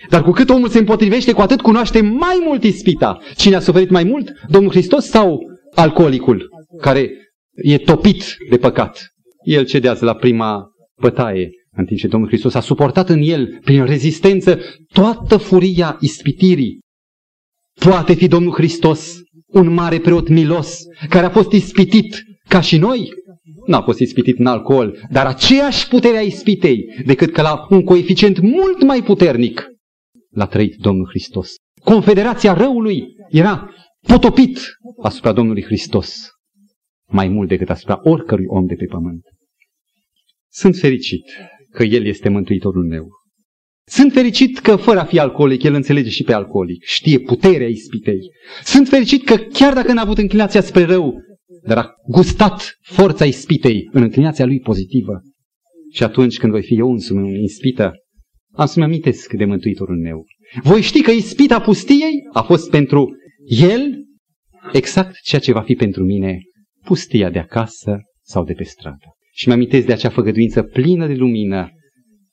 Dar 0.10 0.24
cu 0.24 0.32
cât 0.32 0.49
omul 0.49 0.70
se 0.70 0.80
împotrivește, 0.80 1.32
cu 1.32 1.41
atât 1.41 1.62
cunoaște 1.62 2.01
mai 2.01 2.41
mult 2.45 2.64
ispita. 2.64 3.18
Cine 3.36 3.56
a 3.56 3.60
suferit 3.60 3.89
mai 3.89 4.03
mult? 4.03 4.32
Domnul 4.47 4.72
Hristos 4.72 5.06
sau 5.06 5.39
alcoolicul, 5.76 6.49
care 6.82 7.12
e 7.53 7.78
topit 7.78 8.24
de 8.49 8.58
păcat? 8.58 9.08
El 9.43 9.66
cedează 9.66 10.06
la 10.06 10.16
prima 10.16 10.68
bătaie, 11.01 11.49
în 11.72 11.86
timp 11.86 11.99
ce 11.99 12.08
Domnul 12.08 12.30
Hristos 12.30 12.53
a 12.53 12.60
suportat 12.60 13.10
în 13.10 13.22
el, 13.22 13.60
prin 13.64 13.86
rezistență, 13.86 14.60
toată 14.93 15.38
furia 15.38 15.97
ispitirii. 15.99 16.80
Poate 17.80 18.14
fi 18.14 18.28
Domnul 18.28 18.53
Hristos 18.53 19.20
un 19.45 19.74
mare 19.74 19.99
preot 19.99 20.28
milos, 20.28 20.78
care 21.10 21.26
a 21.26 21.30
fost 21.30 21.51
ispitit 21.51 22.24
ca 22.47 22.62
și 22.62 22.78
noi? 22.78 23.10
N-a 23.66 23.82
fost 23.82 23.99
ispitit 23.99 24.39
în 24.39 24.45
alcool, 24.45 24.97
dar 25.12 25.26
aceeași 25.26 25.88
putere 25.88 26.18
a 26.18 26.22
ispitei, 26.22 26.84
decât 27.06 27.32
că 27.32 27.41
la 27.41 27.66
un 27.70 27.84
coeficient 27.84 28.39
mult 28.39 28.84
mai 28.84 29.03
puternic 29.03 29.74
l-a 30.36 30.46
trăit 30.46 30.76
Domnul 30.76 31.08
Hristos. 31.10 31.56
Confederația 31.84 32.54
răului 32.54 33.06
era 33.30 33.70
potopit 34.08 34.60
asupra 35.02 35.34
Domnului 35.34 35.64
Hristos, 35.64 36.16
mai 37.08 37.28
mult 37.28 37.48
decât 37.48 37.70
asupra 37.70 38.00
oricărui 38.04 38.46
om 38.48 38.66
de 38.66 38.76
pe 38.76 38.86
pământ. 38.86 39.22
Sunt 40.52 40.76
fericit 40.76 41.24
că 41.70 41.84
El 41.84 42.06
este 42.06 42.30
Mântuitorul 42.30 42.86
meu. 42.86 43.08
Sunt 43.88 44.12
fericit 44.12 44.60
că 44.60 44.76
fără 44.76 45.00
a 45.00 45.06
fi 45.06 45.20
alcoolic, 45.20 45.64
El 45.64 45.74
înțelege 45.74 46.10
și 46.10 46.24
pe 46.24 46.34
alcoolic, 46.34 46.84
știe 46.84 47.20
puterea 47.20 47.68
ispitei. 47.68 48.20
Sunt 48.64 48.88
fericit 48.88 49.24
că 49.24 49.36
chiar 49.36 49.74
dacă 49.74 49.94
n-a 49.94 50.02
avut 50.02 50.18
înclinația 50.18 50.62
spre 50.62 50.84
rău, 50.84 51.22
dar 51.68 51.78
a 51.78 51.94
gustat 52.08 52.78
forța 52.82 53.26
ispitei 53.26 53.90
în 53.92 54.02
înclinația 54.02 54.46
lui 54.46 54.60
pozitivă. 54.60 55.22
Și 55.92 56.04
atunci 56.04 56.38
când 56.38 56.52
voi 56.52 56.64
fi 56.64 56.78
eu 56.78 56.92
însumi 56.92 57.36
în 57.36 57.44
ispită, 57.44 57.94
am 58.56 58.66
să-mi 58.66 58.86
amintesc 58.86 59.34
de 59.34 59.45
Mântuitorul 59.45 59.97
meu. 59.97 60.26
Voi 60.62 60.82
ști 60.82 61.01
că 61.01 61.12
ispita 61.12 61.60
pustiei 61.60 62.14
a 62.34 62.41
fost 62.41 62.70
pentru 62.70 63.16
el 63.45 64.06
exact 64.74 65.16
ceea 65.24 65.41
ce 65.41 65.51
va 65.51 65.62
fi 65.62 65.76
pentru 65.76 66.03
mine 66.03 66.39
pustia 66.84 67.30
de 67.30 67.39
acasă 67.39 67.97
sau 68.22 68.43
de 68.43 68.53
pe 68.53 68.64
stradă. 68.64 69.16
Și 69.34 69.47
mi-amintesc 69.47 69.86
de 69.86 69.93
acea 69.93 70.10
făgăduință 70.10 70.64
plină 70.64 71.08
de 71.08 71.14
lumină 71.14 71.70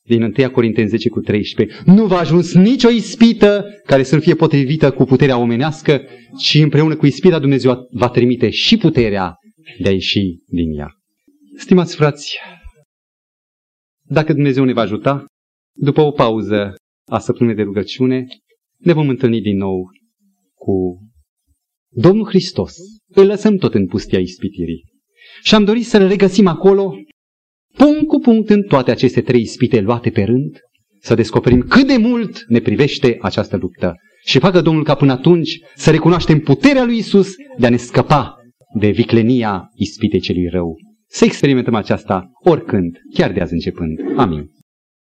din 0.05 0.23
1 0.23 0.51
Corinteni 0.51 0.89
10 0.89 1.09
cu 1.09 1.21
13. 1.21 1.83
Nu 1.85 2.07
va 2.07 2.19
ajuns 2.19 2.55
nicio 2.55 2.91
ispită 2.91 3.65
care 3.87 4.03
să 4.03 4.15
nu 4.15 4.21
fie 4.21 4.35
potrivită 4.35 4.91
cu 4.91 5.05
puterea 5.05 5.39
omenească, 5.39 6.03
ci 6.39 6.55
împreună 6.55 6.97
cu 6.97 7.07
ispita 7.07 7.39
Dumnezeu 7.39 7.89
va 7.91 8.09
trimite 8.09 8.51
și 8.51 8.77
puterea 8.77 9.35
de 9.79 9.89
a 9.89 9.93
ieși 9.93 10.21
din 10.47 10.79
ea. 10.79 10.91
Stimați 11.57 11.97
frați, 11.97 12.39
dacă 14.03 14.33
Dumnezeu 14.33 14.65
ne 14.65 14.73
va 14.73 14.81
ajuta, 14.81 15.27
după 15.73 16.01
o 16.01 16.11
pauză 16.11 16.75
a 17.11 17.19
săptămânii 17.19 17.57
de 17.57 17.65
rugăciune, 17.65 18.27
ne 18.79 18.93
vom 18.93 19.09
întâlni 19.09 19.41
din 19.41 19.57
nou 19.57 19.85
cu 20.55 20.99
Domnul 21.95 22.27
Hristos. 22.27 22.75
Îl 23.09 23.27
lăsăm 23.27 23.57
tot 23.57 23.75
în 23.75 23.87
pustia 23.87 24.19
ispitirii. 24.19 24.85
Și 25.43 25.55
am 25.55 25.65
dorit 25.65 25.87
să-L 25.87 26.09
regăsim 26.09 26.47
acolo, 26.47 26.95
punct 27.77 28.07
cu 28.07 28.19
punct 28.19 28.51
în 28.51 28.63
toate 28.63 28.91
aceste 28.91 29.21
trei 29.21 29.41
ispite 29.41 29.81
luate 29.81 30.11
pe 30.11 30.23
rând, 30.23 30.59
să 31.01 31.15
descoperim 31.15 31.61
cât 31.61 31.87
de 31.87 31.97
mult 31.97 32.45
ne 32.49 32.61
privește 32.61 33.19
această 33.21 33.57
luptă. 33.57 33.95
Și 34.25 34.39
facă 34.39 34.61
Domnul 34.61 34.85
ca 34.85 34.95
până 34.95 35.13
atunci 35.13 35.59
să 35.75 35.91
recunoaștem 35.91 36.41
puterea 36.41 36.85
lui 36.85 36.97
Isus 36.97 37.33
de 37.59 37.67
a 37.67 37.71
ne 37.71 37.77
scăpa 37.77 38.37
de 38.79 38.91
viclenia 38.91 39.71
ispitei 39.75 40.21
celui 40.21 40.47
rău. 40.47 40.77
Să 41.09 41.25
experimentăm 41.25 41.75
aceasta 41.75 42.31
oricând, 42.45 42.97
chiar 43.15 43.33
de 43.33 43.41
azi 43.41 43.53
începând. 43.53 43.99
Amin. 44.17 44.51